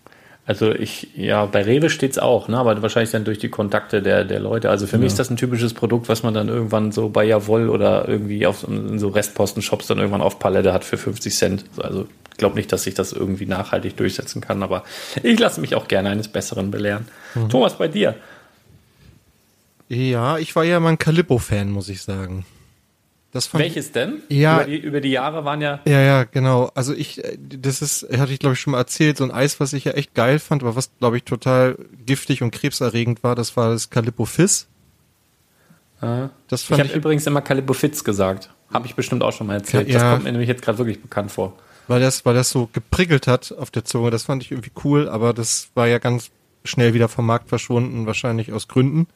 Also 0.47 0.71
ich, 0.71 1.09
ja, 1.17 1.45
bei 1.47 1.63
Rewe 1.63 1.91
steht's 1.91 2.19
auch, 2.19 2.47
ne? 2.47 2.57
aber 2.57 2.81
wahrscheinlich 2.81 3.11
dann 3.11 3.25
durch 3.25 3.41
die 3.41 3.49
Kontakte 3.49 4.01
der, 4.01 4.25
der 4.25 4.39
Leute. 4.39 4.71
Also 4.71 4.87
für 4.87 4.95
ja. 4.95 4.99
mich 4.99 5.09
ist 5.09 5.19
das 5.19 5.29
ein 5.29 5.37
typisches 5.37 5.75
Produkt, 5.75 6.09
was 6.09 6.23
man 6.23 6.35
dann 6.35 6.49
irgendwann 6.49 6.93
so 6.93 7.09
bei 7.09 7.25
Jawoll 7.25 7.69
oder 7.69 8.09
irgendwie 8.09 8.47
auf 8.47 8.67
in 8.67 9.01
so 9.01 9.09
Restposten-Shops 9.09 9.89
dann 9.89 9.99
irgendwann 9.99 10.21
auf 10.23 10.39
Palette 10.39 10.73
hat 10.73 10.85
für 10.85 10.99
50 10.99 11.35
Cent. 11.35 11.65
Also 11.79 12.07
ich 12.31 12.37
glaube 12.37 12.55
nicht, 12.55 12.73
dass 12.73 12.85
sich 12.85 12.95
das 12.95 13.13
irgendwie 13.13 13.47
nachhaltig 13.47 13.97
durchsetzen 13.97 14.41
kann, 14.41 14.63
aber 14.63 14.85
ich 15.23 15.37
lasse 15.37 15.61
mich 15.61 15.75
auch 15.75 15.89
gerne 15.89 16.11
eines 16.11 16.29
Besseren 16.29 16.71
belehren. 16.71 17.09
Mhm. 17.35 17.49
Thomas, 17.49 17.77
bei 17.77 17.89
dir? 17.89 18.15
Ja, 19.89 20.39
ich 20.39 20.55
war 20.55 20.63
ja 20.63 20.79
mal 20.79 20.91
ein 20.91 20.99
Calippo-Fan, 20.99 21.71
muss 21.71 21.89
ich 21.89 22.03
sagen. 22.03 22.47
Welches 23.53 23.93
denn? 23.93 24.23
Ja. 24.29 24.57
Über 24.57 24.65
die, 24.65 24.77
über 24.79 25.01
die, 25.01 25.11
Jahre 25.11 25.45
waren 25.45 25.61
ja. 25.61 25.81
Ja, 25.87 26.01
ja, 26.01 26.25
genau. 26.25 26.71
Also 26.75 26.95
ich, 26.95 27.25
äh, 27.25 27.37
das 27.39 27.83
ist, 27.83 28.07
hatte 28.17 28.33
ich 28.33 28.39
glaube 28.39 28.55
ich 28.55 28.61
schon 28.61 28.73
mal 28.73 28.79
erzählt, 28.79 29.17
so 29.17 29.25
ein 29.25 29.31
Eis, 29.31 29.61
was 29.61 29.73
ich 29.73 29.85
ja 29.85 29.93
echt 29.93 30.15
geil 30.15 30.39
fand, 30.39 30.63
aber 30.63 30.77
was 30.77 30.91
glaube 30.99 31.17
ich 31.17 31.25
total 31.25 31.77
giftig 32.05 32.43
und 32.43 32.51
krebserregend 32.51 33.23
war, 33.23 33.35
das 33.35 33.57
war 33.57 33.71
das 33.71 33.91
Calippo 33.91 34.25
Fizz. 34.25 34.67
Ah. 36.01 36.29
Das 36.49 36.63
fand 36.63 36.83
ich 36.83 36.89
habe 36.89 36.99
übrigens 36.99 37.27
immer 37.27 37.41
Calippo 37.41 37.73
Fizz 37.73 38.05
gesagt. 38.05 38.51
Habe 38.73 38.87
ich 38.87 38.95
bestimmt 38.95 39.23
auch 39.23 39.33
schon 39.33 39.47
mal 39.47 39.55
erzählt. 39.55 39.89
Ja, 39.89 40.01
das 40.01 40.13
kommt 40.13 40.25
mir 40.25 40.33
nämlich 40.33 40.49
jetzt 40.49 40.63
gerade 40.63 40.79
wirklich 40.79 41.01
bekannt 41.01 41.31
vor. 41.31 41.57
Weil 41.89 42.01
das, 42.01 42.25
weil 42.25 42.35
das 42.35 42.51
so 42.51 42.69
geprickelt 42.73 43.27
hat 43.27 43.55
auf 43.57 43.71
der 43.71 43.85
Zunge, 43.85 44.11
das 44.11 44.25
fand 44.25 44.43
ich 44.43 44.51
irgendwie 44.51 44.73
cool, 44.85 45.09
aber 45.09 45.33
das 45.33 45.69
war 45.75 45.87
ja 45.87 45.99
ganz 45.99 46.31
schnell 46.65 46.95
wieder 46.95 47.09
vom 47.09 47.27
Markt 47.27 47.49
verschwunden, 47.49 48.07
wahrscheinlich 48.07 48.53
aus 48.53 48.67
Gründen. 48.67 49.07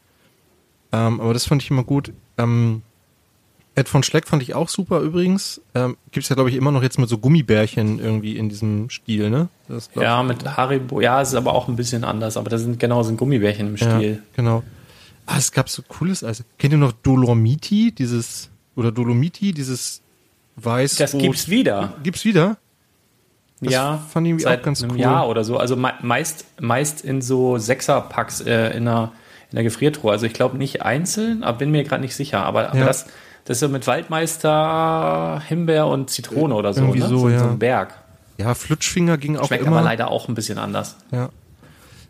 Ähm, 0.93 1.21
aber 1.21 1.33
das 1.33 1.47
fand 1.47 1.63
ich 1.63 1.71
immer 1.71 1.85
gut. 1.85 2.13
Ähm, 2.39 2.83
Ed 3.75 3.89
von 3.89 4.03
Schleck 4.03 4.27
fand 4.27 4.43
ich 4.43 4.55
auch 4.55 4.69
super 4.69 5.01
übrigens. 5.01 5.61
Ähm, 5.75 5.97
Gibt 6.11 6.25
es 6.25 6.29
ja, 6.29 6.35
glaube 6.35 6.51
ich, 6.51 6.57
immer 6.57 6.73
noch 6.73 6.83
jetzt 6.83 6.99
mit 6.99 7.09
so 7.09 7.19
Gummibärchen 7.19 7.99
irgendwie 7.99 8.37
in 8.37 8.49
diesem 8.49 8.91
Stil, 8.91 9.31
ne? 9.31 9.49
Das, 9.69 9.91
ja, 9.95 10.23
mit 10.23 10.45
Haribo. 10.57 11.01
Ja, 11.01 11.23
es 11.23 11.29
ist 11.29 11.35
aber 11.35 11.55
auch 11.55 11.69
ein 11.69 11.77
bisschen 11.77 12.05
anders, 12.05 12.37
aber 12.37 12.51
das 12.51 12.63
sind 12.63 12.81
genau 12.81 13.03
sind 13.03 13.17
Gummibärchen 13.17 13.69
im 13.69 13.77
Stil. 13.77 14.13
Ja, 14.15 14.19
genau. 14.35 14.63
Ah, 15.27 15.39
es 15.39 15.53
gab 15.53 15.69
so 15.69 15.83
cooles 15.87 16.25
Eis. 16.25 16.43
Kennt 16.59 16.73
ihr 16.73 16.79
noch 16.79 16.93
Dolomiti, 16.93 17.93
dieses, 17.93 18.51
oder 18.75 18.91
Dolomiti, 18.91 19.53
dieses 19.53 20.03
weiß 20.57 20.97
Das 20.97 21.13
gibt's 21.17 21.49
wieder. 21.49 21.95
Gibt's 22.03 22.25
wieder? 22.25 22.57
Das 23.61 23.73
ja, 23.73 23.99
fand 23.99 24.27
ich 24.27 24.43
seit 24.43 24.61
auch 24.61 24.65
ganz 24.65 24.83
einem 24.83 24.93
cool. 24.93 25.01
Jahr 25.01 25.29
oder 25.29 25.45
so. 25.45 25.59
Also 25.59 25.77
meist, 25.77 26.47
meist 26.61 27.05
in 27.05 27.21
so 27.21 27.59
Sechserpacks 27.59 28.41
äh, 28.41 28.77
in, 28.77 28.87
der, 28.87 29.13
in 29.51 29.57
der 29.57 29.65
Gefriertruhe. 29.65 30.11
Also 30.11 30.27
ich 30.27 30.33
glaube 30.33 30.57
nicht 30.57 30.83
einzeln, 30.83 31.45
aber 31.45 31.59
bin 31.59 31.71
mir 31.71 31.85
gerade 31.85 32.03
nicht 32.03 32.17
sicher. 32.17 32.45
Aber, 32.45 32.71
aber 32.71 32.85
das, 32.85 33.07
das 33.51 33.57
ist 33.57 33.63
so 33.63 33.69
mit 33.69 33.85
Waldmeister, 33.89 35.43
Himbeer 35.49 35.89
und 35.89 36.09
Zitrone 36.09 36.55
oder 36.55 36.73
so. 36.73 36.83
Irgendwie 36.83 37.01
ne? 37.01 37.09
so, 37.09 37.19
so, 37.19 37.29
ja. 37.31 37.41
so 37.41 37.47
ein 37.47 37.59
Berg. 37.59 37.95
Ja, 38.39 38.55
Flutschfinger 38.55 39.19
ging 39.19 39.37
auch 39.37 39.49
Schmeckt 39.49 39.67
immer. 39.67 39.79
aber 39.79 39.85
leider 39.85 40.09
auch 40.09 40.29
ein 40.29 40.37
bisschen 40.37 40.57
anders. 40.57 40.95
Ja. 41.11 41.31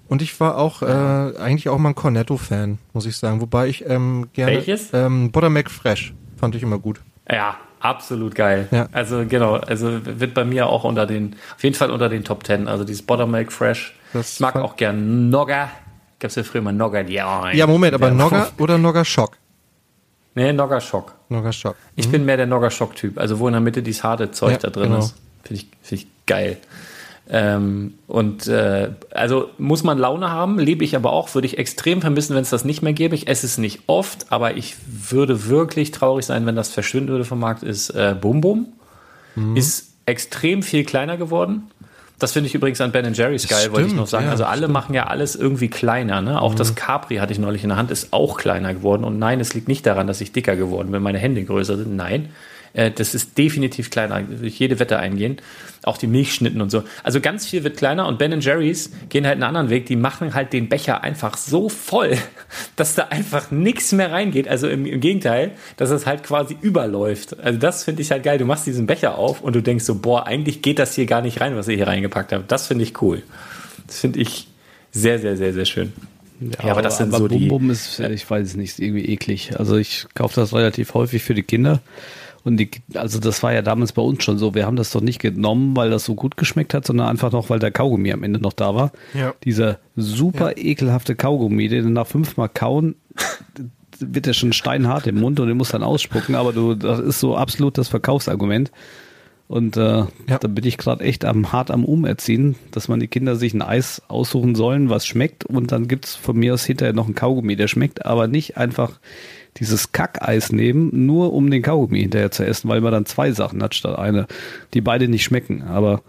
Und 0.06 0.20
ich 0.20 0.38
war 0.38 0.58
auch 0.58 0.82
äh, 0.82 0.84
eigentlich 0.84 1.70
auch 1.70 1.78
mal 1.78 1.88
ein 1.88 1.94
Cornetto-Fan, 1.94 2.76
muss 2.92 3.06
ich 3.06 3.16
sagen. 3.16 3.40
Wobei 3.40 3.68
ich 3.68 3.88
ähm, 3.88 4.28
gerne 4.34 4.52
Welches? 4.52 4.92
Ähm, 4.92 5.32
Buttermilk 5.32 5.70
Fresh 5.70 6.12
fand 6.36 6.56
ich 6.56 6.62
immer 6.62 6.78
gut. 6.78 7.00
Ja, 7.26 7.56
absolut 7.78 8.34
geil. 8.34 8.68
Ja. 8.70 8.90
Also 8.92 9.24
genau, 9.26 9.54
also 9.54 9.98
wird 10.04 10.34
bei 10.34 10.44
mir 10.44 10.66
auch 10.66 10.84
unter 10.84 11.06
den, 11.06 11.36
auf 11.56 11.64
jeden 11.64 11.74
Fall 11.74 11.90
unter 11.90 12.10
den 12.10 12.22
Top 12.22 12.44
Ten. 12.44 12.68
Also 12.68 12.84
dieses 12.84 13.00
Buttermilk 13.00 13.50
Fresh. 13.50 13.94
Das 14.12 14.34
ich 14.34 14.40
mag 14.40 14.56
auch 14.56 14.76
gern 14.76 15.30
Nogga. 15.30 15.70
Gab's 16.18 16.34
ja 16.34 16.42
früher 16.42 16.60
mal 16.60 16.74
Nogga, 16.74 17.00
ja. 17.00 17.50
Ja, 17.52 17.66
Moment, 17.66 17.94
aber 17.94 18.10
Nogga 18.10 18.50
oder 18.58 18.76
Nogga 18.76 19.06
Schock? 19.06 19.38
Nee, 20.34 20.52
Nogga 20.52 20.80
Schock. 20.80 21.14
Nogga 21.28 21.52
Schock. 21.52 21.76
Ich 21.96 22.08
bin 22.08 22.24
mehr 22.24 22.36
der 22.36 22.46
Nogga 22.46 22.70
Schock 22.70 22.94
Typ. 22.94 23.18
Also 23.18 23.38
wo 23.38 23.48
in 23.48 23.52
der 23.52 23.60
Mitte 23.60 23.82
dieses 23.82 24.04
harte 24.04 24.30
Zeug 24.30 24.52
Ja, 24.52 24.58
da 24.58 24.70
drin 24.70 24.90
genau. 24.90 24.98
ist. 25.00 25.14
Finde 25.42 25.62
ich, 25.62 25.68
find 25.82 26.02
ich 26.02 26.06
geil. 26.26 26.58
Ähm, 27.32 27.94
und 28.08 28.48
äh, 28.48 28.90
also 29.12 29.50
muss 29.58 29.84
man 29.84 29.98
Laune 29.98 30.30
haben, 30.30 30.58
lebe 30.58 30.84
ich 30.84 30.96
aber 30.96 31.12
auch, 31.12 31.32
würde 31.34 31.46
ich 31.46 31.58
extrem 31.58 32.00
vermissen, 32.00 32.34
wenn 32.34 32.42
es 32.42 32.50
das 32.50 32.64
nicht 32.64 32.82
mehr 32.82 32.92
gäbe. 32.92 33.14
Ich 33.14 33.28
esse 33.28 33.46
es 33.46 33.56
nicht 33.56 33.82
oft, 33.86 34.32
aber 34.32 34.56
ich 34.56 34.76
würde 34.86 35.46
wirklich 35.46 35.92
traurig 35.92 36.26
sein, 36.26 36.44
wenn 36.46 36.56
das 36.56 36.70
verschwinden 36.70 37.10
würde 37.10 37.24
vom 37.24 37.38
Markt, 37.38 37.62
ist 37.62 37.90
äh, 37.90 38.16
Bum 38.20 38.40
Bum. 38.40 38.72
Mhm. 39.36 39.56
Ist 39.56 39.92
extrem 40.06 40.62
viel 40.64 40.84
kleiner 40.84 41.16
geworden. 41.16 41.70
Das 42.20 42.32
finde 42.32 42.48
ich 42.48 42.54
übrigens 42.54 42.80
an 42.80 42.92
Ben 42.92 43.12
Jerry's 43.12 43.48
geil, 43.48 43.72
wollte 43.72 43.88
ich 43.88 43.94
noch 43.94 44.06
sagen. 44.06 44.26
ja, 44.26 44.30
also 44.30 44.44
alle 44.44 44.58
stimmt. 44.58 44.74
machen 44.74 44.94
ja 44.94 45.06
alles 45.06 45.34
irgendwie 45.34 45.68
kleiner. 45.68 46.20
Ne? 46.20 46.40
Auch 46.40 46.54
das 46.54 46.74
Capri 46.74 47.16
hatte 47.16 47.32
ich 47.32 47.38
neulich 47.38 47.62
in 47.62 47.70
der 47.70 47.78
Hand, 47.78 47.90
ist 47.90 48.12
auch 48.12 48.36
kleiner 48.36 48.74
geworden. 48.74 49.04
Und 49.04 49.18
nein, 49.18 49.40
es 49.40 49.54
liegt 49.54 49.68
nicht 49.68 49.86
daran, 49.86 50.06
dass 50.06 50.20
ich 50.20 50.30
dicker 50.30 50.54
geworden 50.54 50.92
bin, 50.92 51.02
meine 51.02 51.18
Hände 51.18 51.42
größer 51.42 51.78
sind. 51.78 51.96
Nein, 51.96 52.28
äh, 52.72 52.90
das 52.90 53.14
ist 53.14 53.36
definitiv 53.38 53.90
kleiner. 53.90 54.22
Ich 54.42 54.58
jede 54.58 54.78
Wette 54.78 54.98
eingehen. 54.98 55.38
Auch 55.82 55.96
die 55.96 56.06
Milchschnitten 56.06 56.60
und 56.60 56.70
so. 56.70 56.84
Also 57.02 57.20
ganz 57.20 57.46
viel 57.46 57.64
wird 57.64 57.76
kleiner 57.78 58.06
und 58.06 58.18
Ben 58.18 58.38
Jerry's 58.40 58.92
gehen 59.08 59.24
halt 59.24 59.34
einen 59.34 59.44
anderen 59.44 59.70
Weg. 59.70 59.86
Die 59.86 59.96
machen 59.96 60.34
halt 60.34 60.52
den 60.52 60.68
Becher 60.68 61.02
einfach 61.02 61.36
so 61.36 61.68
voll, 61.68 62.18
dass 62.76 62.94
da 62.94 63.04
einfach 63.04 63.50
nichts 63.50 63.92
mehr 63.92 64.12
reingeht. 64.12 64.46
Also 64.46 64.68
im, 64.68 64.84
im 64.86 65.00
Gegenteil, 65.00 65.52
dass 65.76 65.90
es 65.90 66.06
halt 66.06 66.22
quasi 66.22 66.56
überläuft. 66.60 67.40
Also 67.40 67.58
das 67.58 67.84
finde 67.84 68.02
ich 68.02 68.10
halt 68.10 68.22
geil. 68.22 68.38
Du 68.38 68.44
machst 68.44 68.66
diesen 68.66 68.86
Becher 68.86 69.16
auf 69.16 69.40
und 69.40 69.56
du 69.56 69.62
denkst 69.62 69.84
so, 69.84 69.96
boah, 69.96 70.26
eigentlich 70.26 70.62
geht 70.62 70.78
das 70.78 70.94
hier 70.94 71.06
gar 71.06 71.22
nicht 71.22 71.40
rein, 71.40 71.56
was 71.56 71.68
ihr 71.68 71.76
hier 71.76 71.86
reingepackt 71.86 72.32
habt. 72.32 72.52
Das 72.52 72.66
finde 72.66 72.84
ich 72.84 73.00
cool. 73.02 73.22
Das 73.86 74.00
finde 74.00 74.20
ich 74.20 74.48
sehr, 74.92 75.18
sehr, 75.18 75.36
sehr, 75.36 75.52
sehr 75.52 75.64
schön. 75.64 75.92
Ja, 76.40 76.72
aber 76.72 76.82
das 76.82 76.98
sind 76.98 77.12
so 77.12 77.28
Bum 77.28 77.38
die. 77.38 77.46
Bum 77.48 77.70
ist, 77.70 78.00
ich 78.00 78.28
weiß 78.28 78.46
es 78.46 78.56
nicht, 78.56 78.78
irgendwie 78.78 79.06
eklig. 79.06 79.58
Also 79.58 79.76
ich 79.76 80.06
kaufe 80.14 80.40
das 80.40 80.54
relativ 80.54 80.94
häufig 80.94 81.22
für 81.22 81.34
die 81.34 81.42
Kinder. 81.42 81.80
Und 82.44 82.56
die, 82.56 82.70
also 82.94 83.18
das 83.20 83.42
war 83.42 83.52
ja 83.52 83.60
damals 83.62 83.92
bei 83.92 84.02
uns 84.02 84.24
schon 84.24 84.38
so. 84.38 84.54
Wir 84.54 84.64
haben 84.66 84.76
das 84.76 84.90
doch 84.90 85.02
nicht 85.02 85.20
genommen, 85.20 85.76
weil 85.76 85.90
das 85.90 86.04
so 86.04 86.14
gut 86.14 86.36
geschmeckt 86.36 86.72
hat, 86.72 86.86
sondern 86.86 87.08
einfach 87.08 87.32
noch, 87.32 87.50
weil 87.50 87.58
der 87.58 87.70
Kaugummi 87.70 88.12
am 88.12 88.22
Ende 88.22 88.40
noch 88.40 88.54
da 88.54 88.74
war. 88.74 88.92
Ja. 89.12 89.34
Dieser 89.44 89.78
super 89.96 90.56
ekelhafte 90.56 91.14
Kaugummi, 91.16 91.68
den 91.68 91.92
nach 91.92 92.06
fünfmal 92.06 92.48
kauen, 92.48 92.94
wird 93.98 94.24
der 94.26 94.32
schon 94.32 94.52
steinhart 94.54 95.06
im 95.06 95.20
Mund 95.20 95.38
und 95.40 95.48
den 95.48 95.56
muss 95.58 95.70
dann 95.70 95.82
ausspucken. 95.82 96.34
Aber 96.34 96.52
du, 96.52 96.74
das 96.74 96.98
ist 97.00 97.20
so 97.20 97.36
absolut 97.36 97.76
das 97.76 97.88
Verkaufsargument. 97.88 98.70
Und 99.46 99.76
äh, 99.76 100.04
Ja. 100.28 100.38
da 100.40 100.46
bin 100.48 100.64
ich 100.64 100.78
gerade 100.78 101.04
echt 101.04 101.24
am 101.24 101.52
hart 101.52 101.70
am 101.72 101.84
Umerziehen, 101.84 102.54
dass 102.70 102.86
man 102.86 103.00
die 103.00 103.08
Kinder 103.08 103.34
sich 103.34 103.52
ein 103.52 103.62
Eis 103.62 104.00
aussuchen 104.06 104.54
sollen, 104.54 104.88
was 104.90 105.06
schmeckt. 105.06 105.44
Und 105.44 105.72
dann 105.72 105.88
gibt's 105.88 106.14
von 106.14 106.36
mir 106.36 106.54
aus 106.54 106.64
hinterher 106.64 106.94
noch 106.94 107.06
einen 107.06 107.16
Kaugummi, 107.16 107.56
der 107.56 107.66
schmeckt, 107.66 108.06
aber 108.06 108.28
nicht 108.28 108.56
einfach 108.56 109.00
dieses 109.56 109.92
Kackeis 109.92 110.52
nehmen, 110.52 111.06
nur 111.06 111.32
um 111.32 111.50
den 111.50 111.62
Kaugummi 111.62 112.00
hinterher 112.00 112.30
zu 112.30 112.44
essen, 112.46 112.68
weil 112.68 112.80
man 112.80 112.92
dann 112.92 113.06
zwei 113.06 113.32
Sachen 113.32 113.62
hat 113.62 113.74
statt 113.74 113.98
eine, 113.98 114.26
die 114.74 114.80
beide 114.80 115.08
nicht 115.08 115.24
schmecken. 115.24 115.62
Aber 115.62 116.02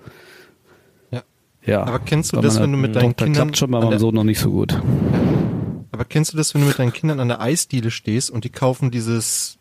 Ja. 1.11 1.23
ja. 1.65 1.83
Aber 1.83 1.99
kennst 1.99 2.33
du 2.33 2.41
das, 2.41 2.59
wenn 2.59 2.71
du 2.71 2.77
mit 2.77 2.95
deinen 2.95 3.15
Kindern 3.15 3.33
klappt 3.47 3.57
schon 3.57 3.71
bei 3.71 3.79
an 3.79 3.85
meinem 3.85 3.99
Sohn 3.99 4.15
noch 4.15 4.23
nicht 4.23 4.39
so 4.39 4.51
gut. 4.51 4.79
Aber 5.91 6.05
kennst 6.05 6.33
du 6.33 6.37
das, 6.37 6.53
wenn 6.53 6.61
du 6.61 6.67
mit 6.67 6.79
deinen 6.79 6.93
Kindern 6.93 7.19
an 7.19 7.27
der 7.27 7.41
Eisdiele 7.41 7.91
stehst 7.91 8.29
und 8.29 8.43
die 8.45 8.49
kaufen 8.49 8.91
dieses 8.91 9.57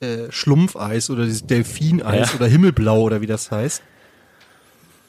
äh, 0.00 0.30
Schlumpfeis 0.30 1.10
oder 1.10 1.24
dieses 1.24 1.46
Delfineis 1.46 2.30
Ja. 2.30 2.36
oder 2.36 2.46
Himmelblau 2.46 3.00
oder 3.02 3.20
wie 3.20 3.26
das 3.26 3.50
heißt? 3.50 3.82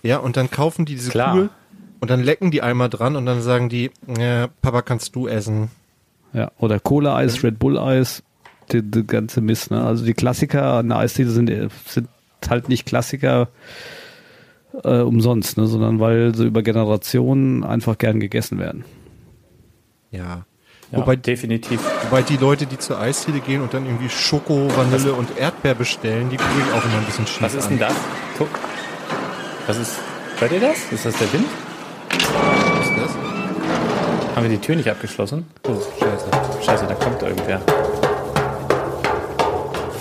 Ja, 0.02 0.18
und 0.18 0.36
dann 0.38 0.50
kaufen 0.50 0.86
die 0.86 0.96
diese 0.96 1.12
Klar. 1.12 1.32
Kugel 1.32 1.50
und 2.00 2.10
dann 2.10 2.22
lecken 2.24 2.52
die 2.52 2.62
einmal 2.62 2.90
dran 2.90 3.16
und 3.16 3.26
dann 3.26 3.42
sagen 3.42 3.70
die, 3.70 3.92
ja, 4.18 4.48
Papa, 4.62 4.82
kannst 4.82 5.16
du 5.16 5.28
essen? 5.28 5.70
Ja, 6.34 6.52
oder 6.58 6.80
Cola-Eis, 6.80 7.44
Red 7.44 7.60
Bull-Eis, 7.60 8.24
der, 8.72 8.82
der 8.82 9.04
ganze 9.04 9.42
Mist. 9.42 9.72
Ne? 9.72 9.84
Also 9.84 10.04
die 10.06 10.14
Klassiker 10.14 10.74
an 10.76 10.90
der 10.90 10.98
Eisdiele 11.00 11.30
sind, 11.30 11.52
sind 11.88 12.08
halt 12.50 12.70
nicht 12.70 12.86
Klassiker 12.86 13.50
äh, 14.84 15.00
umsonst, 15.02 15.58
ne? 15.58 15.68
sondern 15.68 16.00
weil 16.00 16.34
sie 16.34 16.46
über 16.46 16.64
Generationen 16.64 17.64
einfach 17.64 17.98
gern 17.98 18.20
gegessen 18.20 18.58
werden. 18.60 18.84
Ja. 20.12 20.46
Ja, 20.92 21.00
Wobei, 21.00 21.16
definitiv. 21.16 21.82
wobei 22.04 22.22
die 22.22 22.38
Leute, 22.38 22.68
die 22.68 22.78
zur 22.78 23.00
Eisdiele 23.00 23.40
gehen 23.40 23.62
und 23.62 23.74
dann 23.74 23.86
irgendwie 23.86 24.10
Schoko, 24.10 24.68
Vanille 24.76 25.14
und 25.14 25.38
Erdbeer 25.40 25.74
bestellen, 25.74 26.30
die 26.30 26.36
ich 26.36 26.42
auch 26.42 26.86
immer 26.86 26.98
ein 27.00 27.06
bisschen 27.06 27.26
schief 27.26 27.42
Was 27.42 27.56
ist 27.56 27.64
an. 27.64 27.70
denn 27.72 27.80
das? 27.80 27.96
Guck. 28.38 28.50
Was 29.66 29.78
ist. 29.78 29.96
Hört 30.38 30.52
ihr 30.52 30.60
das? 30.60 30.92
Ist 30.92 31.06
das 31.06 31.18
der 31.18 31.34
Wind? 31.34 31.46
Haben 34.36 34.44
wir 34.44 34.50
die 34.50 34.60
Tür 34.62 34.76
nicht 34.76 34.90
abgeschlossen? 34.90 35.46
Oh, 35.68 35.76
scheiße. 36.00 36.28
Scheiße, 36.66 36.88
da 36.88 36.96
kommt 36.96 37.22
irgendwer. 37.22 37.62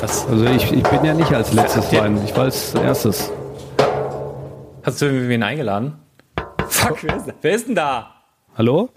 Was? 0.01 0.27
Also 0.27 0.45
ich, 0.47 0.73
ich 0.73 0.83
bin 0.83 1.05
ja 1.05 1.15
nicht 1.15 1.33
als 1.33 1.53
letztes 1.53 1.91
Ja. 1.93 2.01
rein, 2.03 2.21
ich 2.25 2.35
war 2.35 2.45
als 2.45 2.75
erstes. 2.75 3.31
Hast 4.83 5.01
du 5.03 5.29
wen 5.29 5.43
eingeladen? 5.43 5.95
Fuck, 6.69 7.05
wer 7.05 7.17
ist, 7.17 7.33
wer 7.41 7.53
ist 7.55 7.69
denn 7.69 7.75
da? 7.75 8.15
Hallo? 8.57 8.89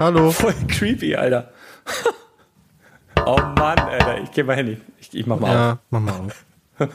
Hallo. 0.00 0.30
Voll 0.30 0.54
creepy, 0.68 1.14
Alter. 1.16 1.50
Oh 3.26 3.36
Mann, 3.36 3.78
Alter. 3.78 4.22
Ich 4.22 4.30
geh 4.30 4.42
mal 4.42 4.56
hin. 4.56 4.80
Ich, 5.00 5.12
ich 5.12 5.26
mach 5.26 5.38
mal 5.38 5.48
auf. 5.48 5.54
Ja, 5.54 5.78
mach 5.90 6.00
mal 6.00 6.12
auf. 6.12 6.44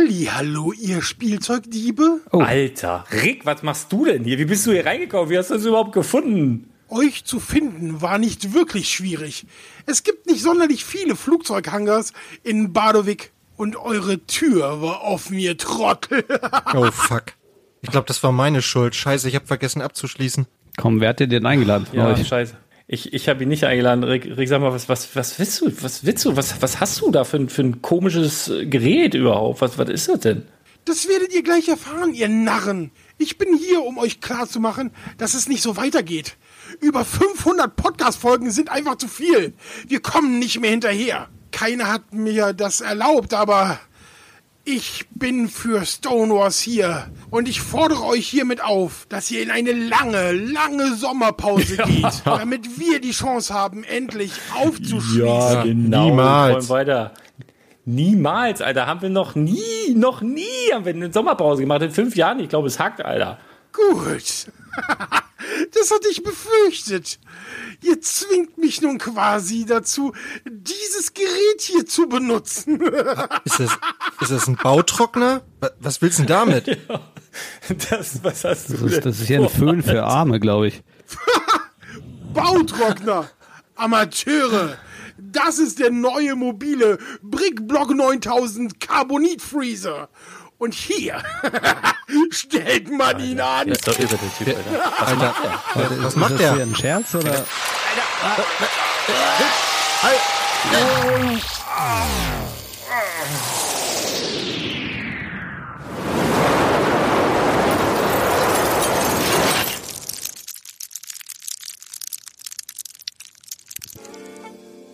Hallihallo, 0.00 0.72
ihr 0.74 1.00
Spielzeugdiebe. 1.00 2.20
Oh. 2.30 2.40
Alter. 2.40 3.06
Rick, 3.10 3.46
was 3.46 3.62
machst 3.62 3.90
du 3.90 4.04
denn 4.04 4.24
hier? 4.24 4.38
Wie 4.38 4.44
bist 4.44 4.66
du 4.66 4.72
hier 4.72 4.84
reingekommen? 4.84 5.30
Wie 5.30 5.38
hast 5.38 5.48
du 5.48 5.54
das 5.54 5.64
überhaupt 5.64 5.92
gefunden? 5.92 6.68
Euch 6.90 7.24
zu 7.24 7.40
finden 7.40 8.02
war 8.02 8.18
nicht 8.18 8.52
wirklich 8.52 8.90
schwierig. 8.90 9.46
Es 9.86 10.02
gibt 10.02 10.26
nicht 10.26 10.42
sonderlich 10.42 10.84
viele 10.84 11.16
Flugzeughangars 11.16 12.12
in 12.42 12.74
Badowik 12.74 13.32
und 13.56 13.76
eure 13.76 14.18
Tür 14.26 14.82
war 14.82 15.00
offen, 15.02 15.38
ihr 15.38 15.56
Trottel. 15.56 16.24
Oh, 16.74 16.90
fuck. 16.90 17.32
Ich 17.80 17.90
glaube, 17.90 18.06
das 18.06 18.22
war 18.22 18.32
meine 18.32 18.60
Schuld. 18.60 18.94
Scheiße, 18.94 19.26
ich 19.30 19.34
habe 19.34 19.46
vergessen 19.46 19.80
abzuschließen. 19.80 20.46
Komm, 20.76 21.00
wer 21.00 21.08
hat 21.10 21.20
dir 21.20 21.26
denn 21.26 21.46
eingeladen 21.46 21.86
von 21.86 21.96
Ja, 21.98 22.08
euch? 22.08 22.28
scheiße. 22.28 22.54
Ich, 22.88 23.12
ich 23.12 23.28
habe 23.28 23.42
ihn 23.42 23.48
nicht 23.48 23.64
eingeladen. 23.64 24.04
Rick, 24.04 24.36
Rick, 24.36 24.48
sag 24.48 24.60
mal, 24.60 24.72
was, 24.72 24.88
was, 24.88 25.14
was 25.16 25.38
willst 25.38 25.60
du? 25.60 25.72
Was 25.82 26.04
willst 26.06 26.24
du? 26.24 26.36
Was, 26.36 26.62
was 26.62 26.78
hast 26.78 27.00
du 27.00 27.10
da 27.10 27.24
für, 27.24 27.38
ein- 27.38 27.48
für 27.48 27.62
ein 27.62 27.82
komisches 27.82 28.50
Gerät 28.62 29.14
überhaupt? 29.14 29.60
Was, 29.60 29.76
was 29.76 29.88
ist 29.88 30.08
das 30.08 30.20
denn? 30.20 30.46
Das 30.84 31.08
werdet 31.08 31.34
ihr 31.34 31.42
gleich 31.42 31.68
erfahren, 31.68 32.14
ihr 32.14 32.28
Narren. 32.28 32.92
Ich 33.18 33.38
bin 33.38 33.56
hier, 33.56 33.82
um 33.82 33.98
euch 33.98 34.20
klarzumachen, 34.20 34.92
dass 35.18 35.34
es 35.34 35.48
nicht 35.48 35.62
so 35.62 35.76
weitergeht. 35.76 36.36
Über 36.80 37.04
500 37.04 37.74
Podcast-Folgen 37.74 38.52
sind 38.52 38.70
einfach 38.70 38.94
zu 38.96 39.08
viel. 39.08 39.54
Wir 39.88 39.98
kommen 40.00 40.38
nicht 40.38 40.60
mehr 40.60 40.70
hinterher. 40.70 41.28
Keiner 41.50 41.90
hat 41.92 42.12
mir 42.14 42.52
das 42.52 42.82
erlaubt, 42.82 43.34
aber 43.34 43.80
ich 44.66 45.06
bin 45.10 45.48
für 45.48 45.86
Stonewars 45.86 46.60
hier. 46.60 47.06
Und 47.30 47.48
ich 47.48 47.60
fordere 47.60 48.04
euch 48.04 48.26
hiermit 48.26 48.62
auf, 48.62 49.06
dass 49.08 49.30
ihr 49.30 49.40
in 49.42 49.50
eine 49.50 49.72
lange, 49.72 50.32
lange 50.32 50.96
Sommerpause 50.96 51.76
geht, 51.76 52.22
damit 52.24 52.78
wir 52.78 53.00
die 53.00 53.12
Chance 53.12 53.54
haben, 53.54 53.84
endlich 53.84 54.32
aufzuschließen. 54.56 55.62
genau. 55.62 56.06
Niemals. 56.10 56.64
Wir 56.64 56.68
wollen 56.68 56.86
weiter. 56.88 57.14
Niemals, 57.84 58.60
Alter. 58.60 58.88
Haben 58.88 59.02
wir 59.02 59.10
noch 59.10 59.36
nie, 59.36 59.94
noch 59.94 60.20
nie 60.20 60.44
haben 60.72 60.84
wir 60.84 60.94
eine 60.94 61.12
Sommerpause 61.12 61.62
gemacht. 61.62 61.82
In 61.82 61.92
fünf 61.92 62.16
Jahren. 62.16 62.40
Ich 62.40 62.48
glaube, 62.48 62.66
es 62.66 62.80
hackt, 62.80 63.04
Alter. 63.04 63.38
Gut. 63.72 64.50
das 65.72 65.90
hatte 65.90 66.08
ich 66.10 66.22
befürchtet. 66.22 67.18
ihr 67.82 68.00
zwingt 68.00 68.58
mich 68.58 68.80
nun 68.82 68.98
quasi 68.98 69.64
dazu, 69.66 70.12
dieses 70.44 71.14
Gerät 71.14 71.60
hier 71.60 71.86
zu 71.86 72.08
benutzen. 72.08 72.80
Ist 73.44 73.60
das, 73.60 73.78
ist 74.20 74.30
das 74.30 74.46
ein 74.48 74.56
Bautrockner? 74.56 75.42
Was 75.78 76.00
willst 76.02 76.18
du 76.18 76.22
denn 76.24 76.28
damit? 76.28 76.78
Ja, 77.68 77.76
das, 77.90 78.24
was 78.24 78.44
hast 78.44 78.70
du 78.70 78.78
das, 78.78 78.92
ist, 78.92 79.04
das 79.04 79.20
ist 79.20 79.26
hier 79.26 79.42
ein 79.42 79.50
Föhn 79.50 79.82
für 79.82 80.04
Arme, 80.04 80.40
glaube 80.40 80.68
ich. 80.68 80.82
Bautrockner! 82.32 83.30
Amateure! 83.74 84.78
Das 85.18 85.58
ist 85.58 85.78
der 85.78 85.90
neue 85.90 86.34
mobile 86.34 86.98
Brickblock 87.22 87.94
9000 87.94 88.80
Carbonit 88.80 89.42
Freezer. 89.42 90.08
Und 90.58 90.74
hier 90.74 91.22
stellt 92.30 92.90
man 92.90 93.20
ihn 93.20 93.40
an. 93.40 93.68
Ist 93.68 93.86
doch 93.86 93.98
irre, 93.98 94.16
der 94.16 94.54
Typ, 94.54 94.56
Alter. 94.98 95.34
Was 95.74 95.76
macht 95.76 95.76
der? 95.76 95.90
Was, 95.90 96.04
was 96.04 96.16
macht 96.16 96.38
der? 96.38 96.52
Ist 96.52 96.58
das 96.58 96.68
ein 96.68 96.74
Scherz, 96.76 97.14
oder? 97.14 97.30
Alter. 97.30 97.46
Alter. 100.02 100.26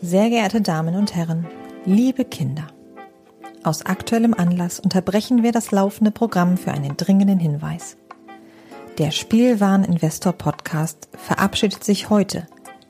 Sehr 0.05 0.31
geehrte 0.31 0.61
Damen 0.61 0.97
und 0.97 1.15
Herren, 1.15 1.47
liebe 1.87 2.25
Kinder. 2.25 2.67
Aus 3.65 3.87
aktuellem 3.87 4.35
Anlass 4.35 4.81
unterbrechen 4.81 5.45
wir 5.45 5.53
das 5.53 5.71
laufende 5.71 6.11
Programm 6.11 6.57
für 6.57 6.73
einen 6.73 6.97
dringenden 6.97 7.39
Hinweis. 7.39 7.97
Der 8.99 9.13
Spielwaren-Investor 9.13 10.33
Podcast 10.33 11.09
verabschiedet 11.17 11.85
sich 11.85 12.11
heute 12.11 12.47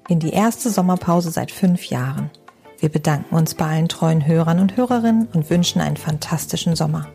in 0.09 0.19
die 0.19 0.31
erste 0.33 0.71
Sommerpause 0.71 1.31
seit 1.31 1.51
fünf 1.51 1.85
Jahren. 1.85 2.31
Wir 2.79 2.89
bedanken 2.89 3.35
uns 3.35 3.55
bei 3.55 3.67
allen 3.67 3.89
treuen 3.89 4.27
Hörern 4.27 4.61
und 4.61 4.77
Hörerinnen 4.77 5.29
und 5.35 5.51
wünschen 5.51 5.83
einen 5.83 5.99
fantastischen 5.99 6.75
Sommer. 6.75 7.07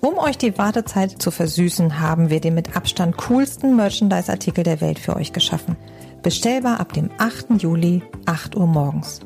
Um 0.00 0.16
euch 0.18 0.38
die 0.38 0.56
Wartezeit 0.56 1.20
zu 1.22 1.30
versüßen, 1.30 2.00
haben 2.00 2.30
wir 2.30 2.40
den 2.40 2.54
mit 2.54 2.74
Abstand 2.74 3.18
coolsten 3.18 3.76
Merchandise-Artikel 3.76 4.64
der 4.64 4.80
Welt 4.80 4.98
für 4.98 5.14
euch 5.14 5.32
geschaffen. 5.32 5.76
Bestellbar 6.22 6.80
ab 6.80 6.94
dem 6.94 7.10
8. 7.18 7.62
Juli, 7.62 8.02
8 8.24 8.56
Uhr 8.56 8.66
morgens. 8.66 9.20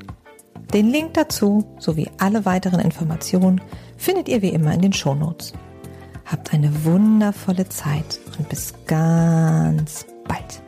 Den 0.72 0.90
Link 0.90 1.14
dazu 1.14 1.64
sowie 1.78 2.10
alle 2.18 2.44
weiteren 2.44 2.80
Informationen 2.80 3.60
findet 3.96 4.28
ihr 4.28 4.42
wie 4.42 4.50
immer 4.50 4.74
in 4.74 4.82
den 4.82 4.92
Shownotes. 4.92 5.54
Habt 6.26 6.52
eine 6.52 6.84
wundervolle 6.84 7.68
Zeit 7.68 8.20
und 8.38 8.48
bis 8.50 8.74
ganz 8.86 10.04
bald. 10.26 10.62